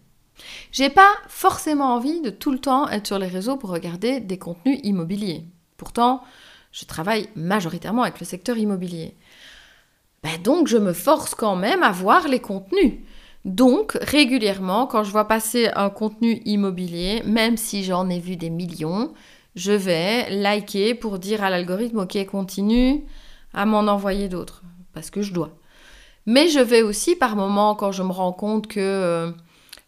J'ai 0.71 0.89
pas 0.89 1.13
forcément 1.27 1.95
envie 1.95 2.21
de 2.21 2.29
tout 2.29 2.51
le 2.51 2.59
temps 2.59 2.87
être 2.89 3.07
sur 3.07 3.19
les 3.19 3.27
réseaux 3.27 3.57
pour 3.57 3.69
regarder 3.69 4.19
des 4.19 4.37
contenus 4.37 4.79
immobiliers. 4.83 5.45
Pourtant, 5.77 6.21
je 6.71 6.85
travaille 6.85 7.29
majoritairement 7.35 8.03
avec 8.03 8.19
le 8.19 8.25
secteur 8.25 8.57
immobilier. 8.57 9.15
Ben 10.23 10.41
donc, 10.41 10.67
je 10.67 10.77
me 10.77 10.93
force 10.93 11.35
quand 11.35 11.55
même 11.55 11.83
à 11.83 11.91
voir 11.91 12.27
les 12.27 12.39
contenus. 12.39 12.95
Donc, 13.45 13.97
régulièrement, 14.01 14.87
quand 14.87 15.03
je 15.03 15.11
vois 15.11 15.27
passer 15.27 15.69
un 15.75 15.89
contenu 15.89 16.41
immobilier, 16.45 17.23
même 17.25 17.55
si 17.55 17.83
j'en 17.83 18.09
ai 18.09 18.19
vu 18.19 18.35
des 18.35 18.49
millions, 18.49 19.13
je 19.55 19.71
vais 19.71 20.29
liker 20.29 20.95
pour 20.95 21.17
dire 21.17 21.43
à 21.43 21.49
l'algorithme, 21.49 21.99
OK, 21.99 22.23
continue 22.25 23.05
à 23.53 23.65
m'en 23.65 23.79
envoyer 23.79 24.27
d'autres, 24.27 24.63
parce 24.93 25.09
que 25.09 25.21
je 25.21 25.33
dois. 25.33 25.51
Mais 26.25 26.49
je 26.49 26.59
vais 26.59 26.81
aussi, 26.81 27.15
par 27.15 27.35
moment, 27.35 27.73
quand 27.73 27.91
je 27.91 28.03
me 28.03 28.11
rends 28.11 28.33
compte 28.33 28.67
que... 28.67 29.33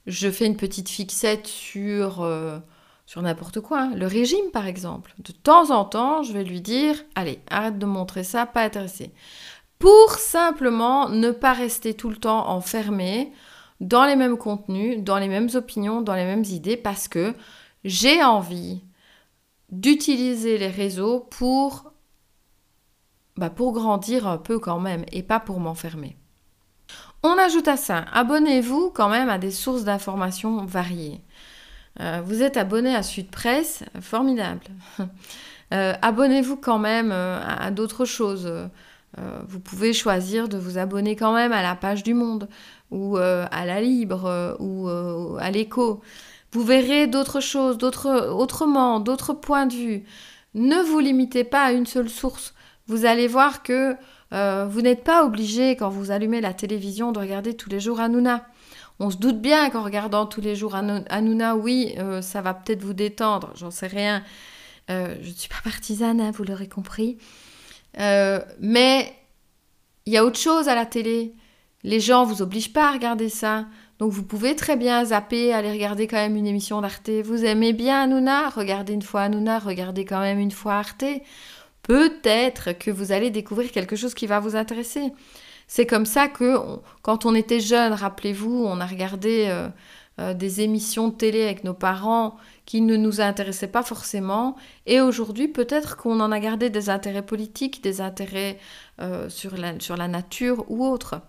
Je 0.10 0.32
fais 0.32 0.48
une 0.48 0.58
petite 0.58 0.90
fixette 0.90 1.46
sur, 1.46 2.24
euh, 2.24 2.58
sur 3.06 3.22
n'importe 3.22 3.62
quoi, 3.62 3.82
hein. 3.82 3.92
le 3.96 4.08
régime 4.08 4.50
par 4.52 4.66
exemple. 4.66 5.14
De 5.20 5.32
temps 5.32 5.70
en 5.70 5.86
temps, 5.86 6.24
je 6.24 6.34
vais 6.34 6.44
lui 6.44 6.62
dire, 6.62 6.96
allez, 7.14 7.40
arrête 7.52 7.78
de 7.78 7.86
montrer 7.86 8.24
ça, 8.24 8.48
pas 8.48 8.64
intéressé. 8.64 9.14
Pour 9.78 10.16
simplement 10.16 11.10
ne 11.10 11.30
pas 11.30 11.54
rester 11.54 11.94
tout 11.94 12.10
le 12.10 12.16
temps 12.18 12.50
enfermé 12.50 13.32
dans 13.82 14.04
les 14.04 14.16
mêmes 14.16 14.38
contenus, 14.38 15.04
dans 15.04 15.20
les 15.20 15.28
mêmes 15.28 15.50
opinions, 15.54 16.02
dans 16.02 16.16
les 16.16 16.26
mêmes 16.26 16.44
idées, 16.44 16.76
parce 16.76 17.08
que 17.08 17.36
j'ai 17.84 18.24
envie 18.24 18.82
d'utiliser 19.72 20.58
les 20.58 20.70
réseaux 20.70 21.20
pour, 21.20 21.94
bah, 23.38 23.52
pour 23.52 23.74
grandir 23.74 24.28
un 24.28 24.40
peu 24.40 24.58
quand 24.58 24.80
même, 24.80 25.06
et 25.12 25.22
pas 25.22 25.40
pour 25.40 25.60
m'enfermer. 25.60 26.18
On 27.22 27.38
ajoute 27.38 27.68
à 27.68 27.76
ça, 27.76 28.06
abonnez-vous 28.14 28.92
quand 28.92 29.10
même 29.10 29.28
à 29.28 29.38
des 29.38 29.52
sources 29.52 29.84
d'informations 29.84 30.64
variées. 30.66 31.22
Euh, 32.00 32.22
vous 32.24 32.44
êtes 32.44 32.56
abonné 32.56 32.96
à 32.96 33.04
Sud 33.04 33.30
Presse, 33.30 33.84
formidable. 34.02 34.62
Euh, 35.72 35.94
abonnez-vous 36.02 36.56
quand 36.56 36.80
même 36.80 37.12
euh, 37.12 37.40
à, 37.46 37.70
d'autres 37.70 38.04
choses. 38.04 38.52
vous 39.48 39.60
pouvez 39.60 39.94
choisir 39.94 40.50
de 40.50 40.58
vous 40.58 40.80
abonner 40.80 41.16
quand 41.16 41.32
même 41.32 41.52
à 41.52 41.62
la 41.62 41.76
page 41.76 42.02
du 42.02 42.16
Monde 42.16 42.50
ou 42.90 43.18
à 43.18 43.66
la 43.68 43.80
Libre 43.80 44.58
ou 44.60 44.88
à 45.38 45.52
l'Écho. 45.52 46.02
Vous 46.54 46.64
verrez 46.64 47.06
d'autres 47.06 47.40
choses, 47.40 47.78
d'autres, 47.78 48.30
autrement, 48.30 49.00
d'autres 49.00 49.34
points 49.34 49.68
de 49.68 49.76
vue. 49.76 50.04
Ne 50.56 50.82
vous 50.82 50.98
limitez 50.98 51.44
pas 51.44 51.66
à 51.66 51.72
une 51.72 51.86
seule 51.86 52.10
source. 52.10 52.56
Vous 52.88 53.06
allez 53.06 53.28
voir 53.28 53.62
que 53.62 53.96
vous 54.32 54.82
n'êtes 54.82 55.04
pas 55.04 55.26
obligé, 55.26 55.76
quand 55.76 55.90
vous 55.90 56.12
allumez 56.12 56.42
la 56.42 56.54
télévision, 56.54 57.12
de 57.12 57.20
regarder 57.20 57.56
tous 57.56 57.70
les 57.70 57.80
jours 57.80 58.00
Hanouna. 58.00 58.46
On 59.00 59.10
se 59.10 59.18
doute 59.18 59.40
bien 59.40 59.70
qu'en 59.70 59.84
regardant 59.84 60.26
tous 60.26 60.42
les 60.42 60.56
jours 60.56 60.76
Hanouna, 60.76 61.56
oui, 61.56 61.96
euh, 61.98 62.22
ça 62.22 62.42
va 62.42 62.54
peut-être 62.54 62.84
vous 62.84 62.94
détendre, 62.94 63.54
j'en 63.56 63.72
sais 63.72 63.88
rien. 63.88 64.24
Euh, 64.90 65.16
je 65.22 65.30
ne 65.30 65.34
suis 65.34 65.48
pas 65.48 65.62
partisane, 65.64 66.20
hein, 66.20 66.32
vous 66.32 66.44
l'aurez 66.44 66.68
compris. 66.68 67.18
Euh, 67.98 68.42
mais 68.60 69.16
il 70.06 70.12
y 70.12 70.18
a 70.18 70.26
autre 70.26 70.38
chose 70.38 70.68
à 70.68 70.76
la 70.76 70.86
télé. 70.86 71.34
Les 71.84 72.02
gens 72.02 72.26
vous 72.26 72.42
obligent 72.42 72.74
pas 72.74 72.90
à 72.90 72.92
regarder 72.92 73.30
ça. 73.30 73.68
Donc 74.00 74.12
vous 74.12 74.24
pouvez 74.24 74.56
très 74.56 74.76
bien 74.76 75.06
zapper, 75.06 75.54
aller 75.54 75.72
regarder 75.72 76.06
quand 76.06 76.18
même 76.18 76.36
une 76.36 76.48
émission 76.48 76.82
d'Arte. 76.82 77.10
Vous 77.10 77.46
aimez 77.46 77.72
bien 77.72 78.04
Hanouna? 78.04 78.50
Regardez 78.50 78.94
une 78.94 79.02
fois 79.02 79.22
Hanouna, 79.22 79.60
regardez 79.60 80.04
quand 80.04 80.20
même 80.20 80.40
une 80.40 80.52
fois 80.52 80.74
Arte. 80.74 81.06
Peut-être 81.90 82.74
que 82.74 82.92
vous 82.92 83.12
allez 83.12 83.32
découvrir 83.32 83.72
quelque 83.72 83.96
chose 83.96 84.14
qui 84.14 84.28
va 84.28 84.40
vous 84.40 84.56
intéresser. 84.56 85.12
C'est 85.68 85.88
comme 85.88 86.06
ça 86.06 86.28
que 86.28 86.56
quand 87.02 87.26
on 87.26 87.34
était 87.34 87.60
jeune, 87.60 87.94
rappelez-vous, 87.94 88.64
on 88.64 88.80
a 88.80 88.86
regardé 88.86 89.48
euh, 89.48 89.70
euh, 90.20 90.36
des 90.36 90.62
émissions 90.62 91.08
de 91.08 91.16
télé 91.16 91.42
avec 91.46 91.64
nos 91.64 91.74
parents 91.74 92.38
qui 92.68 92.82
ne 92.82 92.96
nous 92.96 93.22
intéressaient 93.22 93.72
pas 93.72 93.82
forcément. 93.82 94.56
Et 94.86 95.02
aujourd'hui, 95.02 95.48
peut-être 95.48 95.98
qu'on 95.98 96.20
en 96.20 96.32
a 96.32 96.40
gardé 96.40 96.70
des 96.70 96.92
intérêts 96.92 97.26
politiques, 97.26 97.82
des 97.82 98.02
intérêts 98.02 98.60
euh, 99.02 99.28
sur, 99.28 99.58
la, 99.58 100.08
nature 100.08 100.66
ou 100.68 100.86
autre. 100.86 101.22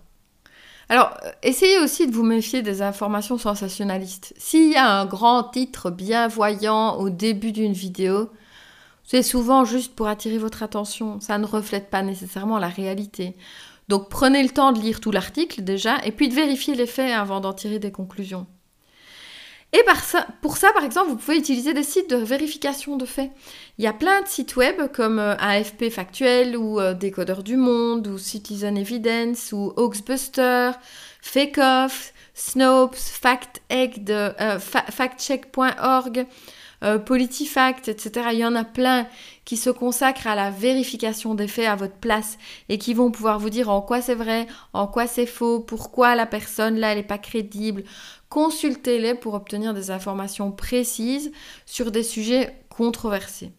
Alors, 0.89 1.17
essayez 1.41 1.79
aussi 1.79 2.05
de 2.05 2.13
vous 2.13 2.21
méfier 2.21 2.61
des 2.61 2.83
informations 2.83 3.39
sensationnalistes. 3.39 4.35
S'il 4.37 4.73
y 4.73 4.75
a 4.75 4.99
un 4.99 5.07
grand 5.07 5.45
titre 5.45 5.89
bien 5.89 6.27
voyant 6.27 6.97
au 6.97 7.09
début 7.09 7.51
d'une 7.51 7.73
vidéo, 7.73 8.29
c'est 9.11 9.23
souvent 9.23 9.65
juste 9.65 9.93
pour 9.93 10.07
attirer 10.07 10.37
votre 10.37 10.63
attention. 10.63 11.19
Ça 11.19 11.37
ne 11.37 11.45
reflète 11.45 11.89
pas 11.89 12.01
nécessairement 12.01 12.59
la 12.59 12.69
réalité. 12.69 13.35
Donc 13.89 14.07
prenez 14.07 14.41
le 14.41 14.47
temps 14.47 14.71
de 14.71 14.79
lire 14.79 15.01
tout 15.01 15.11
l'article 15.11 15.63
déjà, 15.63 15.97
et 16.05 16.13
puis 16.13 16.29
de 16.29 16.33
vérifier 16.33 16.75
les 16.75 16.85
faits 16.85 17.11
avant 17.11 17.41
d'en 17.41 17.51
tirer 17.51 17.77
des 17.77 17.91
conclusions. 17.91 18.47
Et 19.73 19.81
pour 20.41 20.55
ça, 20.55 20.71
par 20.71 20.85
exemple, 20.85 21.09
vous 21.09 21.17
pouvez 21.17 21.37
utiliser 21.37 21.73
des 21.73 21.83
sites 21.83 22.09
de 22.09 22.15
vérification 22.15 22.95
de 22.95 23.05
faits. 23.05 23.31
Il 23.77 23.83
y 23.83 23.87
a 23.87 23.91
plein 23.91 24.21
de 24.21 24.27
sites 24.29 24.55
web 24.55 24.89
comme 24.93 25.19
euh, 25.19 25.35
AFP 25.39 25.89
Factuel 25.89 26.55
ou 26.55 26.79
euh, 26.79 26.93
Décodeur 26.93 27.43
du 27.43 27.57
Monde 27.57 28.07
ou 28.07 28.17
Citizen 28.17 28.77
Evidence 28.77 29.51
ou 29.51 29.73
Hoaxbuster, 29.75 30.71
Fakeoff, 31.21 32.13
Snopes, 32.33 32.95
FactCheck.org. 32.95 34.59
Factcheck.org. 34.61 36.27
Euh, 36.83 36.97
PolitiFact, 36.97 37.89
etc. 37.89 38.29
Il 38.33 38.39
y 38.39 38.45
en 38.45 38.55
a 38.55 38.63
plein 38.63 39.07
qui 39.45 39.55
se 39.55 39.69
consacrent 39.69 40.25
à 40.25 40.33
la 40.33 40.49
vérification 40.49 41.35
des 41.35 41.47
faits 41.47 41.67
à 41.67 41.75
votre 41.75 41.97
place 41.97 42.39
et 42.69 42.79
qui 42.79 42.95
vont 42.95 43.11
pouvoir 43.11 43.37
vous 43.37 43.51
dire 43.51 43.69
en 43.69 43.81
quoi 43.81 44.01
c'est 44.01 44.15
vrai, 44.15 44.47
en 44.73 44.87
quoi 44.87 45.05
c'est 45.05 45.27
faux, 45.27 45.59
pourquoi 45.59 46.15
la 46.15 46.25
personne 46.25 46.77
là, 46.77 46.91
elle 46.91 46.97
n'est 46.97 47.03
pas 47.03 47.19
crédible. 47.19 47.83
Consultez-les 48.29 49.13
pour 49.13 49.35
obtenir 49.35 49.75
des 49.75 49.91
informations 49.91 50.51
précises 50.51 51.31
sur 51.67 51.91
des 51.91 52.01
sujets 52.01 52.63
controversés. 52.69 53.51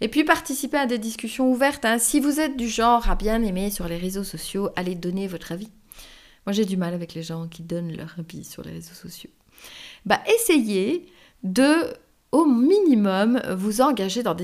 Et 0.00 0.06
puis 0.06 0.22
participez 0.22 0.76
à 0.76 0.86
des 0.86 0.98
discussions 0.98 1.50
ouvertes. 1.50 1.84
Hein. 1.84 1.98
Si 1.98 2.20
vous 2.20 2.38
êtes 2.38 2.56
du 2.56 2.68
genre 2.68 3.10
à 3.10 3.16
bien 3.16 3.42
aimer 3.42 3.70
sur 3.70 3.88
les 3.88 3.96
réseaux 3.96 4.24
sociaux, 4.24 4.70
allez 4.76 4.94
donner 4.94 5.26
votre 5.26 5.50
avis. 5.50 5.70
Moi 6.46 6.52
j'ai 6.52 6.66
du 6.66 6.76
mal 6.76 6.94
avec 6.94 7.14
les 7.14 7.24
gens 7.24 7.48
qui 7.48 7.62
donnent 7.62 7.96
leur 7.96 8.14
avis 8.16 8.44
sur 8.44 8.62
les 8.62 8.70
réseaux 8.70 8.94
sociaux. 8.94 9.30
Bah 10.06 10.20
essayez 10.26 11.06
de 11.42 11.92
au 12.32 12.46
minimum 12.46 13.40
vous 13.54 13.82
engager 13.82 14.22
dans 14.22 14.34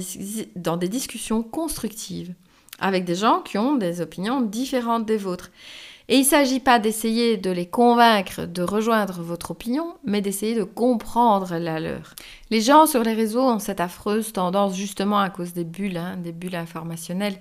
des, 0.76 0.88
discussions 0.88 1.42
constructives 1.42 2.34
avec 2.78 3.04
des 3.04 3.14
gens 3.14 3.40
qui 3.40 3.58
ont 3.58 3.76
des 3.76 4.00
opinions 4.00 4.42
différentes 4.42 5.06
des 5.06 5.16
vôtres. 5.16 5.50
Et 6.10 6.16
il 6.16 6.20
ne 6.20 6.26
s'agit 6.26 6.60
pas 6.60 6.78
d'essayer 6.78 7.36
de 7.36 7.50
les 7.50 7.66
convaincre 7.66 8.46
de 8.46 8.62
rejoindre 8.62 9.20
votre 9.20 9.50
opinion, 9.50 9.94
mais 10.04 10.22
d'essayer 10.22 10.54
de 10.54 10.64
comprendre 10.64 11.56
la 11.58 11.80
leur. 11.80 12.14
Les 12.50 12.62
gens 12.62 12.86
sur 12.86 13.02
les 13.02 13.12
réseaux 13.12 13.42
ont 13.42 13.58
cette 13.58 13.80
affreuse 13.80 14.32
tendance, 14.32 14.74
justement 14.74 15.18
à 15.18 15.28
cause 15.28 15.52
des 15.52 15.64
bulles, 15.64 15.98
hein, 15.98 16.16
des 16.16 16.32
bulles 16.32 16.56
informationnelles, 16.56 17.38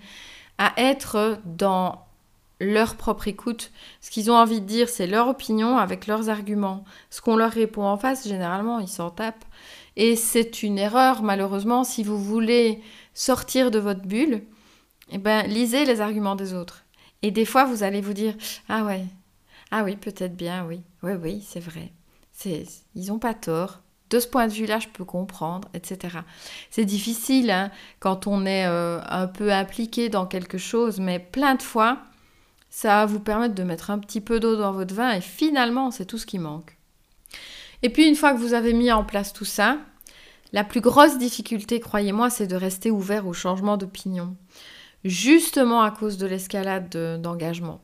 à 0.58 0.74
être 0.76 1.40
dans 1.46 2.08
leur 2.60 2.96
propre 2.96 3.28
écoute. 3.28 3.72
Ce 4.02 4.10
qu'ils 4.10 4.32
ont 4.32 4.36
envie 4.36 4.62
de 4.62 4.66
dire, 4.66 4.90
c'est 4.90 5.08
leur 5.08 5.28
opinion 5.28 5.78
avec 5.78 6.08
leurs 6.08 6.30
arguments. 6.30 6.84
Ce 7.10 7.22
qu'on 7.22 7.38
leur 7.38 7.52
répond 7.52 7.84
en 7.84 7.98
face, 7.98 8.28
généralement, 8.28 8.80
ils 8.80 8.88
s'en 8.88 9.12
tapent. 9.12 9.46
Et 9.98 10.16
c'est 10.16 10.62
une 10.62 10.78
erreur, 10.78 11.24
malheureusement, 11.24 11.84
si 11.84 12.04
vous 12.04 12.24
voulez 12.24 12.82
sortir 13.16 13.72
de 13.72 13.80
votre 13.80 14.04
bulle, 14.04 14.44
eh 15.12 15.18
ben, 15.18 15.42
lisez 15.48 15.86
les 15.86 16.02
arguments 16.02 16.36
des 16.36 16.54
autres. 16.54 16.86
Et 17.24 17.32
des 17.32 17.46
fois, 17.46 17.66
vous 17.66 17.82
allez 17.82 18.00
vous 18.00 18.14
dire 18.14 18.36
Ah 18.70 18.86
ouais, 18.86 19.06
ah 19.72 19.84
oui, 19.84 19.96
peut-être 19.96 20.38
bien, 20.38 20.66
oui, 20.66 20.82
oui, 21.02 21.14
oui, 21.20 21.44
c'est 21.46 21.60
vrai. 21.60 21.92
Ils 22.46 23.08
n'ont 23.08 23.18
pas 23.18 23.34
tort. 23.34 23.80
De 24.12 24.20
ce 24.20 24.28
point 24.28 24.48
de 24.48 24.54
vue-là, 24.54 24.80
je 24.80 24.88
peux 24.88 25.04
comprendre, 25.04 25.68
etc. 25.74 26.20
C'est 26.70 26.86
difficile 26.86 27.50
hein, 27.50 27.72
quand 28.00 28.28
on 28.28 28.46
est 28.46 28.68
euh, 28.68 29.02
un 29.10 29.28
peu 29.28 29.52
impliqué 29.52 30.10
dans 30.10 30.28
quelque 30.28 30.60
chose, 30.60 31.00
mais 31.00 31.20
plein 31.20 31.56
de 31.56 31.64
fois, 31.64 31.98
ça 32.70 32.90
va 32.90 33.06
vous 33.08 33.20
permettre 33.20 33.56
de 33.56 33.64
mettre 33.64 33.90
un 33.90 33.98
petit 33.98 34.22
peu 34.22 34.40
d'eau 34.40 34.56
dans 34.56 34.72
votre 34.72 34.94
vin 34.94 35.12
et 35.12 35.22
finalement, 35.22 35.90
c'est 35.90 36.06
tout 36.06 36.20
ce 36.20 36.28
qui 36.28 36.38
manque. 36.40 36.77
Et 37.84 37.90
puis 37.90 38.08
une 38.08 38.16
fois 38.16 38.34
que 38.34 38.40
vous 38.40 38.54
avez 38.54 38.74
mis 38.74 38.92
en 38.92 39.04
place 39.04 39.34
tout 39.34 39.46
ça, 39.46 39.78
la 40.54 40.64
plus 40.64 40.82
grosse 40.82 41.18
difficulté, 41.18 41.80
croyez-moi, 41.80 42.30
c'est 42.30 42.48
de 42.48 42.56
rester 42.56 42.90
ouvert 42.90 43.28
au 43.28 43.34
changement 43.34 43.78
d'opinion. 43.78 44.36
Justement 45.04 45.82
à 45.82 45.92
cause 45.92 46.18
de 46.18 46.26
l'escalade 46.26 46.90
d'engagement. 47.22 47.82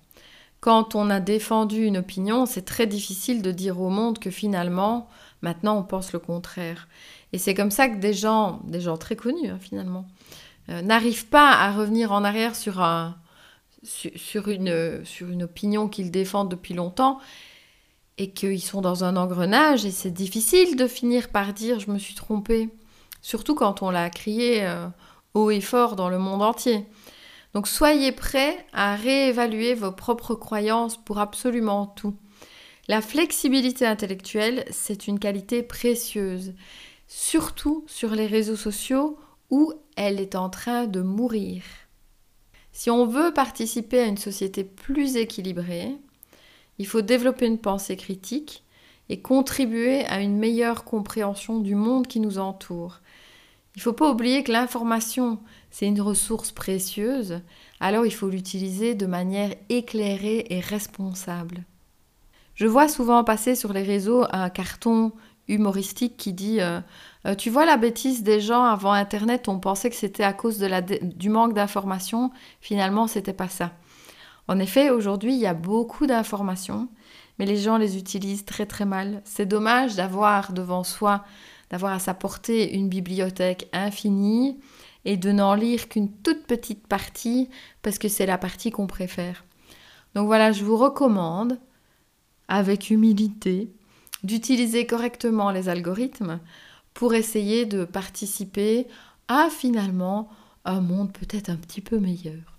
Quand 0.60 0.96
on 0.96 1.10
a 1.10 1.20
défendu 1.20 1.84
une 1.84 1.98
opinion, 1.98 2.46
c'est 2.46 2.64
très 2.64 2.88
difficile 2.88 3.42
de 3.42 3.52
dire 3.52 3.82
au 3.82 3.90
monde 3.90 4.18
que 4.18 4.32
finalement, 4.32 5.10
maintenant, 5.42 5.78
on 5.78 5.84
pense 5.84 6.14
le 6.14 6.20
contraire. 6.20 6.88
Et 7.34 7.38
c'est 7.38 7.54
comme 7.54 7.72
ça 7.72 7.90
que 7.90 7.98
des 7.98 8.14
gens, 8.14 8.62
des 8.64 8.80
gens 8.80 8.96
très 8.96 9.18
connus 9.18 9.50
hein, 9.50 9.60
finalement, 9.60 10.08
euh, 10.70 10.82
n'arrivent 10.82 11.28
pas 11.28 11.52
à 11.52 11.74
revenir 11.74 12.14
en 12.14 12.24
arrière 12.24 12.56
sur, 12.56 12.82
un, 12.82 13.18
sur, 13.84 14.48
une, 14.48 15.04
sur 15.04 15.30
une 15.30 15.44
opinion 15.44 15.90
qu'ils 15.90 16.12
défendent 16.12 16.50
depuis 16.50 16.74
longtemps 16.74 17.20
et 18.24 18.32
qu'ils 18.32 18.64
sont 18.64 18.80
dans 18.80 19.04
un 19.04 19.18
engrenage 19.18 19.86
et 19.86 19.92
c'est 19.92 20.12
difficile 20.12 20.78
de 20.78 20.88
finir 20.88 21.28
par 21.28 21.54
dire 21.54 21.82
je 21.82 21.92
me 21.92 22.00
suis 22.00 22.16
trompé, 22.16 22.70
surtout 23.22 23.54
quand 23.54 23.82
on 23.82 23.90
l'a 23.90 24.10
crié 24.10 24.66
euh, 24.66 24.88
haut 25.34 25.52
et 25.52 25.60
fort 25.60 25.98
dans 25.98 26.08
le 26.08 26.20
monde 26.20 26.42
entier. 26.42 26.86
Donc 27.54 27.68
soyez 27.68 28.14
prêts 28.14 28.66
à 28.72 28.96
réévaluer 28.96 29.74
vos 29.74 29.92
propres 29.92 30.36
croyances 30.36 30.96
pour 30.96 31.20
absolument 31.20 31.86
tout. 31.86 32.16
La 32.88 33.02
flexibilité 33.02 33.86
intellectuelle, 33.86 34.64
c'est 34.72 35.08
une 35.08 35.20
qualité 35.20 35.62
précieuse, 35.62 36.54
surtout 37.08 37.84
sur 37.88 38.12
les 38.12 38.26
réseaux 38.26 38.56
sociaux 38.56 39.18
où 39.50 39.74
elle 39.98 40.22
est 40.22 40.36
en 40.36 40.50
train 40.50 40.88
de 40.88 41.02
mourir. 41.02 41.64
Si 42.72 42.90
on 42.90 43.06
veut 43.06 43.34
participer 43.34 44.00
à 44.00 44.08
une 44.08 44.18
société 44.18 44.64
plus 44.64 45.18
équilibrée, 45.18 45.98
il 46.80 46.88
faut 46.88 47.02
développer 47.02 47.46
une 47.46 47.60
pensée 47.60 47.96
critique 47.96 48.64
et 49.10 49.22
contribuer 49.22 50.06
à 50.06 50.22
une 50.22 50.38
meilleure 50.38 50.84
compréhension 50.84 51.60
du 51.60 51.76
monde 51.76 52.08
qui 52.08 52.20
nous 52.20 52.40
entoure. 52.40 53.00
Il 53.76 53.80
ne 53.80 53.84
faut 53.84 53.94
pas 53.94 54.12
oublier 54.12 54.44
que 54.44 54.52
l'information, 54.52 55.40
c'est 55.72 55.88
une 55.88 56.02
ressource 56.02 56.52
précieuse, 56.52 57.42
alors 57.80 58.06
il 58.06 58.14
faut 58.14 58.30
l'utiliser 58.30 58.94
de 58.94 59.06
manière 59.06 59.54
éclairée 59.70 60.46
et 60.50 60.60
responsable. 60.60 61.64
Je 62.56 62.68
vois 62.68 62.88
souvent 62.88 63.24
passer 63.24 63.56
sur 63.56 63.74
les 63.74 63.82
réseaux 63.82 64.26
un 64.32 64.50
carton 64.50 65.12
humoristique 65.48 66.18
qui 66.18 66.34
dit 66.34 66.62
euh, 66.62 66.80
euh, 67.26 67.36
Tu 67.36 67.50
vois 67.50 67.66
la 67.66 67.78
bêtise 67.78 68.24
des 68.24 68.40
gens 68.40 68.64
avant 68.64 68.92
Internet, 68.92 69.48
on 69.48 69.60
pensait 69.60 69.90
que 69.90 69.96
c'était 69.96 70.24
à 70.24 70.34
cause 70.34 70.60
du 70.60 71.30
manque 71.30 71.54
d'information, 71.54 72.32
finalement 72.62 73.08
c'était 73.08 73.34
pas 73.34 73.50
ça. 73.50 73.72
En 74.48 74.60
effet, 74.60 74.90
aujourd'hui, 74.90 75.34
il 75.34 75.40
y 75.40 75.48
a 75.48 75.54
beaucoup 75.54 76.06
d'informations, 76.06 76.90
mais 77.40 77.46
les 77.46 77.58
gens 77.58 77.78
les 77.78 77.98
utilisent 77.98 78.46
très 78.46 78.66
très 78.66 78.86
mal. 78.86 79.22
C'est 79.26 79.46
dommage 79.46 79.96
d'avoir 79.96 80.54
devant 80.54 80.84
soi, 80.84 81.24
d'avoir 81.70 81.94
à 81.94 82.00
sa 82.00 82.14
portée 82.14 82.76
une 82.76 82.90
bibliothèque 82.90 83.70
infinie 83.74 84.60
et 85.06 85.18
de 85.18 85.32
n'en 85.32 85.54
lire 85.54 85.90
qu'une 85.90 86.12
toute 86.12 86.46
petite 86.46 86.88
partie 86.88 87.50
parce 87.82 87.98
que 87.98 88.08
c'est 88.08 88.26
la 88.26 88.38
partie 88.38 88.72
qu'on 88.72 88.88
préfère. 88.88 89.44
Donc 90.16 90.28
voilà, 90.28 90.52
je 90.52 90.64
vous 90.64 90.78
recommande, 90.78 91.60
avec 92.48 92.90
humilité, 92.90 93.72
d'utiliser 94.24 94.86
correctement 94.86 95.52
les 95.52 95.70
algorithmes 95.70 96.40
pour 96.94 97.14
essayer 97.14 97.66
de 97.66 97.84
participer 97.86 98.88
à 99.28 99.50
finalement 99.50 100.30
un 100.66 100.82
monde 100.82 101.12
peut-être 101.12 101.50
un 101.50 101.58
petit 101.58 101.82
peu 101.82 102.00
meilleur. 102.00 102.53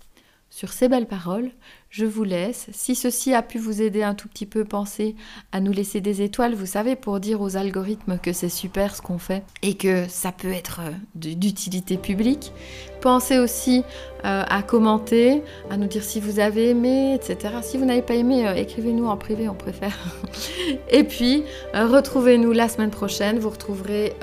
Sur 0.55 0.71
ces 0.71 0.87
belles 0.87 1.05
paroles, 1.05 1.51
je 1.89 2.05
vous 2.05 2.23
laisse. 2.23 2.67
Si 2.71 2.95
ceci 2.95 3.33
a 3.33 3.41
pu 3.41 3.57
vous 3.57 3.81
aider 3.81 4.03
un 4.03 4.13
tout 4.13 4.29
petit 4.29 4.45
peu, 4.45 4.63
pensez 4.63 5.17
à 5.51 5.59
nous 5.59 5.73
laisser 5.73 5.99
des 5.99 6.21
étoiles, 6.21 6.55
vous 6.55 6.65
savez, 6.65 6.95
pour 6.95 7.19
dire 7.19 7.41
aux 7.41 7.57
algorithmes 7.57 8.17
que 8.19 8.31
c'est 8.31 8.47
super 8.47 8.95
ce 8.95 9.01
qu'on 9.01 9.17
fait 9.17 9.43
et 9.63 9.73
que 9.73 10.07
ça 10.07 10.31
peut 10.31 10.53
être 10.53 10.79
euh, 10.79 10.91
d'utilité 11.13 11.97
publique. 11.97 12.53
Pensez 13.01 13.37
aussi 13.37 13.83
euh, 14.23 14.43
à 14.47 14.63
commenter, 14.63 15.43
à 15.69 15.75
nous 15.75 15.87
dire 15.87 16.03
si 16.03 16.21
vous 16.21 16.39
avez 16.39 16.69
aimé, 16.69 17.15
etc. 17.15 17.55
Si 17.61 17.77
vous 17.77 17.83
n'avez 17.83 18.01
pas 18.01 18.15
aimé, 18.15 18.47
euh, 18.47 18.55
écrivez-nous 18.55 19.07
en 19.07 19.17
privé, 19.17 19.49
on 19.49 19.55
préfère. 19.55 19.97
et 20.89 21.03
puis, 21.03 21.43
retrouvez-nous 21.73 22.53
la 22.53 22.69
semaine 22.69 22.91
prochaine. 22.91 23.39
Vous 23.39 23.49
retrouverez 23.49 24.13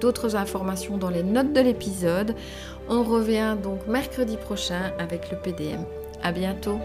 d'autres 0.00 0.34
informations 0.34 0.98
dans 0.98 1.10
les 1.10 1.22
notes 1.22 1.52
de 1.52 1.60
l'épisode. 1.60 2.34
On 2.88 3.02
revient 3.02 3.56
donc 3.60 3.86
mercredi 3.86 4.36
prochain 4.36 4.92
avec 4.98 5.30
le 5.30 5.36
PDM. 5.36 5.84
À 6.22 6.32
bientôt! 6.32 6.78